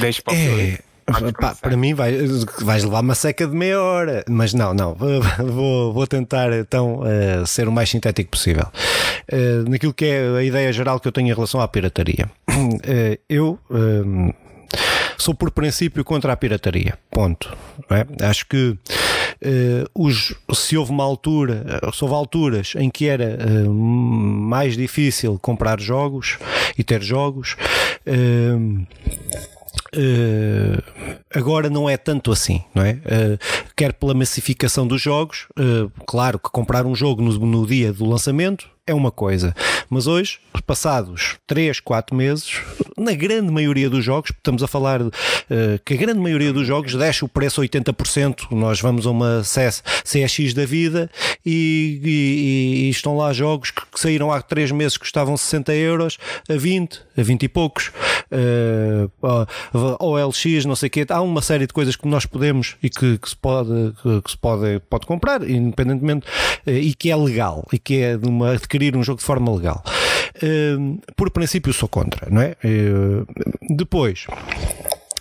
Deixa 0.00 0.22
para 0.22 0.34
o 0.34 0.36
É, 0.36 0.78
pá, 1.38 1.54
para 1.54 1.76
mim 1.76 1.94
vai, 1.94 2.12
vais 2.60 2.84
levar 2.84 3.00
uma 3.00 3.14
seca 3.14 3.46
de 3.46 3.54
meia 3.54 3.80
hora, 3.80 4.24
mas 4.28 4.54
não, 4.54 4.74
não, 4.74 4.94
vou, 5.38 5.92
vou 5.92 6.06
tentar 6.06 6.52
então 6.52 7.02
eh, 7.06 7.44
ser 7.46 7.68
o 7.68 7.72
mais 7.72 7.90
sintético 7.90 8.30
possível. 8.30 8.66
Eh, 9.28 9.64
naquilo 9.68 9.94
que 9.94 10.04
é 10.04 10.36
a 10.36 10.42
ideia 10.42 10.72
geral 10.72 10.98
que 11.00 11.08
eu 11.08 11.12
tenho 11.12 11.28
em 11.28 11.34
relação 11.34 11.60
à 11.60 11.68
pirataria. 11.68 12.30
Eh, 12.82 13.18
eu 13.28 13.58
sou 15.16 15.34
por 15.34 15.50
princípio 15.50 16.04
contra 16.04 16.32
a 16.32 16.36
pirataria. 16.36 16.98
Ponto. 17.10 17.56
é? 17.90 18.26
Acho 18.26 18.46
que 18.46 18.76
eh, 19.42 19.84
os, 19.94 20.34
se 20.52 20.76
houve 20.76 20.90
uma 20.90 21.04
altura, 21.04 21.80
se 21.92 22.04
houve 22.04 22.14
alturas 22.14 22.74
em 22.76 22.90
que 22.90 23.06
era 23.06 23.24
eh, 23.24 23.68
mais 23.68 24.76
difícil 24.76 25.38
comprar 25.40 25.80
jogos 25.80 26.38
e 26.76 26.84
ter 26.84 27.02
jogos. 27.02 27.56
eh, 28.06 28.56
Uh, 29.96 31.18
agora 31.34 31.68
não 31.68 31.88
é 31.88 31.96
tanto 31.96 32.30
assim, 32.30 32.62
não 32.74 32.82
é? 32.84 32.92
Uh, 32.92 33.38
quer 33.76 33.92
pela 33.92 34.14
massificação 34.14 34.86
dos 34.86 35.00
jogos, 35.02 35.46
uh, 35.58 35.90
claro 36.06 36.38
que 36.38 36.48
comprar 36.50 36.86
um 36.86 36.94
jogo 36.94 37.22
no, 37.22 37.32
no 37.44 37.66
dia 37.66 37.92
do 37.92 38.04
lançamento 38.04 38.68
é 38.86 38.94
uma 38.94 39.10
coisa, 39.12 39.54
mas 39.88 40.06
hoje, 40.08 40.38
passados 40.66 41.36
3, 41.46 41.78
4 41.78 42.14
meses, 42.16 42.60
na 42.98 43.12
grande 43.12 43.50
maioria 43.52 43.88
dos 43.88 44.04
jogos, 44.04 44.30
estamos 44.30 44.64
a 44.64 44.66
falar 44.66 44.98
que 45.84 45.94
a 45.94 45.96
grande 45.96 46.18
maioria 46.18 46.52
dos 46.52 46.66
jogos 46.66 46.94
desce 46.96 47.24
o 47.24 47.28
preço 47.28 47.60
a 47.60 47.64
80%, 47.64 48.50
nós 48.50 48.80
vamos 48.80 49.06
a 49.06 49.10
uma 49.10 49.44
CS, 49.44 49.84
CX 50.02 50.54
da 50.54 50.66
vida 50.66 51.08
e, 51.46 52.00
e- 52.02 52.86
e 52.86 52.90
estão 52.90 53.16
lá 53.16 53.32
jogos 53.32 53.70
que, 53.70 53.82
que 53.92 54.00
saíram 54.00 54.32
há 54.32 54.42
3 54.42 54.72
meses 54.72 54.94
que 54.96 55.04
custavam 55.04 55.36
60 55.36 55.72
euros 55.74 56.18
a 56.48 56.54
20, 56.56 57.00
a 57.16 57.22
20 57.22 57.42
e 57.44 57.48
poucos, 57.48 57.92
uh, 58.32 59.46
OLX, 59.98 60.64
não 60.64 60.76
sei 60.76 60.88
o 60.88 60.90
quê, 60.90 61.06
há 61.08 61.20
uma 61.20 61.42
série 61.42 61.66
de 61.66 61.72
coisas 61.72 61.96
que 61.96 62.06
nós 62.06 62.26
podemos 62.26 62.76
e 62.82 62.88
que, 62.88 63.18
que 63.18 63.28
se, 63.28 63.36
pode, 63.36 63.92
que, 64.02 64.22
que 64.22 64.30
se 64.30 64.38
pode, 64.38 64.80
pode 64.88 65.06
comprar, 65.06 65.48
independentemente, 65.48 66.26
uh, 66.66 66.70
e 66.70 66.94
que 66.94 67.10
é 67.10 67.16
legal, 67.16 67.66
e 67.72 67.78
que 67.78 68.02
é 68.02 68.16
de 68.16 68.28
uma, 68.28 68.52
adquirir 68.52 68.96
um 68.96 69.02
jogo 69.02 69.18
de 69.18 69.24
forma 69.24 69.54
legal. 69.54 69.82
Uh, 70.36 71.00
por 71.16 71.30
princípio 71.30 71.72
sou 71.72 71.88
contra, 71.88 72.28
não 72.30 72.40
é? 72.40 72.56
Uh, 72.64 73.26
depois, 73.74 74.26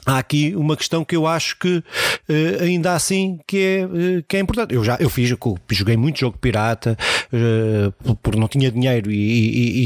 Há 0.06 0.18
aqui 0.18 0.56
uma 0.56 0.76
questão 0.78 1.04
que 1.04 1.16
eu 1.16 1.28
acho 1.28 1.58
que 1.60 1.84
eh, 2.28 2.58
ainda 2.62 2.94
assim 2.94 3.40
que 3.46 3.58
é, 3.58 3.80
eh, 3.82 4.24
que 4.28 4.38
é 4.38 4.40
importante. 4.40 4.74
Eu 4.74 4.84
já 4.84 4.98
eu 5.00 5.10
fiz, 5.10 5.30
joguei 5.72 5.98
muito 5.98 6.20
jogo 6.20 6.38
pirata 6.38 6.98
eh, 7.32 7.92
porque 8.24 8.40
não 8.40 8.48
tinha 8.48 8.72
dinheiro 8.72 9.12
e, 9.12 9.16
e- 9.16 9.80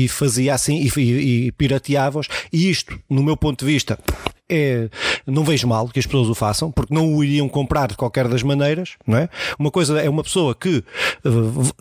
e- 0.00 0.04
e 0.04 0.08
fazia 0.08 0.54
assim 0.54 0.80
e, 0.96 1.00
e, 1.00 1.46
e 1.46 1.52
pirateava-os. 1.52 2.28
E 2.52 2.68
isto, 2.70 2.98
no 3.08 3.22
meu 3.22 3.36
ponto 3.36 3.64
de 3.64 3.70
vista, 3.72 3.98
é, 4.48 4.88
não 5.26 5.44
vejo 5.44 5.66
mal 5.68 5.88
que 5.88 5.98
as 5.98 6.06
pessoas 6.06 6.28
o 6.28 6.34
façam, 6.34 6.70
porque 6.70 6.92
não 6.92 7.14
o 7.14 7.22
iriam 7.22 7.48
comprar 7.48 7.88
de 7.88 7.96
qualquer 7.96 8.28
das 8.28 8.42
maneiras, 8.42 8.96
não 9.06 9.18
é? 9.18 9.28
Uma 9.58 9.70
coisa 9.70 10.00
é 10.00 10.08
uma 10.08 10.22
pessoa 10.22 10.54
que 10.54 10.82
eh, 11.24 11.30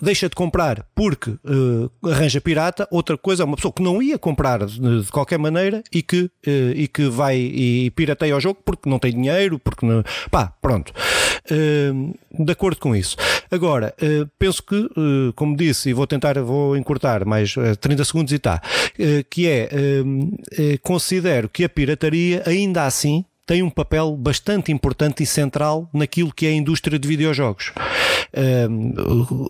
deixa 0.01 0.27
de 0.27 0.35
comprar 0.35 0.85
porque 0.93 1.31
eh, 1.31 2.09
arranja 2.11 2.41
pirata, 2.41 2.87
outra 2.91 3.17
coisa 3.17 3.43
é 3.43 3.45
uma 3.45 3.55
pessoa 3.55 3.73
que 3.73 3.81
não 3.81 4.01
ia 4.01 4.17
comprar 4.17 4.65
de, 4.65 5.03
de 5.03 5.11
qualquer 5.11 5.39
maneira 5.39 5.83
e 5.93 6.01
que, 6.01 6.29
eh, 6.45 6.73
e 6.75 6.87
que 6.87 7.07
vai 7.07 7.37
e 7.37 7.91
pirateia 7.91 8.35
o 8.35 8.39
jogo 8.39 8.59
porque 8.65 8.89
não 8.89 8.99
tem 8.99 9.11
dinheiro, 9.11 9.59
porque 9.59 9.85
não. 9.85 10.03
pá, 10.29 10.53
pronto. 10.61 10.93
De 11.49 12.51
acordo 12.51 12.79
com 12.79 12.93
isso. 12.95 13.15
Agora, 13.49 13.93
eh, 14.01 14.25
penso 14.37 14.63
que, 14.63 14.75
eh, 14.75 15.31
como 15.35 15.55
disse, 15.55 15.89
e 15.89 15.93
vou 15.93 16.07
tentar, 16.07 16.39
vou 16.41 16.75
encurtar 16.75 17.25
mais 17.25 17.55
eh, 17.57 17.75
30 17.75 18.03
segundos 18.05 18.33
e 18.33 18.39
tá, 18.39 18.61
eh, 18.97 19.23
que 19.29 19.47
é, 19.47 19.69
eh, 19.71 20.03
eh, 20.57 20.77
considero 20.81 21.49
que 21.49 21.63
a 21.63 21.69
pirataria 21.69 22.43
ainda 22.45 22.85
assim 22.85 23.23
tem 23.47 23.63
um 23.63 23.69
papel 23.69 24.15
bastante 24.15 24.71
importante 24.71 25.23
e 25.23 25.25
central 25.25 25.89
naquilo 25.93 26.33
que 26.33 26.45
é 26.45 26.49
a 26.49 26.53
indústria 26.53 26.99
de 26.99 27.07
videojogos. 27.07 27.71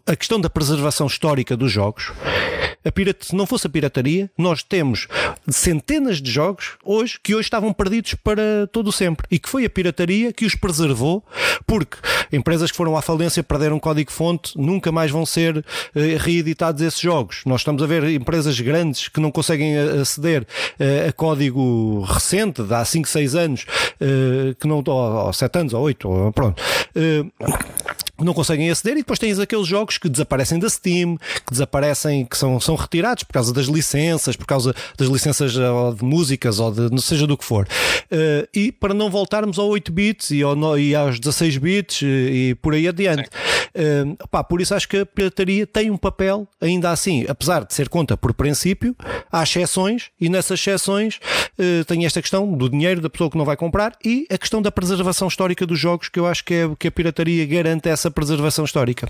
A 0.06 0.16
questão 0.16 0.40
da 0.40 0.50
preservação 0.50 1.08
histórica 1.08 1.58
dos 1.58 1.72
jogos. 1.72 2.14
Pirata, 2.92 3.26
se 3.26 3.36
não 3.36 3.46
fosse 3.46 3.68
a 3.68 3.70
pirataria, 3.70 4.30
nós 4.38 4.64
temos 4.64 5.08
centenas 5.50 6.22
de 6.22 6.32
jogos 6.32 6.78
hoje 6.84 7.20
que 7.22 7.36
hoje 7.36 7.48
estavam 7.48 7.74
perdidos 7.74 8.14
para 8.16 8.68
todo 8.72 8.92
sempre. 8.92 9.28
E 9.30 9.40
que 9.40 9.50
foi 9.50 9.66
a 9.66 9.70
pirataria 9.70 10.32
que 10.32 10.46
os 10.46 10.56
preservou, 10.56 11.24
porque 11.66 11.98
empresas 12.32 12.72
que 12.72 12.78
foram 12.78 12.96
à 12.96 13.02
falência 13.02 13.44
perderam 13.44 13.80
código-fonte, 13.80 14.58
nunca 14.58 14.92
mais 14.92 15.12
vão 15.12 15.26
ser 15.26 15.66
eh, 15.96 16.18
reeditados 16.20 16.82
esses 16.82 17.00
jogos. 17.00 17.42
Nós 17.46 17.62
estamos 17.62 17.82
a 17.82 17.88
ver 17.88 18.04
empresas 18.10 18.60
grandes 18.60 19.08
que 19.08 19.20
não 19.20 19.32
conseguem 19.32 19.76
eh, 19.76 20.02
aceder 20.02 20.46
eh, 20.80 21.08
a 21.10 21.14
código 21.14 22.02
recente, 22.02 22.64
de 22.64 22.74
há 22.74 22.84
5, 22.84 23.08
6 23.08 23.36
anos, 23.36 23.66
que 24.60 24.68
não, 24.68 24.84
ou, 24.86 25.34
7 25.34 25.60
anos, 25.60 25.74
ou 25.74 25.82
8, 25.84 26.10
ou, 26.10 26.32
pronto. 26.32 26.62
Eh, 28.18 28.24
não 28.24 28.34
conseguem 28.34 28.70
aceder 28.70 28.94
e 28.94 29.02
depois 29.02 29.20
tens 29.20 29.40
aqueles 29.40 29.68
jogos 29.68 29.98
que 29.98 30.10
desaparecem 30.10 30.60
da 30.60 30.70
Steam, 30.70 31.18
que 31.18 31.52
desaparecem, 31.52 32.26
que 32.26 32.38
são, 32.38 32.60
são 32.60 32.76
retirados 32.76 33.24
por 33.24 33.34
causa 33.34 33.54
das 33.54 33.66
licenças, 33.66 34.36
por 34.36 34.46
causa 34.46 34.74
das 34.98 35.08
licenças 35.08 35.54
de 35.54 36.04
músicas 36.04 36.60
ou 36.60 36.72
de 36.72 36.90
não 36.90 36.98
seja 36.98 37.28
do 37.28 37.38
que 37.38 37.46
for. 37.46 37.68
Uh, 38.12 38.48
e 38.54 38.72
para 38.72 38.94
não 38.94 39.10
voltarmos 39.10 39.60
ao 39.60 39.68
8 39.68 39.92
bits 39.92 40.32
e, 40.32 40.42
ao, 40.42 40.80
e 40.80 40.96
aos 40.96 41.20
16 41.20 41.58
bits 41.58 42.02
e, 42.02 42.06
e 42.06 42.56
por 42.56 42.74
aí 42.74 42.88
adiante. 42.88 43.30
Uh, 43.76 44.44
por 44.44 44.62
isso 44.62 44.74
acho 44.74 44.88
que 44.88 44.98
a 44.98 45.06
pirataria 45.06 45.68
tem 45.68 45.92
um 45.92 45.98
papel 45.98 46.48
ainda 46.60 46.92
assim, 46.92 47.26
apesar 47.28 47.66
de 47.66 47.74
ser 47.74 47.90
conta 47.90 48.18
por 48.18 48.34
princípio, 48.34 48.96
há 49.32 49.44
exceções 49.44 50.10
e 50.20 50.30
nessas 50.30 50.60
exceções 50.60 51.20
uh, 51.58 51.86
tem 51.86 52.06
esta 52.06 52.22
questão 52.22 52.52
do 52.52 52.70
dinheiro 52.70 53.02
da 53.02 53.10
pessoa 53.10 53.30
que 53.30 53.38
não 53.38 53.46
vai 53.46 53.56
comprar 53.56 53.94
e 54.04 54.26
a 54.32 54.38
questão 54.38 54.62
da 54.62 54.72
preservação 54.72 55.28
histórica 55.28 55.66
dos 55.66 55.80
jogos 55.80 56.10
que 56.10 56.20
eu 56.20 56.26
acho 56.26 56.44
que, 56.44 56.54
é, 56.54 56.70
que 56.80 56.88
a 56.88 56.92
pirataria 56.92 57.46
garante 57.46 57.90
essa 57.90 58.07
preservação 58.12 58.66
histórica. 58.66 59.10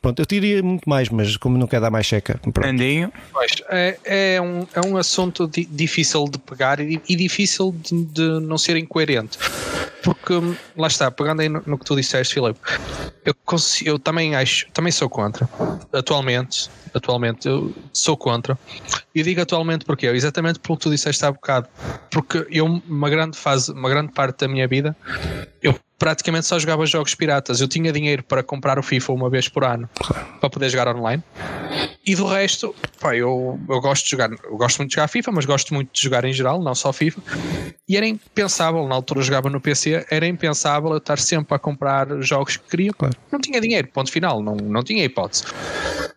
Pronto, 0.00 0.20
eu 0.20 0.26
diria 0.26 0.62
muito 0.62 0.88
mais, 0.88 1.08
mas 1.08 1.36
como 1.36 1.58
não 1.58 1.66
quer 1.66 1.80
dar 1.80 1.90
mais 1.90 2.06
checa. 2.06 2.40
Andinho. 2.64 3.12
Pois, 3.32 3.52
é, 3.68 3.98
é, 4.04 4.40
um, 4.40 4.66
é 4.72 4.86
um 4.86 4.96
assunto 4.96 5.48
di 5.48 5.64
difícil 5.64 6.24
de 6.24 6.38
pegar 6.38 6.80
e, 6.80 7.00
e 7.08 7.16
difícil 7.16 7.74
de, 7.82 8.04
de, 8.04 8.40
não 8.40 8.56
ser 8.56 8.76
incoerente. 8.76 9.38
Porque, 10.02 10.34
lá 10.76 10.86
está, 10.86 11.10
pegando 11.10 11.40
aí 11.42 11.48
no, 11.48 11.62
no 11.66 11.76
que 11.76 11.84
tu 11.84 11.96
disseste, 11.96 12.34
Filipe, 12.34 12.60
eu, 13.24 13.34
eu 13.84 13.98
também 13.98 14.36
acho, 14.36 14.66
também 14.72 14.92
sou 14.92 15.08
contra. 15.08 15.48
Atualmente, 15.92 16.70
atualmente 16.94 17.48
eu 17.48 17.74
sou 17.92 18.16
contra. 18.16 18.58
E 19.14 19.22
digo 19.22 19.40
atualmente 19.40 19.84
porque 19.84 20.06
exatamente 20.06 20.60
pelo 20.60 20.78
que 20.78 20.84
tu 20.84 20.90
disseste 20.90 21.24
há 21.24 21.32
bocado. 21.32 21.68
Porque 22.10 22.46
eu, 22.50 22.64
uma 22.66 23.10
grande 23.10 23.36
fase, 23.36 23.72
uma 23.72 23.88
grande 23.88 24.12
parte 24.12 24.40
da 24.40 24.48
minha 24.48 24.68
vida, 24.68 24.96
eu 25.62 25.78
praticamente 25.98 26.46
só 26.46 26.58
jogava 26.58 26.86
jogos 26.86 27.14
piratas. 27.14 27.60
Eu 27.60 27.68
tinha 27.68 27.92
dinheiro 27.92 28.22
para 28.22 28.42
comprar 28.42 28.78
o 28.78 28.82
FIFA 28.82 29.12
uma 29.12 29.28
vez 29.28 29.48
por 29.48 29.64
ano 29.64 29.88
para 30.40 30.48
poder 30.48 30.70
jogar 30.70 30.94
online. 30.94 31.22
E 32.06 32.14
do 32.14 32.24
resto, 32.24 32.74
pá, 33.00 33.14
eu, 33.14 33.60
eu 33.68 33.80
gosto 33.80 34.04
de 34.04 34.10
jogar, 34.12 34.30
eu 34.30 34.56
gosto 34.56 34.78
muito 34.78 34.90
de 34.90 34.94
jogar 34.94 35.08
FIFA, 35.08 35.32
mas 35.32 35.44
gosto 35.44 35.74
muito 35.74 35.92
de 35.92 36.00
jogar 36.00 36.24
em 36.24 36.32
geral, 36.32 36.62
não 36.62 36.74
só 36.74 36.92
FIFA. 36.92 37.20
E 37.86 37.96
era 37.96 38.06
impensável, 38.06 38.86
na 38.86 38.94
altura 38.94 39.20
eu 39.20 39.24
jogava 39.24 39.50
no 39.50 39.60
PC, 39.60 40.06
era 40.10 40.26
impensável 40.26 40.90
eu 40.92 40.98
estar 40.98 41.18
sempre 41.18 41.54
a 41.54 41.58
comprar 41.58 42.08
jogos 42.22 42.56
que 42.56 42.68
queria. 42.68 42.92
Claro. 42.92 43.14
Não 43.30 43.40
tinha 43.40 43.60
dinheiro, 43.60 43.88
ponto 43.88 44.10
final, 44.10 44.42
não, 44.42 44.54
não 44.54 44.82
tinha 44.82 45.04
hipótese. 45.04 45.44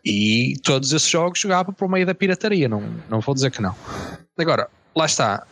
E 0.06 0.54
todos 0.64 0.94
esses 0.94 1.10
jogos 1.10 1.40
jogava 1.40 1.74
por 1.74 1.90
meio 1.90 2.06
da 2.06 2.16
pirataria, 2.16 2.70
não, 2.70 2.84
não 3.10 3.20
vou 3.20 3.36
dizer 3.36 3.52
que 3.52 3.62
não. 3.62 3.76
Agora, 4.38 4.70
lá 4.96 5.06
está 5.06 5.46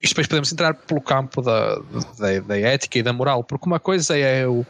isto 0.00 0.12
depois 0.12 0.26
podemos 0.26 0.52
entrar 0.52 0.74
pelo 0.74 1.00
campo 1.00 1.42
da, 1.42 1.76
da, 2.18 2.40
da, 2.40 2.58
ética 2.58 2.98
e 2.98 3.02
da 3.02 3.12
moral, 3.12 3.42
porque 3.42 3.66
uma 3.66 3.80
coisa 3.80 4.16
é 4.16 4.44
eu. 4.44 4.64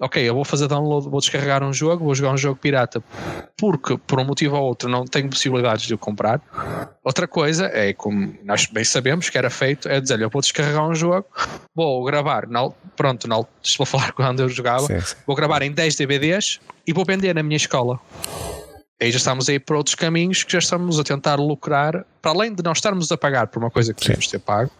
Ok, 0.00 0.22
eu 0.22 0.32
vou 0.32 0.44
fazer 0.44 0.68
download, 0.68 1.08
vou 1.08 1.18
descarregar 1.18 1.62
um 1.64 1.72
jogo, 1.72 2.04
vou 2.04 2.14
jogar 2.14 2.32
um 2.32 2.36
jogo 2.36 2.56
pirata 2.56 3.02
porque 3.56 3.98
por 3.98 4.20
um 4.20 4.24
motivo 4.24 4.54
ou 4.54 4.62
outro 4.62 4.88
não 4.88 5.04
tenho 5.04 5.28
possibilidades 5.28 5.86
de 5.86 5.94
o 5.94 5.98
comprar. 5.98 6.40
Outra 7.02 7.26
coisa 7.26 7.66
é, 7.66 7.92
como 7.92 8.32
nós 8.44 8.66
bem 8.66 8.84
sabemos 8.84 9.28
que 9.28 9.36
era 9.36 9.50
feito, 9.50 9.88
é 9.88 10.00
dizer 10.00 10.20
eu 10.20 10.30
vou 10.30 10.40
descarregar 10.40 10.88
um 10.88 10.94
jogo, 10.94 11.26
vou 11.74 12.04
gravar, 12.04 12.46
na, 12.46 12.70
pronto, 12.96 13.26
na, 13.26 13.40
estou 13.60 13.82
a 13.82 13.86
falar 13.86 14.12
quando 14.14 14.40
eu 14.40 14.48
jogava, 14.48 14.86
sim, 14.86 15.00
sim. 15.00 15.16
vou 15.26 15.34
gravar 15.34 15.62
em 15.62 15.72
10 15.72 15.96
DVDs 15.96 16.60
e 16.86 16.92
vou 16.92 17.04
vender 17.04 17.34
na 17.34 17.42
minha 17.42 17.56
escola 17.56 17.98
aí 19.00 19.10
já 19.12 19.18
estamos 19.18 19.48
aí 19.48 19.58
por 19.58 19.76
outros 19.76 19.94
caminhos 19.94 20.42
que 20.42 20.52
já 20.52 20.58
estamos 20.58 20.98
a 20.98 21.04
tentar 21.04 21.36
lucrar, 21.36 22.04
para 22.20 22.32
além 22.32 22.52
de 22.52 22.62
não 22.62 22.72
estarmos 22.72 23.10
a 23.12 23.16
pagar 23.16 23.46
por 23.46 23.62
uma 23.62 23.70
coisa 23.70 23.94
que 23.94 24.02
podemos 24.02 24.26
ter 24.26 24.40
pago, 24.40 24.70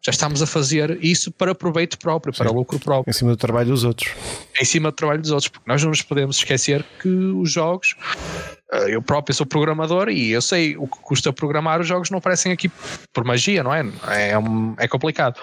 já 0.00 0.10
estamos 0.10 0.40
a 0.40 0.46
fazer 0.46 0.98
isso 1.02 1.32
para 1.32 1.54
proveito 1.54 1.98
próprio, 1.98 2.32
Sim. 2.32 2.38
para 2.44 2.52
lucro 2.52 2.78
próprio. 2.78 3.10
Em 3.10 3.12
cima 3.12 3.32
do 3.32 3.36
trabalho 3.36 3.68
dos 3.68 3.82
outros. 3.82 4.12
Em 4.60 4.64
cima 4.64 4.90
do 4.90 4.94
trabalho 4.94 5.20
dos 5.20 5.32
outros, 5.32 5.48
porque 5.48 5.68
nós 5.68 5.82
não 5.82 5.90
nos 5.90 6.02
podemos 6.02 6.36
esquecer 6.36 6.84
que 7.00 7.08
os 7.08 7.50
jogos, 7.50 7.96
eh, 8.72 8.94
eu 8.94 9.02
próprio 9.02 9.34
sou 9.34 9.44
programador 9.44 10.08
e 10.08 10.30
eu 10.30 10.40
sei 10.40 10.76
o 10.76 10.86
que 10.86 10.98
custa 11.00 11.32
programar, 11.32 11.80
os 11.80 11.88
jogos 11.88 12.08
não 12.10 12.18
aparecem 12.18 12.52
aqui 12.52 12.70
por 13.12 13.24
magia, 13.24 13.64
não 13.64 13.74
é? 13.74 13.84
É, 14.08 14.38
um, 14.38 14.74
é 14.78 14.86
complicado. 14.86 15.40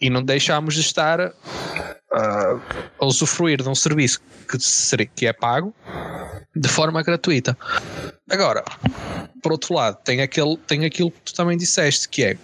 E 0.00 0.08
não 0.08 0.22
deixamos 0.22 0.74
de 0.74 0.80
estar 0.80 1.32
uh, 2.12 2.60
a 2.98 3.06
usufruir 3.06 3.62
de 3.62 3.68
um 3.68 3.74
serviço 3.74 4.20
que, 4.48 5.06
que 5.06 5.26
é 5.26 5.32
pago 5.32 5.74
de 6.54 6.68
forma 6.68 7.02
gratuita. 7.02 7.56
Agora, 8.28 8.64
por 9.42 9.52
outro 9.52 9.74
lado, 9.74 9.98
tem, 10.04 10.20
aquele, 10.20 10.56
tem 10.56 10.84
aquilo 10.84 11.10
que 11.10 11.20
tu 11.20 11.34
também 11.34 11.56
disseste, 11.56 12.08
que 12.08 12.24
é 12.24 12.36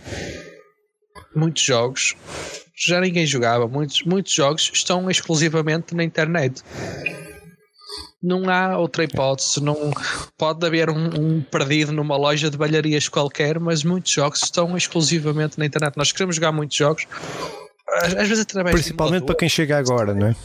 muitos 1.34 1.62
jogos 1.62 2.16
já 2.76 3.00
ninguém 3.00 3.24
jogava, 3.24 3.66
muitos, 3.66 4.02
muitos 4.02 4.32
jogos 4.32 4.70
estão 4.72 5.10
exclusivamente 5.10 5.94
na 5.94 6.04
internet. 6.04 6.62
Não 8.22 8.50
há 8.50 8.76
outra 8.76 9.04
hipótese, 9.04 9.62
não 9.62 9.92
pode 10.36 10.66
haver 10.66 10.90
um, 10.90 11.06
um, 11.06 11.42
perdido 11.42 11.92
numa 11.92 12.16
loja 12.16 12.50
de 12.50 12.58
balharias 12.58 13.08
qualquer, 13.08 13.58
mas 13.58 13.82
muitos 13.82 14.12
jogos 14.12 14.42
estão 14.42 14.76
exclusivamente 14.76 15.58
na 15.58 15.64
internet. 15.64 15.96
Nós 15.96 16.12
queremos 16.12 16.36
jogar 16.36 16.52
muitos 16.52 16.76
jogos, 16.76 17.06
às, 17.88 18.14
às 18.14 18.28
vezes 18.28 18.40
através 18.40 18.74
Principalmente 18.74 19.24
para 19.24 19.34
quem 19.34 19.48
chega 19.48 19.78
agora, 19.78 20.14
não 20.14 20.28
é? 20.28 20.36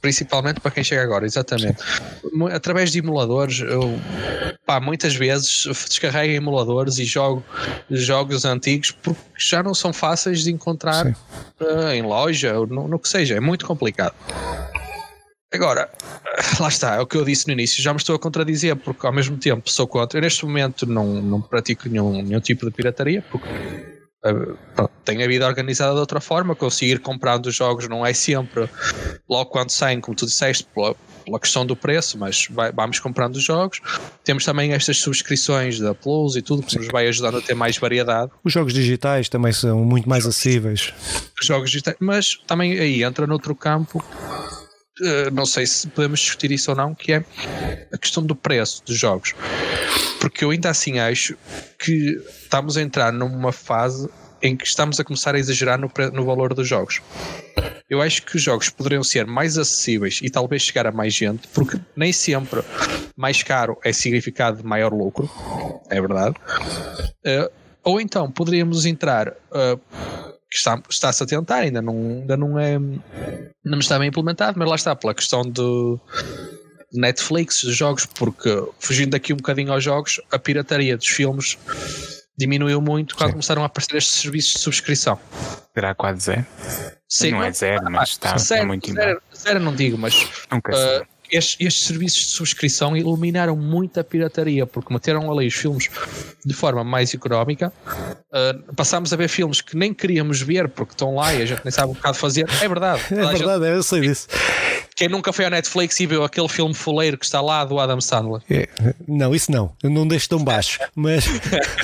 Principalmente 0.00 0.60
para 0.60 0.70
quem 0.70 0.84
chega 0.84 1.02
agora, 1.02 1.26
exatamente. 1.26 1.82
Através 2.52 2.92
de 2.92 3.00
emuladores, 3.00 3.58
eu 3.58 3.98
pá, 4.64 4.78
muitas 4.78 5.16
vezes 5.16 5.64
descarrego 5.88 6.32
emuladores 6.34 6.98
e 6.98 7.04
jogo 7.04 7.44
jogos 7.90 8.44
antigos 8.44 8.92
porque 8.92 9.20
já 9.36 9.60
não 9.60 9.74
são 9.74 9.92
fáceis 9.92 10.44
de 10.44 10.52
encontrar 10.52 11.04
uh, 11.06 11.90
em 11.92 12.02
loja 12.02 12.56
ou 12.56 12.66
no, 12.66 12.86
no 12.86 12.98
que 12.98 13.08
seja, 13.08 13.34
é 13.34 13.40
muito 13.40 13.66
complicado. 13.66 14.14
Agora, 15.52 15.90
lá 16.60 16.68
está, 16.68 16.96
é 16.96 17.00
o 17.00 17.06
que 17.06 17.16
eu 17.16 17.24
disse 17.24 17.48
no 17.48 17.54
início, 17.54 17.82
já 17.82 17.92
me 17.92 17.98
estou 17.98 18.14
a 18.14 18.18
contradizer, 18.18 18.76
porque 18.76 19.04
ao 19.04 19.12
mesmo 19.12 19.36
tempo 19.36 19.68
sou 19.68 19.86
contra. 19.88 20.18
Eu 20.18 20.22
neste 20.22 20.44
momento 20.44 20.86
não, 20.86 21.06
não 21.06 21.40
pratico 21.40 21.88
nenhum, 21.88 22.22
nenhum 22.22 22.40
tipo 22.40 22.66
de 22.66 22.70
pirataria, 22.70 23.24
porque 23.32 23.48
tenho 25.04 25.24
a 25.24 25.28
vida 25.28 25.46
organizada 25.46 25.92
de 25.94 26.00
outra 26.00 26.20
forma, 26.20 26.54
conseguir 26.54 26.98
comprar 26.98 27.38
dos 27.38 27.54
jogos 27.54 27.88
não 27.88 28.04
é 28.04 28.12
sempre 28.12 28.68
logo 29.28 29.50
quando 29.50 29.70
saem, 29.70 30.00
como 30.00 30.16
tu 30.16 30.26
disseste, 30.26 30.66
pela, 30.74 30.94
pela 31.24 31.38
questão 31.38 31.64
do 31.64 31.76
preço, 31.76 32.18
mas 32.18 32.46
vai, 32.50 32.72
vamos 32.72 32.98
comprando 32.98 33.36
os 33.36 33.44
jogos. 33.44 33.80
Temos 34.24 34.44
também 34.44 34.72
estas 34.72 34.98
subscrições 34.98 35.78
da 35.78 35.94
Plus 35.94 36.36
e 36.36 36.42
tudo 36.42 36.62
que 36.62 36.72
Sim. 36.72 36.78
nos 36.78 36.88
vai 36.88 37.06
ajudando 37.06 37.38
a 37.38 37.40
ter 37.40 37.54
mais 37.54 37.78
variedade. 37.78 38.32
Os 38.42 38.52
jogos 38.52 38.72
digitais 38.72 39.28
também 39.28 39.52
são 39.52 39.84
muito 39.84 40.08
mais 40.08 40.26
acessíveis. 40.26 40.92
Os 41.40 41.46
jogos 41.46 41.70
digitais, 41.70 41.96
mas 42.00 42.38
também 42.46 42.78
aí 42.78 43.02
entra 43.04 43.26
noutro 43.26 43.54
campo 43.54 44.04
não 45.32 45.46
sei 45.46 45.66
se 45.66 45.88
podemos 45.88 46.20
discutir 46.20 46.50
isso 46.50 46.70
ou 46.70 46.76
não, 46.76 46.94
que 46.94 47.12
é 47.12 47.24
a 47.92 47.98
questão 47.98 48.22
do 48.22 48.34
preço 48.34 48.82
dos 48.84 48.98
jogos. 48.98 49.34
Porque 50.20 50.44
eu 50.44 50.50
ainda 50.50 50.70
assim 50.70 50.98
acho 50.98 51.36
que 51.78 52.20
estamos 52.42 52.76
a 52.76 52.82
entrar 52.82 53.12
numa 53.12 53.52
fase 53.52 54.08
em 54.42 54.56
que 54.56 54.66
estamos 54.66 54.98
a 55.00 55.04
começar 55.04 55.34
a 55.34 55.38
exagerar 55.38 55.78
no, 55.78 55.90
no 56.12 56.24
valor 56.24 56.54
dos 56.54 56.66
jogos. 56.66 57.00
Eu 57.88 58.02
acho 58.02 58.22
que 58.22 58.36
os 58.36 58.42
jogos 58.42 58.68
poderiam 58.68 59.02
ser 59.02 59.26
mais 59.26 59.56
acessíveis 59.56 60.20
e 60.22 60.28
talvez 60.28 60.62
chegar 60.62 60.86
a 60.86 60.92
mais 60.92 61.14
gente, 61.14 61.48
porque 61.48 61.80
nem 61.96 62.12
sempre 62.12 62.62
mais 63.16 63.42
caro 63.42 63.78
é 63.82 63.92
significado 63.92 64.58
de 64.58 64.64
maior 64.64 64.92
lucro, 64.92 65.28
é 65.88 66.00
verdade. 66.00 66.36
Uh, 67.24 67.50
ou 67.82 68.00
então 68.00 68.30
poderíamos 68.30 68.84
entrar. 68.84 69.28
Uh, 69.50 70.37
que 70.50 70.56
está, 70.56 70.80
está-se 70.88 71.22
a 71.22 71.26
tentar, 71.26 71.56
ainda 71.56 71.82
não, 71.82 71.94
ainda 71.94 72.36
não 72.36 72.58
é 72.58 72.78
não 73.64 73.78
está 73.78 73.98
bem 73.98 74.08
implementado, 74.08 74.58
mas 74.58 74.68
lá 74.68 74.74
está, 74.74 74.96
pela 74.96 75.14
questão 75.14 75.42
do 75.42 76.00
Netflix, 76.92 77.60
jogos, 77.60 78.06
porque 78.06 78.48
fugindo 78.78 79.14
aqui 79.14 79.32
um 79.32 79.36
bocadinho 79.36 79.72
aos 79.72 79.84
jogos, 79.84 80.20
a 80.32 80.38
pirataria 80.38 80.96
dos 80.96 81.08
filmes 81.08 81.58
diminuiu 82.38 82.80
muito 82.80 83.14
quando 83.16 83.28
Sim. 83.28 83.32
começaram 83.32 83.62
a 83.62 83.66
aparecer 83.66 83.96
estes 83.96 84.20
serviços 84.20 84.54
de 84.54 84.58
subscrição. 84.60 85.18
Será 85.74 85.94
quase 85.94 86.20
zero? 86.20 86.46
Sim, 87.08 87.32
não 87.32 87.42
é 87.42 87.52
zero, 87.52 87.90
mas 87.90 88.10
está, 88.10 88.36
zero, 88.38 88.66
muito 88.66 88.92
zero, 88.92 89.22
zero 89.34 89.60
não 89.60 89.74
digo, 89.74 89.98
mas 89.98 90.28
Nunca 90.50 90.72
uh, 90.72 91.06
estes, 91.30 91.56
estes, 91.60 91.86
serviços 91.86 92.20
de 92.20 92.30
subscrição 92.30 92.96
eliminaram 92.96 93.56
muito 93.56 93.98
a 93.98 94.04
pirataria, 94.04 94.66
porque 94.66 94.92
meteram 94.92 95.30
ali 95.30 95.46
os 95.46 95.54
filmes 95.54 95.88
de 96.44 96.54
forma 96.54 96.82
mais 96.84 97.12
económica. 97.14 97.72
Uh, 98.30 98.74
passámos 98.74 99.12
a 99.12 99.16
ver 99.16 99.28
filmes 99.28 99.60
que 99.60 99.76
nem 99.76 99.92
queríamos 99.92 100.40
ver 100.40 100.68
porque 100.68 100.92
estão 100.92 101.14
lá 101.14 101.34
e 101.34 101.42
a 101.42 101.46
gente 101.46 101.62
nem 101.64 101.72
sabe 101.72 101.92
o 101.92 101.94
que 101.94 102.06
há 102.06 102.12
de 102.12 102.18
fazer. 102.18 102.48
É 102.62 102.68
verdade. 102.68 103.02
É 103.18 103.32
verdade, 103.32 103.64
gente... 103.64 103.74
eu 103.74 103.82
sei 103.82 104.00
disso. 104.00 104.28
Quem 104.98 105.08
nunca 105.08 105.32
foi 105.32 105.44
ao 105.44 105.50
Netflix 105.52 106.00
e 106.00 106.06
viu 106.06 106.24
aquele 106.24 106.48
filme 106.48 106.74
fuleiro 106.74 107.16
que 107.16 107.24
está 107.24 107.40
lá 107.40 107.64
do 107.64 107.78
Adam 107.78 108.00
Sandler? 108.00 108.42
É, 108.50 108.68
não, 109.06 109.32
isso 109.32 109.52
não. 109.52 109.72
Eu 109.80 109.90
não 109.90 110.08
deixo 110.08 110.28
tão 110.28 110.42
baixo. 110.42 110.80
Mas, 110.92 111.24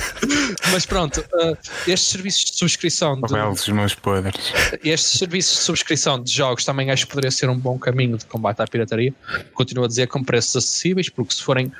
mas 0.72 0.84
pronto, 0.84 1.20
uh, 1.20 1.56
estes 1.86 2.08
serviços 2.08 2.44
de 2.46 2.56
subscrição. 2.56 3.20
De, 3.20 3.32
os 3.32 3.68
meus 3.68 3.94
poderes. 3.94 4.52
Estes 4.82 5.18
serviços 5.18 5.58
de 5.58 5.62
subscrição 5.62 6.20
de 6.20 6.32
jogos 6.32 6.64
também 6.64 6.90
acho 6.90 7.06
que 7.06 7.12
poderia 7.12 7.30
ser 7.30 7.48
um 7.48 7.56
bom 7.56 7.78
caminho 7.78 8.18
de 8.18 8.26
combate 8.26 8.60
à 8.60 8.66
pirataria. 8.66 9.14
Continuo 9.52 9.84
a 9.84 9.88
dizer 9.88 10.06
com 10.08 10.22
preços 10.22 10.56
acessíveis, 10.56 11.08
porque 11.08 11.34
se 11.34 11.42
forem 11.42 11.72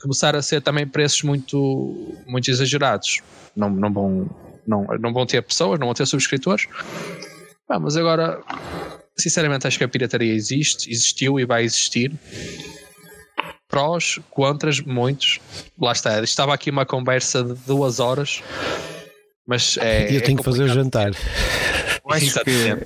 começar 0.00 0.34
a 0.34 0.42
ser 0.42 0.60
também 0.62 0.86
preços 0.86 1.22
muito, 1.22 2.14
muito 2.26 2.50
exagerados, 2.50 3.20
não, 3.54 3.70
não, 3.70 3.92
vão, 3.92 4.30
não, 4.66 4.86
não 4.98 5.12
vão 5.12 5.26
ter 5.26 5.42
pessoas, 5.42 5.78
não 5.78 5.86
vão 5.86 5.94
ter 5.94 6.06
subscritores. 6.06 6.66
Ah, 7.68 7.78
mas 7.78 7.96
agora 7.96 8.40
sinceramente 9.16 9.66
acho 9.66 9.78
que 9.78 9.84
a 9.84 9.88
pirataria 9.88 10.34
existe, 10.34 10.90
existiu 10.90 11.38
e 11.38 11.44
vai 11.44 11.64
existir. 11.64 12.12
Prós, 13.68 14.18
contras, 14.30 14.80
muitos. 14.80 15.38
Lá 15.80 15.92
está. 15.92 16.20
Estava 16.22 16.52
aqui 16.52 16.70
uma 16.70 16.84
conversa 16.84 17.44
de 17.44 17.54
duas 17.66 18.00
horas. 18.00 18.42
Mas 19.46 19.76
é. 19.78 20.10
E 20.10 20.16
eu 20.16 20.22
tenho 20.22 20.36
é 20.36 20.38
que 20.38 20.44
fazer 20.44 20.64
o 20.64 20.68
jantar. 20.68 21.12
Acho 22.10 22.44
que. 22.44 22.76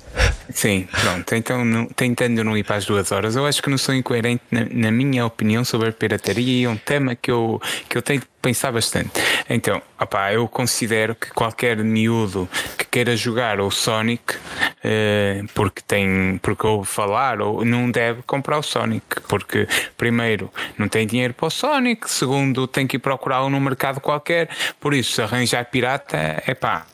Sim, 0.49 0.87
pronto. 1.01 1.35
Então, 1.35 1.87
tentando 1.95 2.43
não 2.43 2.57
ir 2.57 2.63
para 2.63 2.75
as 2.75 2.85
duas 2.85 3.11
horas, 3.11 3.35
eu 3.35 3.45
acho 3.45 3.61
que 3.61 3.69
não 3.69 3.77
sou 3.77 3.93
incoerente 3.93 4.43
na, 4.51 4.65
na 4.69 4.91
minha 4.91 5.25
opinião 5.25 5.63
sobre 5.65 5.89
a 5.89 5.91
pirataria 5.91 6.61
e 6.61 6.63
é 6.63 6.69
um 6.69 6.77
tema 6.77 7.15
que 7.15 7.31
eu, 7.31 7.61
que 7.89 7.97
eu 7.97 8.01
tenho 8.01 8.19
de 8.19 8.27
pensar 8.41 8.71
bastante. 8.71 9.11
Então, 9.49 9.81
opá, 9.99 10.31
eu 10.31 10.47
considero 10.47 11.15
que 11.15 11.31
qualquer 11.31 11.77
miúdo 11.77 12.47
que 12.77 12.85
queira 12.85 13.15
jogar 13.17 13.59
o 13.59 13.71
Sonic, 13.71 14.35
eh, 14.83 15.41
porque 15.55 15.81
tem, 15.81 16.39
porque 16.43 16.67
ouve 16.67 16.87
falar, 16.87 17.41
ou 17.41 17.65
não 17.65 17.89
deve 17.89 18.21
comprar 18.21 18.59
o 18.59 18.63
Sonic, 18.63 19.21
porque 19.27 19.67
primeiro 19.97 20.51
não 20.77 20.87
tem 20.87 21.07
dinheiro 21.07 21.33
para 21.33 21.47
o 21.47 21.49
Sonic, 21.49 22.09
segundo 22.09 22.67
tem 22.67 22.85
que 22.85 22.97
ir 22.97 22.99
procurá-lo 22.99 23.49
num 23.49 23.59
mercado 23.59 23.99
qualquer, 23.99 24.49
por 24.79 24.93
isso 24.93 25.21
arranjar 25.23 25.65
pirata 25.65 26.17
é 26.45 26.53
pá. 26.53 26.85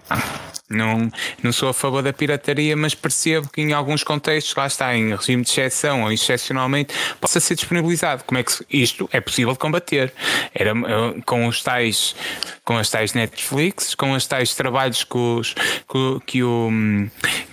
Não, 0.71 1.11
não 1.43 1.51
sou 1.51 1.69
a 1.69 1.73
favor 1.73 2.01
da 2.01 2.13
pirataria, 2.13 2.75
mas 2.75 2.95
percebo 2.95 3.49
que 3.49 3.61
em 3.61 3.73
alguns 3.73 4.03
contextos, 4.03 4.55
lá 4.55 4.67
está, 4.67 4.95
em 4.95 5.15
regime 5.15 5.43
de 5.43 5.49
exceção 5.49 6.03
ou 6.03 6.11
excepcionalmente, 6.11 6.93
possa 7.19 7.39
ser 7.39 7.55
disponibilizado. 7.55 8.23
Como 8.23 8.39
é 8.39 8.43
que 8.43 8.51
isto 8.69 9.09
é 9.11 9.19
possível 9.19 9.53
de 9.53 9.59
combater? 9.59 10.13
Era 10.53 10.71
eh, 10.71 11.21
com 11.25 11.47
os 11.47 11.61
tais, 11.61 12.15
com 12.63 12.77
as 12.77 12.89
tais 12.89 13.13
Netflix, 13.13 13.95
com 13.95 14.13
os 14.13 14.25
tais 14.25 14.55
trabalhos 14.55 15.03
que, 15.03 15.17
os, 15.17 15.53
que, 15.53 16.19
que, 16.25 16.43
o, 16.43 16.69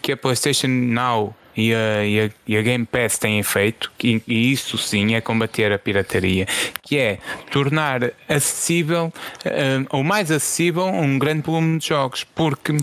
que 0.00 0.12
a 0.12 0.16
PlayStation 0.16 0.68
Now 0.68 1.34
e 1.58 1.74
a, 1.74 2.04
e 2.04 2.20
a, 2.20 2.30
e 2.46 2.56
a 2.56 2.62
Game 2.62 2.86
Pass 2.86 3.18
têm 3.18 3.42
feito, 3.42 3.90
e, 4.02 4.22
e, 4.28 4.52
isso 4.52 4.78
sim 4.78 5.16
é 5.16 5.20
combater 5.20 5.72
a 5.72 5.78
pirataria, 5.78 6.46
que 6.80 6.96
é 6.96 7.18
tornar 7.50 8.12
acessível 8.28 9.12
uh, 9.44 9.86
ou 9.90 10.04
mais 10.04 10.30
acessível 10.30 10.86
um 10.86 11.18
grande 11.18 11.42
volume 11.42 11.80
de 11.80 11.88
jogos, 11.88 12.22
porque 12.22 12.76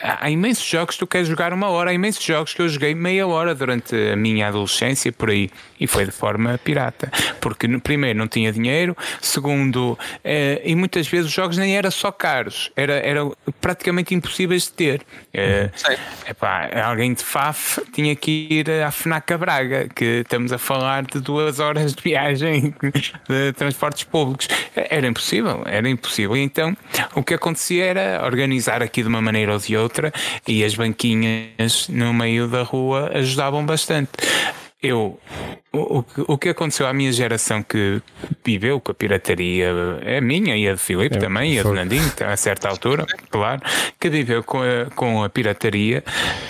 há 0.00 0.30
imensos 0.30 0.64
jogos 0.64 0.94
que 0.94 1.00
tu 1.00 1.06
queres 1.08 1.26
jogar 1.26 1.52
uma 1.52 1.68
hora, 1.68 1.90
há 1.90 1.94
imensos 1.94 2.22
jogos 2.22 2.54
que 2.54 2.62
eu 2.62 2.68
joguei 2.68 2.94
meia 2.94 3.26
hora 3.26 3.56
durante 3.56 3.96
a 4.12 4.14
minha 4.14 4.46
adolescência 4.46 5.10
por 5.10 5.30
aí 5.30 5.50
e 5.80 5.88
foi 5.88 6.04
de 6.04 6.12
forma 6.12 6.60
pirata, 6.62 7.10
porque 7.40 7.66
primeiro 7.80 8.16
não 8.16 8.28
tinha 8.28 8.52
dinheiro, 8.52 8.96
segundo, 9.20 9.94
uh, 9.94 9.98
e 10.62 10.76
muitas 10.76 11.08
vezes 11.08 11.26
os 11.26 11.32
jogos 11.32 11.58
nem 11.58 11.76
eram 11.76 11.90
só 11.90 12.12
caros, 12.12 12.70
era, 12.76 12.94
era 13.00 13.28
praticamente 13.60 14.14
impossíveis 14.14 14.62
de 14.62 14.72
ter. 14.74 15.02
Uh, 15.34 16.30
epá, 16.30 16.70
alguém 16.84 17.12
de 17.12 17.24
FAF 17.24 17.80
tinha 17.96 18.14
que 18.14 18.46
ir 18.50 18.70
à 18.70 18.90
FNAC 18.90 19.38
Braga, 19.38 19.88
que 19.88 20.20
estamos 20.20 20.52
a 20.52 20.58
falar 20.58 21.06
de 21.06 21.18
duas 21.18 21.60
horas 21.60 21.94
de 21.94 22.02
viagem 22.02 22.74
de 23.26 23.52
transportes 23.54 24.04
públicos. 24.04 24.48
Era 24.74 25.06
impossível, 25.06 25.62
era 25.64 25.88
impossível. 25.88 26.36
Então, 26.36 26.76
o 27.14 27.22
que 27.22 27.32
acontecia 27.32 27.86
era 27.86 28.22
organizar 28.22 28.82
aqui 28.82 29.00
de 29.00 29.08
uma 29.08 29.22
maneira 29.22 29.54
ou 29.54 29.58
de 29.58 29.74
outra 29.74 30.12
e 30.46 30.62
as 30.62 30.74
banquinhas 30.74 31.88
no 31.88 32.12
meio 32.12 32.46
da 32.46 32.62
rua 32.62 33.12
ajudavam 33.14 33.64
bastante. 33.64 34.10
Eu 34.82 35.18
o, 35.76 36.04
o 36.28 36.38
que 36.38 36.48
aconteceu 36.48 36.86
à 36.86 36.92
minha 36.92 37.12
geração 37.12 37.62
que 37.62 38.00
viveu 38.44 38.80
com 38.80 38.92
a 38.92 38.94
pirataria, 38.94 39.72
é 40.02 40.18
a 40.18 40.20
minha 40.20 40.56
e 40.56 40.68
a 40.68 40.74
de 40.74 40.80
Filipe 40.80 41.16
é, 41.16 41.20
também, 41.20 41.54
e 41.54 41.58
a 41.58 41.62
de 41.62 41.68
Fernandinho, 41.68 42.12
a 42.26 42.36
certa 42.36 42.68
altura, 42.68 43.06
claro, 43.30 43.60
que 43.98 44.08
viveu 44.08 44.42
com 44.42 44.60
a, 44.62 44.90
com 44.94 45.22
a 45.22 45.28
pirataria, 45.28 46.04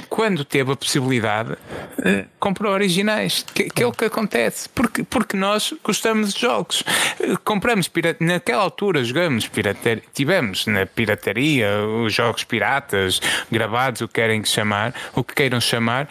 quando 0.09 0.45
teve 0.45 0.73
a 0.73 0.77
possibilidade, 0.77 1.57
eh, 2.03 2.25
comprou 2.39 2.73
originais, 2.73 3.45
que, 3.55 3.65
que, 3.65 3.83
é 3.83 3.87
o 3.87 3.93
que 3.93 4.05
acontece, 4.07 4.69
porque, 4.69 5.03
porque 5.03 5.37
nós 5.37 5.75
gostamos 5.83 6.33
de 6.33 6.41
jogos. 6.41 6.83
Eh, 7.21 7.35
compramos 7.45 7.89
pirataria, 7.89 8.35
naquela 8.35 8.63
altura 8.63 9.05
jogamos 9.05 9.47
pirataria, 9.49 10.03
tivemos 10.15 10.67
na 10.67 10.87
pirataria 10.87 11.69
os 12.05 12.15
jogos 12.15 12.45
piratas, 12.45 13.21
gravados, 13.51 14.01
o 14.01 14.09
que 14.09 14.15
querem 14.15 14.45
chamar, 14.45 14.95
o 15.15 15.23
que 15.23 15.35
queiram 15.35 15.61
chamar, 15.61 16.09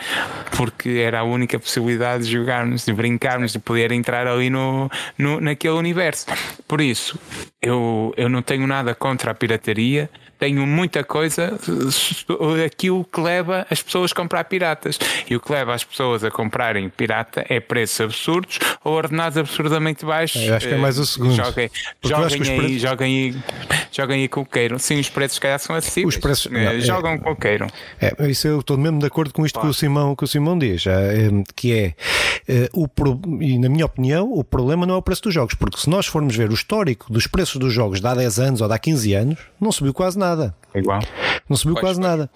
porque 0.55 0.89
era 0.89 1.19
a 1.19 1.23
única 1.23 1.59
possibilidade 1.59 2.25
de 2.25 2.31
jogarmos, 2.31 2.85
de 2.85 2.93
brincarmos, 3.05 3.53
de 3.53 3.59
poder 3.59 3.91
entrar 3.91 4.27
ali 4.27 4.49
no, 4.49 4.89
no, 5.17 5.39
naquele 5.39 5.75
universo. 5.75 6.25
Por 6.67 6.81
isso, 6.81 7.19
eu, 7.61 8.11
eu 8.17 8.27
não 8.27 8.41
tenho 8.41 8.65
nada 8.65 8.95
contra 8.95 9.31
a 9.31 9.35
pirataria, 9.35 10.09
tenho 10.45 10.67
muita 10.67 11.03
coisa 11.03 11.57
aquilo 12.63 13.03
que 13.03 13.19
leva 13.19 13.65
as 13.67 13.81
pessoas 13.81 14.11
a 14.11 14.15
comprar 14.15 14.43
piratas. 14.43 14.99
E 15.27 15.35
o 15.35 15.39
que 15.39 15.51
leva 15.51 15.73
as 15.73 15.83
pessoas 15.83 16.23
a 16.23 16.29
comprarem 16.29 16.87
pirata 16.87 17.43
é 17.49 17.59
preços 17.59 17.99
absurdos 17.99 18.59
ou 18.83 18.93
ordenados 18.93 19.39
absurdamente 19.39 20.05
baixos. 20.05 20.43
Eu 20.43 20.55
acho 20.55 20.67
que 20.67 20.73
é 20.75 20.77
mais 20.77 20.99
o 20.99 21.05
segundo. 21.05 21.33
Joguem, 21.33 21.71
joguem 22.03 22.41
aí, 22.41 22.57
preços... 22.57 22.81
joguem 22.81 23.15
aí, 23.15 23.35
joguem 23.91 24.21
aí 24.21 24.27
com 24.27 24.41
o 24.41 24.45
queiram. 24.45 24.77
Sim, 24.77 24.99
os 24.99 25.09
preços 25.09 25.39
calhar 25.39 25.57
são 25.57 25.75
acessíveis. 25.75 26.13
Os 26.15 26.21
preços, 26.21 26.51
não, 26.51 26.59
é- 26.59 26.79
Jogam 26.79 27.13
é, 27.13 27.17
com 27.17 27.31
o 27.31 27.35
queiram. 27.35 27.67
É, 27.99 28.29
isso 28.29 28.47
eu 28.47 28.59
estou 28.59 28.77
mesmo 28.77 28.99
de 28.99 29.07
acordo 29.07 29.33
com 29.33 29.43
isto 29.45 29.59
que 29.59 29.65
o 29.65 29.73
Simão, 29.73 30.15
que 30.15 30.23
o 30.23 30.27
Simão 30.27 30.59
diz, 30.59 30.83
que 31.55 31.73
é, 31.73 31.95
o, 32.71 32.87
e 33.41 33.57
na 33.57 33.67
minha 33.69 33.85
opinião, 33.85 34.31
o 34.31 34.43
problema 34.43 34.85
não 34.85 34.93
é 34.93 34.97
o 34.97 35.01
preço 35.01 35.23
dos 35.23 35.33
jogos, 35.33 35.55
porque 35.55 35.79
se 35.79 35.89
nós 35.89 36.05
formos 36.05 36.35
ver 36.35 36.51
o 36.51 36.53
histórico 36.53 37.11
dos 37.11 37.25
preços 37.25 37.55
dos 37.55 37.73
jogos 37.73 37.99
de 37.99 38.07
há 38.07 38.13
10 38.13 38.39
anos 38.39 38.61
ou 38.61 38.67
de 38.67 38.73
há 38.75 38.77
15 38.77 39.13
anos, 39.13 39.39
não 39.59 39.71
subiu 39.71 39.93
quase 39.93 40.19
nada. 40.19 40.34
É 40.73 40.79
igual. 40.79 40.99
Não 41.49 41.55
subiu 41.55 41.75
quase 41.75 41.99
nada. 41.99 42.29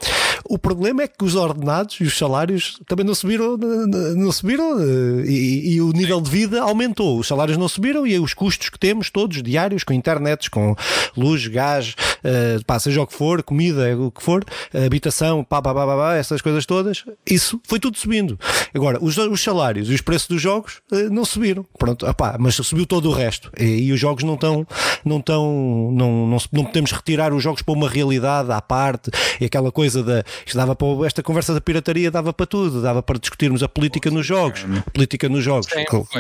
O 0.46 0.58
problema 0.58 1.04
é 1.04 1.08
que 1.08 1.24
os 1.24 1.36
ordenados 1.36 1.98
e 2.00 2.04
os 2.04 2.18
salários 2.18 2.80
também 2.88 3.06
não 3.06 3.16
subiram, 3.16 3.58
não 3.58 4.32
subiram 4.32 4.80
e, 5.26 5.76
e, 5.76 5.82
o 5.82 5.92
nível 5.92 6.22
de 6.22 6.30
vida 6.30 6.62
aumentou. 6.62 7.20
Os 7.20 7.28
salários 7.28 7.58
não 7.58 7.68
subiram 7.68 8.06
e 8.06 8.20
os 8.20 8.34
custos 8.34 8.70
que 8.70 8.80
temos 8.80 9.10
todos 9.10 9.42
diários 9.42 9.84
com 9.84 9.94
internet, 9.94 10.50
com 10.50 10.76
luz, 11.16 11.48
gás, 11.48 11.96
uh, 12.24 12.64
pá, 12.66 12.80
seja 12.80 13.02
o 13.02 13.08
que 13.08 13.14
for, 13.14 13.44
comida, 13.44 13.98
o 13.98 14.12
que 14.12 14.22
for, 14.24 14.44
habitação, 14.74 15.44
pá, 15.44 15.62
pá, 15.62 15.74
pá, 15.74 15.86
pá, 15.86 15.96
pá, 15.96 16.16
essas 16.16 16.42
coisas 16.42 16.66
todas, 16.66 17.04
isso 17.26 17.60
foi 17.64 17.80
tudo 17.80 17.98
subindo. 17.98 18.40
Agora, 18.74 18.98
os, 19.02 19.18
os 19.18 19.44
salários 19.44 19.90
e 19.90 19.94
os 19.94 20.02
preços 20.02 20.28
dos 20.28 20.42
jogos 20.42 20.82
uh, 20.92 21.10
não 21.12 21.26
subiram. 21.26 21.66
Pronto, 21.78 22.08
opá, 22.08 22.38
mas 22.40 22.56
subiu 22.56 22.86
todo 22.86 23.10
o 23.10 23.14
resto 23.14 23.52
e, 23.58 23.88
e 23.88 23.92
os 23.92 24.00
jogos 24.00 24.24
não 24.24 24.36
estão, 24.36 24.68
não 25.04 25.18
estão, 25.18 25.92
não, 25.94 26.28
não, 26.28 26.38
não 26.52 26.66
podemos 26.66 26.92
retirar 26.92 27.34
os 27.34 27.44
jogos 27.44 27.62
para 27.62 27.74
uma 27.74 27.90
realidade 27.90 28.52
à 28.52 28.62
parte 28.62 29.12
e 29.40 29.46
aquela 29.46 29.72
coisa 29.72 30.04
da 30.04 30.24
isto 30.46 30.58
dava 30.58 30.76
para, 30.76 30.88
esta 31.06 31.24
conversa 31.24 31.54
da 31.54 31.62
pirataria 31.62 32.12
dava 32.12 32.34
para 32.34 32.46
tudo, 32.46 32.82
dava 32.82 33.02
para 33.02 33.20
discutirmos 33.20 33.64
a 33.64 33.70
política 33.70 34.10
nos 34.10 34.26
jogos, 34.26 34.66
a 34.88 34.92
política 34.92 35.30
nos 35.30 35.44
jogos, 35.44 35.68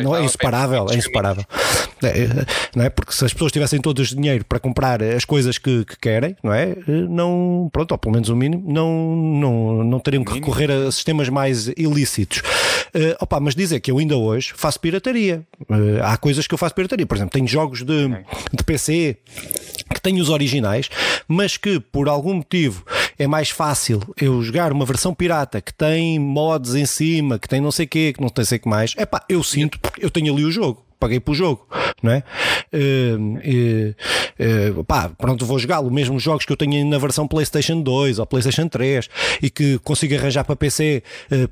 não 0.03 0.15
é 0.15 0.23
inseparável, 0.23 0.87
é 0.89 0.95
inseparável. 0.95 1.45
É, 2.03 2.45
não 2.75 2.85
é? 2.85 2.89
Porque 2.89 3.13
se 3.13 3.25
as 3.25 3.33
pessoas 3.33 3.51
tivessem 3.51 3.79
todos 3.81 4.09
dinheiro 4.09 4.45
para 4.45 4.59
comprar 4.59 5.03
as 5.03 5.25
coisas 5.25 5.57
que, 5.57 5.83
que, 5.85 5.97
querem, 5.99 6.35
não 6.43 6.53
é? 6.53 6.75
Não, 6.87 7.69
pronto, 7.71 7.91
ou 7.91 7.97
pelo 7.97 8.13
menos 8.13 8.29
o 8.29 8.35
mínimo, 8.35 8.63
não, 8.65 9.15
não, 9.15 9.83
não 9.83 9.99
teriam 9.99 10.23
que 10.23 10.33
recorrer 10.33 10.71
a 10.71 10.91
sistemas 10.91 11.29
mais 11.29 11.67
ilícitos. 11.77 12.41
Uh, 12.89 13.15
opa, 13.19 13.39
mas 13.39 13.53
dizer 13.53 13.79
que 13.81 13.91
eu 13.91 13.99
ainda 13.99 14.17
hoje 14.17 14.53
faço 14.55 14.79
pirataria. 14.79 15.43
Uh, 15.61 16.01
há 16.03 16.17
coisas 16.17 16.47
que 16.47 16.53
eu 16.53 16.57
faço 16.57 16.73
pirataria. 16.73 17.05
Por 17.05 17.15
exemplo, 17.15 17.31
tenho 17.31 17.47
jogos 17.47 17.83
de, 17.83 18.07
de 18.51 18.63
PC 18.63 19.17
que 19.93 20.01
têm 20.01 20.19
os 20.19 20.29
originais, 20.29 20.89
mas 21.27 21.57
que 21.57 21.79
por 21.79 22.07
algum 22.07 22.35
motivo 22.35 22.83
é 23.19 23.27
mais 23.27 23.49
fácil 23.49 24.01
eu 24.19 24.41
jogar 24.41 24.71
uma 24.71 24.85
versão 24.85 25.13
pirata 25.13 25.61
que 25.61 25.73
tem 25.73 26.17
mods 26.17 26.73
em 26.73 26.85
cima, 26.85 27.37
que 27.37 27.49
tem 27.49 27.59
não 27.59 27.71
sei 27.71 27.85
o 27.85 27.89
quê, 27.89 28.13
que 28.13 28.21
não 28.21 28.29
tem 28.29 28.45
sei 28.45 28.57
o 28.57 28.61
que 28.61 28.69
mais. 28.69 28.93
É 28.97 29.05
pá, 29.05 29.23
eu 29.27 29.43
sinto 29.43 29.77
eu 29.99 30.09
tenho 30.09 30.33
ali 30.33 30.45
o 30.45 30.51
jogo 30.51 30.89
paguei 30.99 31.19
pelo 31.19 31.35
jogo, 31.35 31.65
não 32.03 32.11
é? 32.11 32.23
Uh, 32.73 33.37
uh, 33.37 34.79
uh, 34.79 34.83
pá, 34.83 35.09
pronto, 35.17 35.45
vou 35.45 35.57
jogá-lo. 35.57 35.89
Mesmo 35.89 36.19
jogos 36.19 36.45
que 36.45 36.51
eu 36.51 36.57
tenho 36.57 36.85
na 36.85 36.97
versão 36.97 37.25
PlayStation 37.25 37.81
2 37.81 38.19
ou 38.19 38.25
PlayStation 38.25 38.67
3 38.67 39.09
e 39.41 39.49
que 39.49 39.79
consigo 39.79 40.13
arranjar 40.15 40.43
para 40.43 40.57
PC 40.57 41.01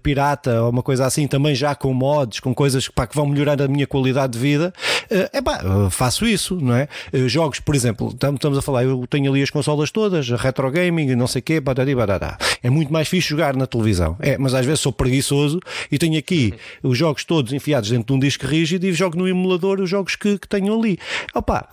pirata 0.03 0.63
ou 0.63 0.69
uma 0.69 0.83
coisa 0.83 1.05
assim, 1.05 1.27
também 1.27 1.55
já 1.55 1.73
com 1.73 1.93
mods, 1.93 2.41
com 2.41 2.53
coisas 2.53 2.89
pá, 2.89 3.07
que 3.07 3.15
vão 3.15 3.25
melhorar 3.25 3.61
a 3.61 3.67
minha 3.67 3.87
qualidade 3.87 4.33
de 4.33 4.39
vida, 4.39 4.73
é 5.33 5.41
pá, 5.41 5.61
faço 5.89 6.25
isso, 6.25 6.55
não 6.55 6.75
é? 6.75 6.87
Eh, 7.11 7.27
jogos, 7.27 7.59
por 7.59 7.75
exemplo, 7.75 8.09
estamos 8.13 8.57
a 8.57 8.61
falar, 8.61 8.83
eu 8.83 9.05
tenho 9.07 9.31
ali 9.31 9.41
as 9.41 9.49
consolas 9.49 9.91
todas, 9.91 10.29
retro 10.29 10.69
gaming, 10.71 11.15
não 11.15 11.27
sei 11.27 11.39
o 11.39 11.43
quê, 11.43 11.59
badadi, 11.59 11.95
badada. 11.95 12.37
é 12.61 12.69
muito 12.69 12.91
mais 12.91 13.07
fixe 13.07 13.29
jogar 13.29 13.55
na 13.55 13.67
televisão, 13.67 14.15
é, 14.19 14.37
mas 14.37 14.53
às 14.53 14.65
vezes 14.65 14.79
sou 14.79 14.91
preguiçoso 14.91 15.59
e 15.91 15.97
tenho 15.97 16.17
aqui 16.17 16.53
os 16.83 16.97
jogos 16.97 17.23
todos 17.23 17.53
enfiados 17.53 17.89
dentro 17.89 18.07
de 18.07 18.13
um 18.13 18.19
disco 18.19 18.45
rígido 18.45 18.85
e 18.85 18.93
jogo 18.93 19.17
no 19.17 19.27
emulador 19.27 19.79
os 19.79 19.89
jogos 19.89 20.15
que, 20.15 20.37
que 20.37 20.47
tenho 20.47 20.77
ali. 20.77 20.97
Opa, 21.33 21.67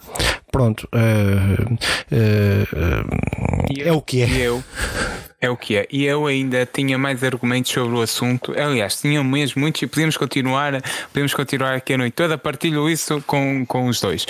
pronto, 0.55 0.88
uh, 0.94 1.74
uh, 1.74 1.78
é 3.76 3.92
o 3.92 4.00
que 4.00 4.22
é. 4.22 4.28
E 4.28 4.40
eu, 4.40 4.62
é 5.40 5.50
o 5.50 5.57
que 5.57 5.76
é. 5.76 5.88
E 5.90 6.05
eu 6.05 6.26
ainda 6.26 6.64
tinha 6.64 6.96
mais 6.96 7.24
argumentos 7.24 7.72
sobre 7.72 7.96
o 7.96 8.00
assunto. 8.00 8.55
Aliás, 8.57 9.00
tinha 9.00 9.24
mesmo 9.24 9.61
muitos 9.61 9.82
e 9.82 9.88
podemos 9.88 10.16
continuar, 10.16 10.80
podemos 11.12 11.34
continuar 11.34 11.74
aqui 11.74 11.94
a 11.94 11.98
noite 11.98 12.14
toda. 12.14 12.38
Partilho 12.38 12.88
isso 12.88 13.20
com, 13.26 13.66
com 13.66 13.88
os 13.88 14.00
dois. 14.00 14.26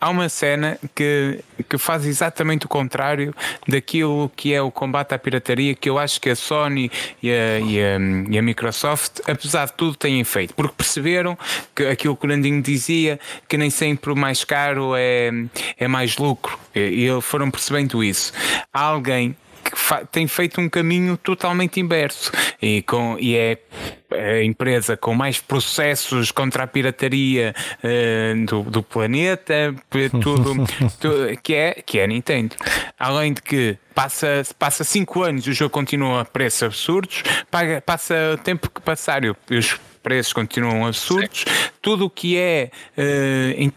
Há 0.00 0.10
uma 0.10 0.28
cena 0.28 0.78
que, 0.94 1.40
que 1.68 1.76
faz 1.76 2.06
exatamente 2.06 2.66
o 2.66 2.68
contrário 2.68 3.34
daquilo 3.66 4.30
que 4.36 4.54
é 4.54 4.62
o 4.62 4.70
combate 4.70 5.14
à 5.14 5.18
pirataria 5.18 5.74
que 5.74 5.90
eu 5.90 5.98
acho 5.98 6.20
que 6.20 6.30
a 6.30 6.36
Sony 6.36 6.90
e 7.22 7.30
a, 7.30 7.58
e 7.58 7.80
a, 7.80 7.98
e 8.30 8.38
a 8.38 8.42
Microsoft, 8.42 9.20
apesar 9.26 9.66
de 9.66 9.72
tudo, 9.72 9.96
têm 9.96 10.22
feito, 10.24 10.54
porque 10.54 10.74
perceberam 10.76 11.36
que 11.74 11.84
aquilo 11.86 12.16
que 12.16 12.26
o 12.26 12.28
Nandinho 12.28 12.62
dizia, 12.62 13.18
que 13.48 13.56
nem 13.56 13.70
sempre 13.70 14.12
o 14.12 14.16
mais 14.16 14.44
caro 14.44 14.92
é, 14.96 15.30
é 15.76 15.88
mais 15.88 16.16
lucro, 16.16 16.58
e, 16.74 17.06
e 17.06 17.20
foram 17.20 17.50
percebendo 17.50 18.02
isso. 18.02 18.32
Há 18.72 18.80
alguém 18.82 19.36
tem 20.10 20.26
feito 20.26 20.60
um 20.60 20.68
caminho 20.68 21.16
totalmente 21.16 21.80
inverso 21.80 22.30
e, 22.60 22.82
com, 22.82 23.16
e 23.18 23.36
é 23.36 23.58
a 24.10 24.42
empresa 24.42 24.96
com 24.96 25.14
mais 25.14 25.38
processos 25.38 26.30
contra 26.30 26.64
a 26.64 26.66
pirataria 26.66 27.54
uh, 27.82 28.46
do, 28.46 28.62
do, 28.62 28.82
planeta, 28.82 29.74
tudo, 30.20 30.66
tudo, 31.00 31.36
que, 31.42 31.54
é, 31.54 31.82
que 31.84 31.98
é 31.98 32.04
a 32.04 32.06
Nintendo. 32.06 32.56
Além 32.98 33.32
de 33.32 33.42
que 33.42 33.78
passa, 33.94 34.42
passa 34.58 34.84
cinco 34.84 35.22
anos 35.22 35.46
e 35.46 35.50
o 35.50 35.52
jogo 35.52 35.70
continua 35.70 36.22
a 36.22 36.24
preços 36.24 36.62
absurdos, 36.62 37.22
paga, 37.50 37.82
passa 37.82 38.14
o 38.34 38.38
tempo 38.38 38.70
que 38.70 38.80
passar 38.80 39.22
e 39.24 39.30
os 39.50 39.78
preços 40.02 40.32
continuam 40.32 40.86
absurdos. 40.86 41.44
Sim. 41.46 41.68
Tudo 41.80 42.06
o 42.06 42.10
que 42.10 42.38
é 42.38 42.70
uh, 42.96 43.62
in, 43.62 43.72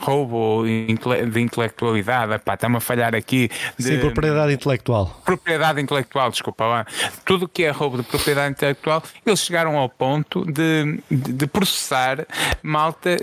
roubo 0.00 0.64
de 0.64 1.40
intelectualidade, 1.40 2.34
está-me 2.34 2.76
a 2.76 2.80
falhar 2.80 3.14
aqui. 3.14 3.50
De, 3.78 3.84
Sim, 3.84 4.00
propriedade 4.00 4.52
intelectual. 4.52 5.20
Propriedade 5.24 5.80
intelectual, 5.80 6.30
desculpa 6.30 6.64
lá. 6.64 6.86
Tudo 7.24 7.46
o 7.46 7.48
que 7.48 7.64
é 7.64 7.70
roubo 7.70 7.98
de 7.98 8.02
propriedade 8.02 8.52
intelectual, 8.52 9.02
eles 9.24 9.40
chegaram 9.40 9.76
ao 9.76 9.88
ponto 9.88 10.44
de, 10.44 11.00
de, 11.10 11.32
de 11.32 11.46
processar 11.46 12.26
malta 12.62 13.16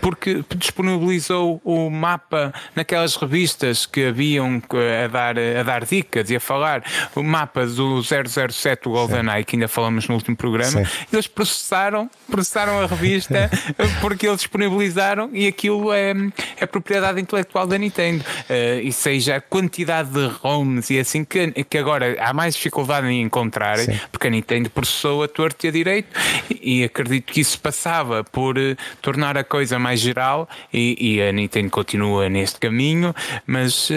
porque 0.00 0.44
disponibilizou 0.56 1.60
o 1.64 1.90
mapa 1.90 2.52
naquelas 2.74 3.16
revistas 3.16 3.86
que 3.86 4.06
haviam 4.06 4.62
a 5.04 5.08
dar, 5.08 5.36
a 5.38 5.62
dar 5.62 5.84
dicas 5.84 6.30
e 6.30 6.36
a 6.36 6.40
falar 6.40 6.82
o 7.14 7.22
mapa 7.22 7.66
do 7.66 8.02
007 8.02 8.84
do 8.84 8.90
GoldenEye, 8.90 9.44
que 9.44 9.56
ainda 9.56 9.68
falamos 9.68 10.08
no 10.08 10.14
último 10.14 10.36
programa. 10.36 10.84
Sim. 10.84 11.06
Eles 11.12 11.26
processaram, 11.26 12.10
processaram 12.30 12.80
a 12.80 12.86
revista 12.86 13.50
porque 14.00 14.26
eles 14.26 14.38
disponibilizaram 14.38 15.30
e 15.32 15.46
aquilo 15.46 15.92
é, 15.92 16.14
é 16.56 16.66
propriedade 16.66 17.20
intelectual 17.20 17.66
da 17.66 17.78
Nintendo. 17.78 18.24
Uh, 18.48 18.80
e 18.82 18.92
seja 18.92 19.36
a 19.36 19.40
quantidade 19.40 20.10
de 20.10 20.26
ROMs 20.26 20.92
e 20.92 20.98
assim 20.98 21.24
que, 21.24 21.52
que 21.64 21.78
agora 21.78 22.16
há 22.20 22.32
mais 22.32 22.54
dificuldade 22.54 23.06
em 23.06 23.22
encontrar, 23.22 23.78
Sim. 23.78 23.98
porque 24.10 24.26
a 24.26 24.30
Nintendo 24.30 24.70
processou 24.70 25.22
a 25.22 25.28
torto 25.28 25.66
e 25.66 25.68
a 25.68 25.72
direito 25.72 26.08
e, 26.50 26.80
e 26.80 26.84
acredito 26.84 27.32
que 27.32 27.40
isso 27.40 27.58
passava 27.60 28.24
por 28.24 28.58
uh, 28.58 28.76
tornar 29.00 29.36
a 29.36 29.44
coisa 29.44 29.78
mais 29.78 30.00
geral 30.00 30.48
e, 30.72 31.16
e, 31.16 31.22
a 31.22 31.32
Nintendo 31.32 31.70
continua 31.70 32.28
neste 32.28 32.58
caminho, 32.58 33.14
mas, 33.46 33.90
uh, 33.90 33.94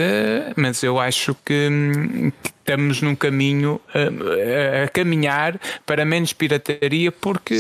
mas 0.56 0.84
eu 0.84 1.00
acho 1.00 1.36
que, 1.46 2.32
que 2.61 2.61
estamos 2.72 3.02
num 3.02 3.16
caminho 3.16 3.82
a, 3.94 4.84
a, 4.84 4.88
caminhar 4.88 5.60
para 5.86 6.06
menos 6.06 6.32
pirataria 6.32 7.12
porque, 7.12 7.58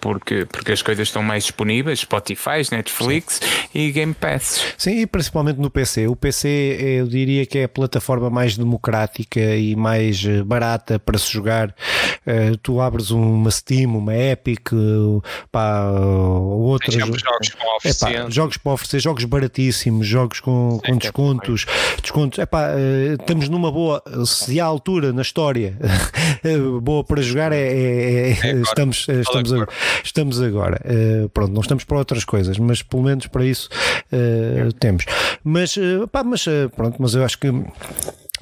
porque, 0.00 0.46
porque 0.46 0.72
as 0.72 0.80
coisas 0.80 1.08
estão 1.08 1.22
mais 1.22 1.44
disponíveis, 1.44 2.00
Spotify, 2.00 2.62
Netflix 2.72 3.40
Sim. 3.42 3.78
e 3.78 3.92
Game 3.92 4.14
Pass. 4.14 4.74
Sim, 4.78 5.00
e 5.00 5.06
principalmente 5.06 5.58
no 5.58 5.70
PC. 5.70 6.06
O 6.06 6.16
PC 6.16 6.48
eu 6.80 7.06
diria 7.06 7.44
que 7.44 7.58
é 7.58 7.64
a 7.64 7.68
plataforma 7.68 8.30
mais 8.30 8.56
democrática 8.56 9.40
e 9.40 9.76
mais 9.76 10.24
eh, 10.24 10.42
barata 10.42 10.98
para 10.98 11.18
se 11.18 11.30
jogar. 11.30 11.74
Tu 12.62 12.80
abres 12.80 13.10
uma 13.10 13.50
Steam, 13.50 13.96
uma 13.96 14.16
Epic, 14.16 14.70
pá, 15.52 15.90
outras. 15.90 16.94
Jogos 16.94 17.22
para 17.22 17.76
oferecer. 17.76 18.08
Epá, 18.08 18.30
jogos 18.30 18.56
para 18.56 18.72
oferecer, 18.72 19.00
jogos 19.00 19.24
baratíssimos, 19.24 20.06
jogos 20.06 20.40
com, 20.40 20.80
com 20.84 20.96
descontos. 20.96 21.66
É 21.68 22.00
descontos. 22.00 22.38
Epá, 22.38 22.70
uh, 22.70 23.14
estamos 23.20 23.48
numa 23.48 23.70
boa 23.70 24.02
se 24.24 24.53
há 24.60 24.64
altura 24.64 25.12
na 25.12 25.22
história 25.22 25.76
boa 26.82 27.04
para 27.04 27.22
jogar 27.22 27.52
é, 27.52 27.56
é, 27.56 28.30
é, 28.30 28.30
é 28.30 28.60
estamos, 28.60 29.06
estamos, 29.08 29.52
agora, 29.52 29.68
estamos 30.02 30.40
agora. 30.40 30.80
Uh, 30.84 31.28
pronto, 31.30 31.52
não 31.52 31.60
estamos 31.60 31.84
para 31.84 31.98
outras 31.98 32.24
coisas, 32.24 32.58
mas 32.58 32.82
pelo 32.82 33.02
menos 33.02 33.26
para 33.26 33.44
isso 33.44 33.68
uh, 34.12 34.72
temos. 34.74 35.04
Mas, 35.42 35.76
pá, 36.10 36.22
mas 36.24 36.44
pronto, 36.74 36.96
mas 36.98 37.14
eu 37.14 37.24
acho 37.24 37.38
que 37.38 37.48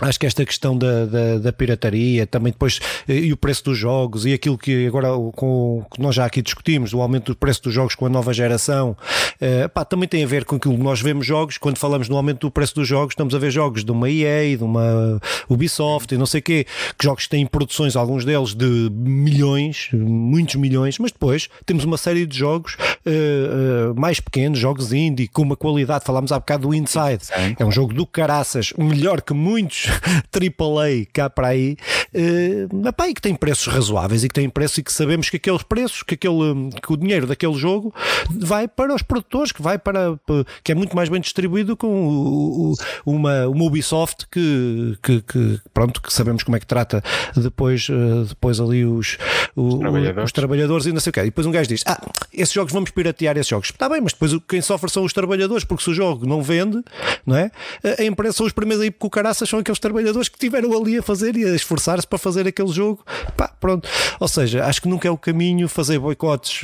Acho 0.02 0.18
que 0.18 0.26
esta 0.26 0.44
questão 0.44 0.76
da, 0.76 1.06
da, 1.06 1.38
da, 1.38 1.52
pirataria, 1.52 2.26
também 2.26 2.52
depois, 2.52 2.80
eh, 3.08 3.14
e 3.14 3.32
o 3.32 3.36
preço 3.36 3.64
dos 3.64 3.78
jogos, 3.78 4.26
e 4.26 4.32
aquilo 4.32 4.58
que 4.58 4.84
agora 4.84 5.08
com, 5.32 5.84
que 5.94 6.02
nós 6.02 6.16
já 6.16 6.26
aqui 6.26 6.42
discutimos, 6.42 6.92
o 6.92 7.00
aumento 7.00 7.32
do 7.32 7.38
preço 7.38 7.62
dos 7.62 7.72
jogos 7.72 7.94
com 7.94 8.06
a 8.06 8.08
nova 8.08 8.32
geração, 8.32 8.96
uh, 9.40 9.68
pá, 9.68 9.84
também 9.84 10.08
tem 10.08 10.24
a 10.24 10.26
ver 10.26 10.44
com 10.44 10.56
aquilo 10.56 10.76
que 10.76 10.82
nós 10.82 11.00
vemos 11.00 11.24
jogos, 11.24 11.56
quando 11.56 11.78
falamos 11.78 12.08
no 12.08 12.16
aumento 12.16 12.40
do 12.40 12.50
preço 12.50 12.74
dos 12.74 12.88
jogos, 12.88 13.12
estamos 13.12 13.32
a 13.32 13.38
ver 13.38 13.52
jogos 13.52 13.84
de 13.84 13.92
uma 13.92 14.10
EA, 14.10 14.56
de 14.56 14.64
uma 14.64 15.20
Ubisoft 15.48 16.12
e 16.12 16.18
não 16.18 16.26
sei 16.26 16.40
o 16.40 16.42
quê, 16.42 16.66
que 16.98 17.04
jogos 17.04 17.28
têm 17.28 17.46
produções, 17.46 17.94
alguns 17.94 18.24
deles 18.24 18.54
de 18.54 18.90
milhões, 18.92 19.88
muitos 19.92 20.56
milhões, 20.56 20.98
mas 20.98 21.12
depois 21.12 21.48
temos 21.64 21.84
uma 21.84 21.96
série 21.96 22.26
de 22.26 22.36
jogos 22.36 22.74
uh, 23.06 23.92
uh, 23.92 24.00
mais 24.00 24.18
pequenos, 24.18 24.58
jogos 24.58 24.92
indie, 24.92 25.28
com 25.28 25.42
uma 25.42 25.56
qualidade, 25.56 26.04
falámos 26.04 26.32
há 26.32 26.40
bocado 26.40 26.66
do 26.66 26.74
Inside, 26.74 27.54
é 27.56 27.64
um 27.64 27.70
jogo 27.70 27.94
do 27.94 28.04
caraças, 28.04 28.72
melhor 28.76 29.22
que 29.22 29.32
muitos 29.32 29.91
AAA 30.32 31.06
cá 31.12 31.30
para 31.30 31.48
aí, 31.48 31.76
uh, 32.14 32.88
epá, 32.88 33.08
e 33.08 33.14
que 33.14 33.20
tem 33.20 33.34
preços 33.34 33.66
razoáveis 33.66 34.24
e 34.24 34.28
que 34.28 34.34
tem 34.34 34.48
preços 34.48 34.78
e 34.78 34.82
que 34.82 34.92
sabemos 34.92 35.30
que 35.30 35.36
aqueles 35.36 35.62
preços, 35.62 36.02
que, 36.02 36.14
aquele, 36.14 36.70
que 36.82 36.92
o 36.92 36.96
dinheiro 36.96 37.26
daquele 37.26 37.54
jogo 37.54 37.94
vai 38.30 38.66
para 38.68 38.94
os 38.94 39.02
produtores, 39.02 39.52
que 39.52 39.62
vai 39.62 39.78
para, 39.78 40.18
que 40.62 40.72
é 40.72 40.74
muito 40.74 40.94
mais 40.96 41.08
bem 41.08 41.20
distribuído 41.20 41.76
com 41.76 42.74
uma, 43.04 43.46
uma 43.48 43.64
Ubisoft 43.64 44.26
que, 44.30 44.96
que, 45.02 45.22
que, 45.22 45.60
pronto, 45.72 46.00
que 46.00 46.12
sabemos 46.12 46.42
como 46.42 46.56
é 46.56 46.60
que 46.60 46.66
trata 46.66 47.02
depois, 47.36 47.88
uh, 47.88 48.24
depois 48.24 48.60
ali 48.60 48.84
os, 48.84 49.18
os, 49.56 49.78
trabalhadores. 49.78 50.24
os 50.24 50.32
trabalhadores 50.32 50.86
e 50.86 50.92
não 50.92 51.00
sei 51.00 51.10
o 51.10 51.12
quê. 51.12 51.20
E 51.20 51.24
depois 51.24 51.46
um 51.46 51.50
gajo 51.50 51.68
diz: 51.68 51.82
Ah, 51.86 52.00
esses 52.32 52.52
jogos 52.52 52.72
vamos 52.72 52.90
piratear 52.90 53.36
esses 53.36 53.48
jogos. 53.48 53.70
Está 53.70 53.88
bem, 53.88 54.00
mas 54.00 54.12
depois 54.12 54.32
quem 54.48 54.60
sofre 54.60 54.90
são 54.90 55.04
os 55.04 55.12
trabalhadores, 55.12 55.64
porque 55.64 55.84
se 55.84 55.90
o 55.90 55.94
jogo 55.94 56.26
não 56.26 56.42
vende, 56.42 56.82
não 57.26 57.36
é? 57.36 57.50
A 57.98 58.04
empresa 58.04 58.36
são 58.36 58.46
os 58.46 58.52
primeiros 58.52 58.82
aí, 58.82 58.90
porque 58.90 59.06
o 59.06 59.10
caraças 59.10 59.48
são 59.48 59.58
aqueles 59.58 59.71
trabalhadores 59.78 60.28
que 60.28 60.36
estiveram 60.36 60.72
ali 60.76 60.98
a 60.98 61.02
fazer 61.02 61.36
e 61.36 61.44
a 61.44 61.54
esforçar-se 61.54 62.06
para 62.06 62.18
fazer 62.18 62.46
aquele 62.46 62.72
jogo. 62.72 63.04
Pá, 63.36 63.48
pronto. 63.60 63.88
Ou 64.18 64.28
seja, 64.28 64.64
acho 64.64 64.82
que 64.82 64.88
nunca 64.88 65.08
é 65.08 65.10
o 65.10 65.18
caminho 65.18 65.68
fazer 65.68 65.98
boicotes. 65.98 66.62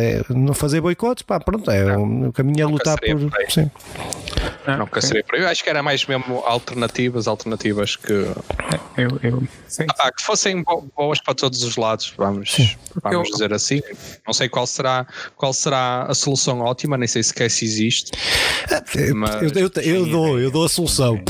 É, 0.00 0.22
não 0.30 0.54
fazer 0.54 0.80
boicotes, 0.80 1.22
pá, 1.22 1.40
pronto. 1.40 1.70
É, 1.70 1.96
o 1.96 2.32
caminho 2.32 2.62
é 2.62 2.66
lutar 2.66 2.98
por. 2.98 3.30
por 3.30 3.50
sim. 3.50 3.70
Não, 4.66 4.78
nunca 4.78 5.00
seria 5.00 5.24
por 5.24 5.36
aí. 5.36 5.42
Eu 5.42 5.48
acho 5.48 5.62
que 5.62 5.70
era 5.70 5.82
mais 5.82 6.04
mesmo 6.06 6.42
alternativas, 6.44 7.26
alternativas 7.26 7.96
que. 7.96 8.12
Eu, 8.96 9.18
eu, 9.22 9.42
sim. 9.68 9.86
Ah, 9.98 10.10
que 10.10 10.22
fossem 10.22 10.64
boas 10.96 11.20
para 11.20 11.34
todos 11.34 11.62
os 11.62 11.76
lados, 11.76 12.14
vamos, 12.16 12.76
vamos 13.02 13.28
eu, 13.28 13.32
dizer 13.32 13.52
assim. 13.52 13.80
Não 14.26 14.32
sei 14.32 14.48
qual 14.48 14.66
será, 14.66 15.06
qual 15.36 15.52
será 15.52 16.04
a 16.04 16.14
solução 16.14 16.60
ótima, 16.60 16.96
nem 16.96 17.08
sei 17.08 17.22
sequer 17.22 17.50
se 17.50 17.64
existe. 17.64 18.12
Mas, 19.14 19.42
eu, 19.42 19.50
eu, 19.50 19.70
eu, 19.82 20.06
dou, 20.06 20.40
eu 20.40 20.50
dou 20.50 20.64
a 20.64 20.68
solução 20.68 21.22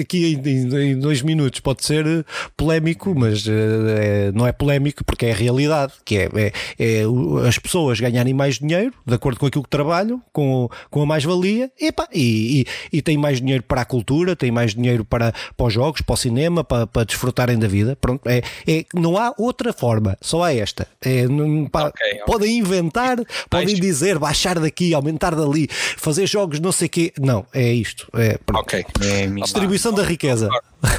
aqui 0.00 0.34
em, 0.34 0.92
em, 0.92 0.98
dois 0.98 1.22
minutos 1.22 1.60
pode 1.60 1.84
ser 1.84 2.06
eh, 2.06 2.24
polémico, 2.56 3.14
mas 3.14 3.44
é, 3.46 4.30
não 4.32 4.46
é 4.46 4.52
polémico 4.52 5.04
porque 5.04 5.26
é 5.26 5.32
a 5.32 5.34
realidade, 5.34 5.94
que 6.04 6.16
é, 6.16 6.28
é, 6.34 6.52
é, 6.78 7.02
as 7.46 7.58
pessoas 7.58 7.98
ganharem 7.98 8.34
mais 8.34 8.58
dinheiro 8.58 8.92
de 9.06 9.14
acordo 9.14 9.40
com 9.40 9.46
aquilo 9.46 9.64
que 9.64 9.70
trabalham, 9.70 10.22
com, 10.32 10.68
com 10.90 11.02
a 11.02 11.06
mais-valia, 11.06 11.70
e, 11.80 11.92
e, 12.12 12.60
e 12.60 12.66
têm 13.02 13.16
mais 13.16 13.40
dinheiro 13.40 13.62
para 13.62 13.82
a 13.82 13.84
cultura, 13.84 14.36
têm 14.36 14.50
mais 14.50 14.74
dinheiro 14.74 15.04
para, 15.04 15.32
para 15.56 15.66
os 15.66 15.72
jogos, 15.72 16.00
para 16.00 16.14
o 16.14 16.16
cinema, 16.16 16.64
para, 16.64 16.86
para 16.86 17.04
desfrutarem 17.04 17.58
da 17.58 17.68
vida. 17.68 17.96
Pronto, 18.00 18.26
é, 18.28 18.42
é, 18.66 18.84
não 18.94 19.16
há 19.16 19.34
outra 19.36 19.72
forma, 19.72 20.16
só 20.20 20.42
há 20.42 20.54
esta. 20.54 20.86
É, 21.00 21.24
pá, 21.70 21.88
okay, 21.88 22.10
okay. 22.12 22.24
Podem 22.24 22.58
inventar, 22.58 23.18
podem 23.48 23.74
dizer, 23.74 24.18
baixar 24.18 24.58
daqui, 24.58 24.94
aumentar 24.94 25.34
dali, 25.34 25.68
fazer 25.96 26.26
jogos 26.26 26.60
não 26.60 26.72
sei 26.72 26.86
o 26.86 26.90
quê. 26.90 27.12
Não, 27.18 27.44
é 27.52 27.72
isto. 27.72 28.08
É, 28.14 28.38
pronto. 28.44 28.62
Ok. 28.62 28.84
É, 29.00 29.26
distribuição 29.26 29.92
da 29.92 30.02
riqueza. 30.02 30.48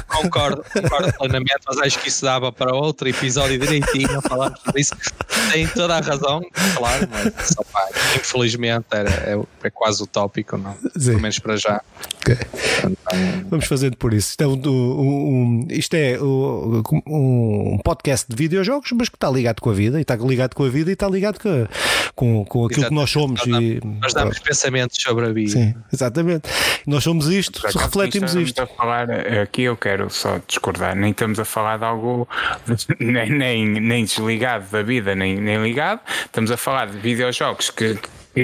Concordo, 0.08 0.64
concordo 0.72 1.12
plenamente, 1.18 1.60
mas 1.66 1.78
acho 1.78 1.98
que 1.98 2.08
isso 2.08 2.24
dava 2.24 2.50
para 2.50 2.74
outro 2.74 3.08
episódio 3.08 3.58
direitinho, 3.58 4.20
falarmos 4.22 4.60
disso. 4.74 4.94
Tem 5.52 5.66
toda 5.68 5.96
a 5.96 6.00
razão, 6.00 6.40
claro, 6.76 7.08
mas 7.10 7.54
infelizmente 8.16 8.86
era, 8.92 9.10
é, 9.10 9.38
é, 9.62 9.70
quase 9.70 10.02
utópico, 10.02 10.56
não? 10.56 10.74
Sim. 10.96 11.10
Pelo 11.10 11.20
menos 11.20 11.38
para 11.38 11.56
já. 11.56 11.82
Okay. 12.20 12.38
Então, 12.78 13.44
Vamos 13.50 13.66
fazendo 13.66 13.96
por 13.96 14.14
isso. 14.14 14.30
Isto 14.30 14.42
é, 14.42 14.46
um, 14.46 14.60
um, 14.64 15.66
isto 15.70 15.94
é 15.94 16.18
um, 16.20 17.78
podcast 17.84 18.26
de 18.28 18.36
videojogos, 18.36 18.90
mas 18.92 19.08
que 19.08 19.16
está 19.16 19.30
ligado 19.30 19.60
com 19.60 19.70
a 19.70 19.74
vida, 19.74 19.98
e 19.98 20.02
está 20.02 20.16
ligado 20.16 20.54
com 20.54 20.64
a 20.64 20.68
vida 20.68 20.90
e 20.90 20.94
está 20.94 21.08
ligado 21.08 21.38
com, 21.38 21.66
com, 22.14 22.44
com 22.46 22.66
aquilo 22.66 22.86
que 22.88 22.94
nós 22.94 23.10
somos. 23.10 23.40
Nós 23.40 23.48
damos, 23.48 23.62
e, 23.62 23.80
nós 24.00 24.14
damos 24.14 24.38
pensamentos 24.38 24.96
sobre 25.00 25.26
a 25.26 25.32
vida. 25.32 25.50
Sim, 25.50 25.74
exatamente. 25.92 26.48
Nós 26.86 27.04
somos 27.04 27.28
isto, 27.28 27.60
refletimos 27.66 28.34
isto. 28.34 28.62
A 28.62 28.66
falar, 28.66 29.10
aqui 29.10 29.68
eu 29.74 29.76
quero 29.76 30.10
só 30.10 30.40
discordar, 30.46 30.94
nem 30.94 31.10
estamos 31.10 31.38
a 31.38 31.44
falar 31.44 31.78
de 31.78 31.84
algo 31.84 32.28
nem, 32.98 33.30
nem, 33.30 33.66
nem 33.66 34.04
desligado 34.04 34.66
da 34.70 34.82
vida, 34.82 35.14
nem, 35.14 35.36
nem 35.36 35.62
ligado, 35.62 36.00
estamos 36.24 36.50
a 36.50 36.56
falar 36.56 36.86
de 36.86 36.98
videojogos 36.98 37.70
que 37.70 37.98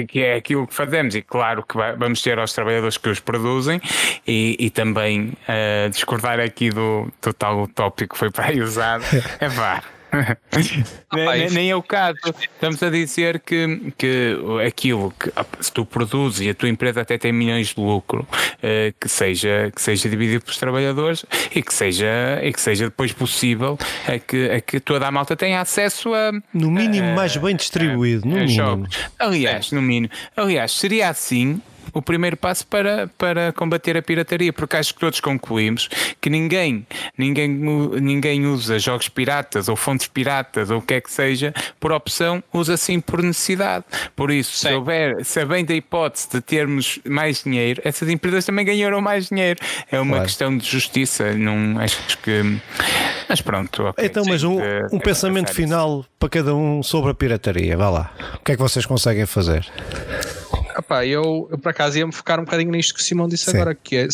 que 0.07 0.21
é 0.21 0.35
aquilo 0.35 0.65
que 0.65 0.73
fazemos, 0.73 1.15
e 1.15 1.21
claro 1.21 1.63
que 1.63 1.75
vamos 1.97 2.21
ter 2.21 2.39
aos 2.39 2.53
trabalhadores 2.53 2.95
que 2.95 3.09
os 3.09 3.19
produzem, 3.19 3.81
e, 4.25 4.55
e 4.57 4.69
também 4.69 5.33
uh, 5.49 5.89
discordar 5.89 6.39
aqui 6.39 6.69
do, 6.69 7.11
do 7.21 7.33
tal 7.33 7.67
tópico 7.67 8.13
que 8.13 8.17
foi 8.17 8.31
para 8.31 8.45
aí 8.45 8.61
usado. 8.61 9.03
É 9.41 9.49
vá. 9.49 9.83
nem, 11.13 11.49
nem 11.49 11.71
é 11.71 11.75
o 11.75 11.81
caso. 11.81 12.17
Estamos 12.53 12.81
a 12.83 12.89
dizer 12.89 13.39
que, 13.39 13.93
que 13.97 14.37
aquilo 14.67 15.13
que 15.17 15.31
se 15.59 15.71
tu 15.71 15.85
produzes 15.85 16.41
e 16.41 16.49
a 16.49 16.53
tua 16.53 16.69
empresa 16.69 17.01
até 17.01 17.17
tem 17.17 17.31
milhões 17.31 17.67
de 17.67 17.79
lucro, 17.79 18.27
uh, 18.31 18.93
que, 18.99 19.07
seja, 19.07 19.71
que 19.73 19.81
seja 19.81 20.09
dividido 20.09 20.43
pelos 20.43 20.57
trabalhadores 20.57 21.25
e 21.55 21.61
que 21.61 21.73
seja, 21.73 22.39
e 22.43 22.51
que 22.51 22.59
seja 22.61 22.85
depois 22.85 23.13
possível 23.13 23.77
a 24.07 24.19
que, 24.19 24.49
a 24.49 24.61
que 24.61 24.79
toda 24.79 25.07
a 25.07 25.11
malta 25.11 25.35
tenha 25.35 25.61
acesso 25.61 26.13
a. 26.13 26.31
No 26.53 26.69
mínimo, 26.69 27.15
mais 27.15 27.35
bem 27.37 27.55
distribuído. 27.55 28.27
no 28.27 28.35
mínimo. 28.35 28.87
Aliás, 29.17 29.71
no 29.71 29.81
mínimo. 29.81 30.11
Aliás, 30.35 30.71
seria 30.73 31.09
assim 31.09 31.61
o 31.93 32.01
primeiro 32.01 32.37
passo 32.37 32.65
para, 32.65 33.09
para 33.17 33.51
combater 33.53 33.97
a 33.97 34.01
pirataria, 34.01 34.53
porque 34.53 34.77
acho 34.77 34.93
que 34.93 34.99
todos 34.99 35.19
concluímos 35.19 35.89
que 36.19 36.29
ninguém, 36.29 36.85
ninguém, 37.17 37.47
ninguém 37.47 38.45
usa 38.45 38.79
jogos 38.79 39.09
piratas 39.09 39.67
ou 39.67 39.75
fontes 39.75 40.07
piratas 40.07 40.69
ou 40.69 40.77
o 40.77 40.81
que 40.81 40.95
é 40.95 41.01
que 41.01 41.11
seja 41.11 41.53
por 41.79 41.91
opção, 41.91 42.43
usa 42.53 42.77
sim 42.77 42.99
por 42.99 43.21
necessidade. 43.21 43.85
Por 44.15 44.31
isso, 44.31 44.57
se 44.57 44.73
houver, 44.73 45.23
se 45.25 45.43
bem 45.45 45.65
da 45.65 45.73
hipótese 45.73 46.29
de 46.31 46.41
termos 46.41 46.99
mais 47.05 47.43
dinheiro, 47.43 47.81
essas 47.83 48.09
empresas 48.09 48.45
também 48.45 48.65
ganharam 48.65 49.01
mais 49.01 49.29
dinheiro. 49.29 49.59
É 49.91 49.99
uma 49.99 50.11
claro. 50.11 50.25
questão 50.25 50.57
de 50.57 50.65
justiça, 50.65 51.33
não 51.33 51.79
acho 51.79 52.17
que. 52.19 52.59
Mas 53.27 53.41
pronto. 53.41 53.87
Okay, 53.87 54.05
então, 54.05 54.23
mas 54.27 54.43
um, 54.43 54.59
um 54.91 54.99
pensamento 54.99 55.53
final 55.53 56.05
para 56.19 56.29
cada 56.29 56.55
um 56.55 56.81
sobre 56.83 57.11
a 57.11 57.13
pirataria. 57.13 57.75
Vá 57.77 57.89
lá. 57.89 58.13
O 58.35 58.43
que 58.43 58.53
é 58.53 58.55
que 58.55 58.61
vocês 58.61 58.85
conseguem 58.85 59.25
fazer? 59.25 59.65
Epá, 60.81 61.05
eu, 61.05 61.47
eu 61.51 61.57
por 61.59 61.69
acaso 61.69 61.97
ia-me 61.97 62.11
focar 62.11 62.39
um 62.39 62.43
bocadinho 62.43 62.71
nisto 62.71 62.95
que 62.95 63.01
o 63.01 63.03
Simão 63.03 63.27
disse 63.27 63.45
Sim. 63.45 63.57
agora, 63.57 63.75
que 63.75 63.95
é 63.95 64.07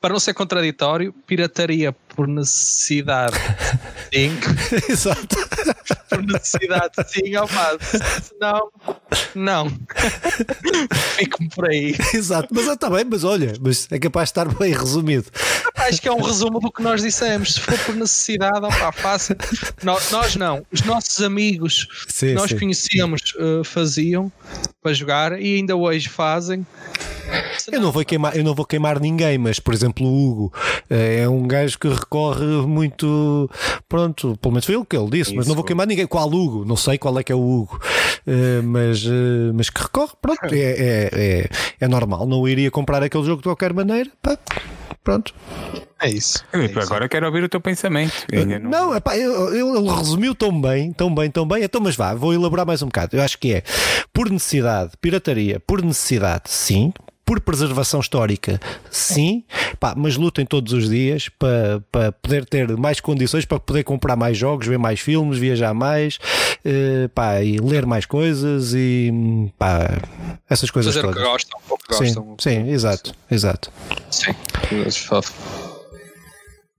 para 0.00 0.12
não 0.12 0.20
ser 0.20 0.32
contraditório, 0.32 1.12
pirataria 1.26 1.92
por 1.92 2.26
necessidade, 2.26 3.36
sim. 4.12 4.30
Exato. 4.88 5.36
Por 6.08 6.22
necessidade, 6.22 6.92
sim, 7.06 7.34
ao 7.34 7.46
passo. 7.46 7.98
Não, 8.40 8.70
não. 9.34 9.68
Fico-me 11.16 11.48
por 11.50 11.68
aí. 11.68 11.94
Exato, 12.14 12.48
mas 12.50 12.66
está 12.66 12.88
bem, 12.88 13.04
mas 13.04 13.24
olha, 13.24 13.54
mas 13.60 13.86
é 13.90 13.98
capaz 13.98 14.28
de 14.28 14.30
estar 14.30 14.48
bem 14.54 14.72
resumido. 14.72 15.26
Acho 15.88 16.02
que 16.02 16.08
é 16.08 16.12
um 16.12 16.20
resumo 16.20 16.60
do 16.60 16.70
que 16.70 16.82
nós 16.82 17.02
dissemos. 17.02 17.54
Se 17.54 17.60
for 17.60 17.78
por 17.78 17.94
necessidade, 17.94 18.64
opa, 18.64 18.92
fácil. 18.92 19.36
Nós, 19.82 20.10
nós 20.10 20.36
não, 20.36 20.64
os 20.70 20.82
nossos 20.82 21.22
amigos 21.22 21.88
sim, 22.08 22.28
que 22.28 22.34
nós 22.34 22.50
sim. 22.50 22.58
conhecíamos 22.58 23.34
uh, 23.36 23.64
faziam 23.64 24.30
para 24.82 24.92
jogar 24.92 25.40
e 25.40 25.56
ainda 25.56 25.74
hoje 25.74 26.08
fazem. 26.08 26.66
Eu 27.70 27.80
não, 27.80 27.92
vou 27.92 28.04
queimar, 28.04 28.36
eu 28.36 28.42
não 28.42 28.54
vou 28.54 28.64
queimar 28.64 28.98
ninguém, 28.98 29.36
mas 29.36 29.60
por 29.60 29.74
exemplo, 29.74 30.06
o 30.06 30.30
Hugo 30.30 30.52
eh, 30.88 31.20
é 31.20 31.28
um 31.28 31.46
gajo 31.46 31.78
que 31.78 31.88
recorre 31.88 32.44
muito. 32.66 33.50
Pronto, 33.86 34.36
pelo 34.40 34.52
menos 34.52 34.64
foi 34.64 34.74
ele 34.74 34.84
que 34.88 34.96
ele 34.96 35.10
disse, 35.10 35.30
Isso. 35.30 35.36
mas 35.36 35.46
não 35.46 35.54
vou 35.54 35.62
queimar 35.62 35.86
ninguém. 35.86 36.06
Qual 36.06 36.26
Hugo? 36.26 36.64
Não 36.64 36.76
sei 36.76 36.96
qual 36.96 37.18
é 37.18 37.22
que 37.22 37.30
é 37.30 37.34
o 37.34 37.40
Hugo, 37.40 37.78
uh, 38.26 38.62
mas, 38.62 39.04
mas 39.54 39.68
que 39.68 39.82
recorre, 39.82 40.12
pronto, 40.22 40.44
é, 40.44 40.58
é, 40.58 41.10
é, 41.12 41.48
é, 41.80 41.88
normal. 41.88 42.26
Não 42.26 42.48
iria 42.48 42.70
comprar 42.70 43.02
aquele 43.02 43.24
jogo 43.24 43.42
de 43.42 43.48
qualquer 43.48 43.74
maneira, 43.74 44.10
pá, 44.22 44.38
pronto. 45.08 45.34
É 45.98 46.10
isso. 46.10 46.44
É 46.52 46.66
isso. 46.66 46.78
Agora 46.80 47.08
quero 47.08 47.24
ouvir 47.24 47.42
o 47.42 47.48
teu 47.48 47.62
pensamento. 47.62 48.12
não, 48.30 48.58
não 48.58 48.94
epá, 48.94 49.16
ele 49.16 49.90
resumiu 49.96 50.34
tão 50.34 50.60
bem, 50.60 50.92
tão 50.92 51.12
bem, 51.12 51.30
tão 51.30 51.48
bem. 51.48 51.64
Então, 51.64 51.80
mas 51.80 51.96
vá, 51.96 52.12
vou 52.14 52.34
elaborar 52.34 52.66
mais 52.66 52.82
um 52.82 52.86
bocado. 52.86 53.16
Eu 53.16 53.22
acho 53.22 53.38
que 53.38 53.54
é 53.54 53.62
por 54.12 54.30
necessidade, 54.30 54.92
pirataria, 55.00 55.60
por 55.60 55.82
necessidade, 55.82 56.50
sim, 56.50 56.92
por 57.28 57.42
preservação 57.42 58.00
histórica, 58.00 58.58
sim, 58.90 59.44
pá, 59.78 59.92
mas 59.94 60.16
lutem 60.16 60.46
todos 60.46 60.72
os 60.72 60.88
dias 60.88 61.28
para, 61.28 61.78
para 61.92 62.10
poder 62.10 62.46
ter 62.46 62.74
mais 62.74 63.00
condições 63.00 63.44
para 63.44 63.60
poder 63.60 63.84
comprar 63.84 64.16
mais 64.16 64.34
jogos, 64.38 64.66
ver 64.66 64.78
mais 64.78 64.98
filmes, 64.98 65.36
viajar 65.36 65.74
mais, 65.74 66.18
uh, 66.64 67.06
pá, 67.10 67.42
e 67.42 67.58
ler 67.58 67.84
mais 67.84 68.06
coisas 68.06 68.72
e 68.74 69.12
pá, 69.58 70.00
essas 70.48 70.70
coisas 70.70 70.94
Fazer 70.94 71.06
todas. 71.06 71.20
o 71.20 71.22
que 71.22 71.30
gostam, 71.30 71.60
o 71.68 71.76
que 71.76 71.88
gostam. 71.88 72.36
Sim, 72.38 72.64
sim 72.64 72.70
exato, 72.70 73.14
exato. 73.30 73.70
Sim, 74.10 74.34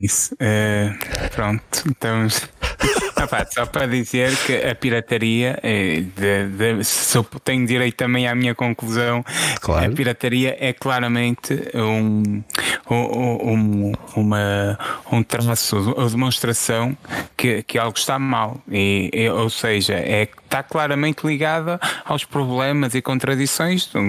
isso. 0.01 0.33
Uh, 0.33 1.29
pronto, 1.35 1.83
então. 1.87 2.27
Ah, 3.19 3.45
só 3.49 3.65
para 3.65 3.87
dizer 3.87 4.35
que 4.45 4.55
a 4.55 4.73
pirataria, 4.75 5.59
é 5.61 6.01
de, 6.01 6.47
de, 6.77 6.83
se 6.83 7.17
eu 7.17 7.23
tenho 7.43 7.65
direito 7.65 7.95
também 7.95 8.27
à 8.27 8.35
minha 8.35 8.55
conclusão, 8.55 9.23
claro. 9.61 9.91
a 9.91 9.95
pirataria 9.95 10.55
é 10.59 10.71
claramente 10.73 11.53
um, 11.73 12.43
um, 12.89 12.95
um, 12.95 13.91
uma, 14.15 14.79
um 15.11 15.23
traço 15.23 15.93
ou 15.95 16.09
demonstração 16.09 16.97
que, 17.35 17.63
que 17.63 17.77
algo 17.77 17.97
está 17.97 18.17
mal. 18.17 18.61
E, 18.71 19.29
ou 19.29 19.49
seja, 19.49 19.95
é, 19.95 20.27
está 20.49 20.63
claramente 20.63 21.25
ligada 21.25 21.79
aos 22.03 22.25
problemas 22.25 22.95
e 22.95 23.01
contradições 23.01 23.85
do, 23.85 23.99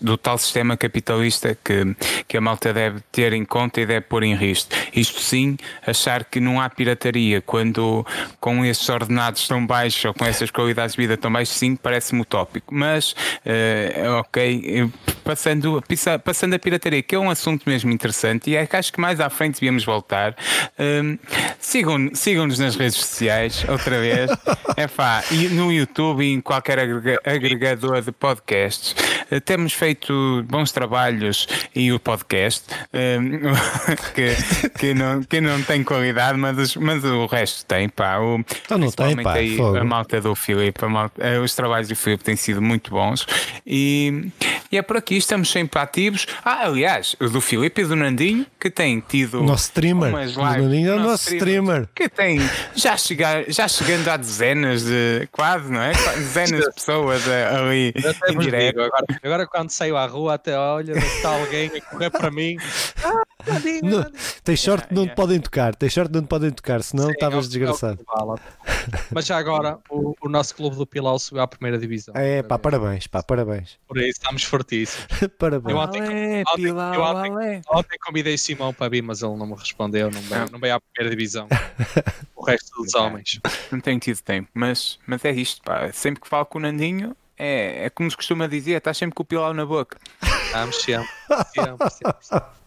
do, 0.00 0.16
tal 0.16 0.38
sistema 0.38 0.76
capitalista 0.76 1.58
que, 1.62 1.96
que 2.26 2.36
a 2.36 2.40
malta 2.40 2.72
deve 2.72 3.00
ter 3.10 3.32
em 3.32 3.44
conta 3.44 3.80
e 3.80 3.86
deve 3.86 4.02
pôr 4.02 4.22
em 4.22 4.34
risco. 4.34 4.70
Isto 4.94 5.20
sim, 5.20 5.56
achar 5.84 6.24
que 6.24 6.38
não 6.38 6.60
há 6.60 6.70
pirataria 6.70 7.40
quando 7.40 8.06
com 8.40 8.64
esses 8.64 8.88
ordenados 8.88 9.46
tão 9.48 9.66
baixos 9.66 10.04
ou 10.04 10.14
com 10.14 10.24
essas 10.24 10.50
qualidades 10.50 10.94
de 10.94 11.02
vida 11.02 11.16
tão 11.16 11.32
baixas, 11.32 11.56
sim, 11.56 11.74
parece-me 11.74 12.22
utópico. 12.22 12.72
Mas, 12.72 13.12
uh, 13.12 14.20
ok, 14.20 14.90
passando, 15.28 15.84
passando 16.24 16.54
a 16.54 16.58
pirataria, 16.58 17.02
que 17.02 17.14
é 17.14 17.18
um 17.18 17.28
assunto 17.28 17.68
mesmo 17.68 17.90
interessante 17.90 18.48
e 18.48 18.56
é 18.56 18.66
que 18.66 18.74
acho 18.74 18.90
que 18.90 18.98
mais 18.98 19.20
à 19.20 19.28
frente 19.28 19.56
devíamos 19.56 19.84
voltar. 19.84 20.34
Um, 20.78 21.18
Sigam-nos 21.60 22.18
sigam 22.18 22.46
nas 22.46 22.76
redes 22.76 22.94
sociais, 22.94 23.62
outra 23.68 24.00
vez. 24.00 24.30
é 24.74 24.86
pá, 24.86 25.22
e 25.30 25.48
no 25.48 25.70
YouTube 25.70 26.24
e 26.24 26.32
em 26.32 26.40
qualquer 26.40 26.78
agregador 27.24 28.00
de 28.00 28.10
podcasts. 28.10 28.94
Uh, 29.30 29.38
temos 29.40 29.74
feito 29.74 30.42
bons 30.48 30.72
trabalhos 30.72 31.46
e 31.74 31.92
o 31.92 32.00
podcast, 32.00 32.64
um, 32.94 33.52
que, 34.14 34.70
que, 34.78 34.94
não, 34.94 35.22
que 35.22 35.40
não 35.42 35.62
tem 35.62 35.84
qualidade, 35.84 36.38
mas, 36.38 36.74
mas 36.76 37.04
o 37.04 37.26
resto 37.26 37.66
tem, 37.66 37.88
pá. 37.88 38.18
O, 38.18 38.38
então 38.64 38.78
não 38.78 38.90
tem, 38.90 39.16
pá, 39.22 39.34
aí, 39.34 39.58
a 39.60 39.84
malta 39.84 40.22
do 40.22 40.34
Filipe, 40.34 40.86
malta, 40.86 41.22
eh, 41.22 41.38
os 41.38 41.54
trabalhos 41.54 41.88
do 41.88 41.96
Filipe 41.96 42.24
têm 42.24 42.36
sido 42.36 42.62
muito 42.62 42.90
bons 42.90 43.26
e, 43.66 44.30
e, 44.72 44.78
é 44.78 44.82
por 44.82 44.96
aqui, 44.96 45.17
estamos 45.18 45.50
sempre 45.50 45.80
ativos. 45.80 46.26
Ah, 46.44 46.66
aliás, 46.66 47.16
o 47.20 47.28
do 47.28 47.40
Filipe 47.40 47.82
e 47.82 47.84
do 47.84 47.96
Nandinho, 47.96 48.46
que 48.58 48.70
tem 48.70 49.00
tido. 49.00 49.42
Nosso 49.42 49.64
streamer. 49.64 50.14
Lives, 50.14 50.36
o 50.36 50.42
Nandinho 50.42 50.92
é 50.92 50.94
o 50.96 51.00
nosso 51.00 51.32
streamer. 51.34 51.88
Que 51.94 52.08
tem, 52.08 52.38
já, 52.74 52.96
chegar, 52.96 53.44
já 53.48 53.68
chegando 53.68 54.08
a 54.08 54.16
dezenas 54.16 54.84
de. 54.84 55.28
quase, 55.32 55.70
não 55.70 55.82
é? 55.82 55.92
Dezenas 55.92 56.64
de 56.64 56.72
pessoas 56.72 57.22
ali 57.28 57.92
em 58.28 58.38
direto. 58.38 58.80
Agora, 58.80 59.06
agora, 59.22 59.46
quando 59.46 59.70
saio 59.70 59.96
à 59.96 60.06
rua, 60.06 60.34
até 60.34 60.56
olha, 60.56 60.92
está 60.92 61.30
alguém 61.30 61.70
a 61.76 61.80
correr 61.80 62.10
para 62.10 62.30
mim. 62.30 62.56
Ah, 63.04 63.22
Nandinho, 63.46 63.84
não, 63.84 64.06
Tem 64.44 64.56
sorte 64.56 64.84
yeah, 64.84 64.94
não 64.94 65.02
yeah. 65.02 65.14
te 65.14 65.16
podem 65.16 65.40
tocar, 65.40 65.74
tem 65.74 65.88
sorte 65.88 66.12
não 66.12 66.22
te 66.22 66.28
podem 66.28 66.50
tocar, 66.50 66.82
senão 66.82 67.10
estavas 67.10 67.46
é 67.46 67.48
desgraçado. 67.48 68.00
É 68.00 68.98
Mas 69.10 69.26
já 69.26 69.38
agora, 69.38 69.78
o, 69.88 70.14
o, 70.20 70.28
nosso 70.28 70.54
clube 70.54 70.76
do 70.76 70.86
Pilau 70.86 71.18
subiu 71.18 71.42
à 71.42 71.46
primeira 71.46 71.78
divisão. 71.78 72.14
É, 72.16 72.42
pá, 72.42 72.58
parabéns, 72.58 73.06
pá, 73.06 73.22
parabéns. 73.22 73.78
Por 73.86 73.98
isso 73.98 74.10
estamos 74.10 74.44
fortíssimos. 74.44 75.06
parabéns. 75.38 75.74
Eu 75.74 75.80
ontem, 75.80 76.00
alé, 76.00 76.42
ontem, 76.42 76.62
Pilau, 76.62 76.94
eu 76.94 77.00
ontem, 77.02 77.62
ontem 77.70 77.98
convidei 78.04 78.38
Simão 78.38 78.72
para 78.72 78.88
vir, 78.88 79.02
mas 79.02 79.22
ele 79.22 79.36
não 79.36 79.46
me 79.46 79.54
respondeu, 79.54 80.10
não 80.10 80.20
veio, 80.20 80.50
não 80.50 80.58
veio 80.58 80.74
à 80.74 80.80
primeira 80.80 81.16
divisão. 81.16 81.48
o 82.36 82.44
resto 82.44 82.82
dos 82.82 82.94
homens. 82.94 83.40
Não 83.70 83.80
tenho 83.80 83.98
tido 83.98 84.20
tempo, 84.20 84.48
mas, 84.54 84.98
mas 85.06 85.24
é 85.24 85.32
isto, 85.32 85.62
pá. 85.62 85.90
Sempre 85.92 86.20
que 86.20 86.28
falo 86.28 86.46
com 86.46 86.58
o 86.58 86.62
Nandinho, 86.62 87.16
é, 87.38 87.86
é 87.86 87.90
como 87.90 88.10
se 88.10 88.16
costuma 88.16 88.46
dizer, 88.46 88.72
estás 88.72 88.96
sempre 88.96 89.14
com 89.14 89.22
o 89.22 89.26
Pilau 89.26 89.54
na 89.54 89.64
boca. 89.64 89.98
Estamos 90.22 90.76
sempre, 90.76 91.08
sempre, 91.54 91.90
sempre. 92.20 92.58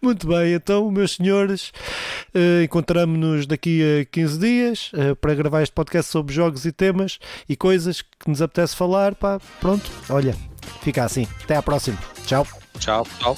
Muito 0.00 0.26
bem, 0.26 0.52
então, 0.52 0.90
meus 0.90 1.12
senhores, 1.12 1.72
uh, 2.34 2.62
encontramos-nos 2.62 3.46
daqui 3.46 4.00
a 4.00 4.04
15 4.04 4.38
dias 4.38 4.92
uh, 4.92 5.16
para 5.16 5.34
gravar 5.34 5.62
este 5.62 5.72
podcast 5.72 6.10
sobre 6.10 6.34
jogos 6.34 6.64
e 6.66 6.72
temas 6.72 7.18
e 7.48 7.56
coisas 7.56 8.02
que 8.02 8.28
nos 8.28 8.42
apetece 8.42 8.76
falar. 8.76 9.14
Pá, 9.14 9.40
pronto, 9.60 9.90
olha, 10.10 10.36
fica 10.82 11.04
assim. 11.04 11.26
Até 11.42 11.56
à 11.56 11.62
próxima. 11.62 11.98
Tchau. 12.26 12.46
Tchau, 12.78 13.06
tchau. 13.18 13.36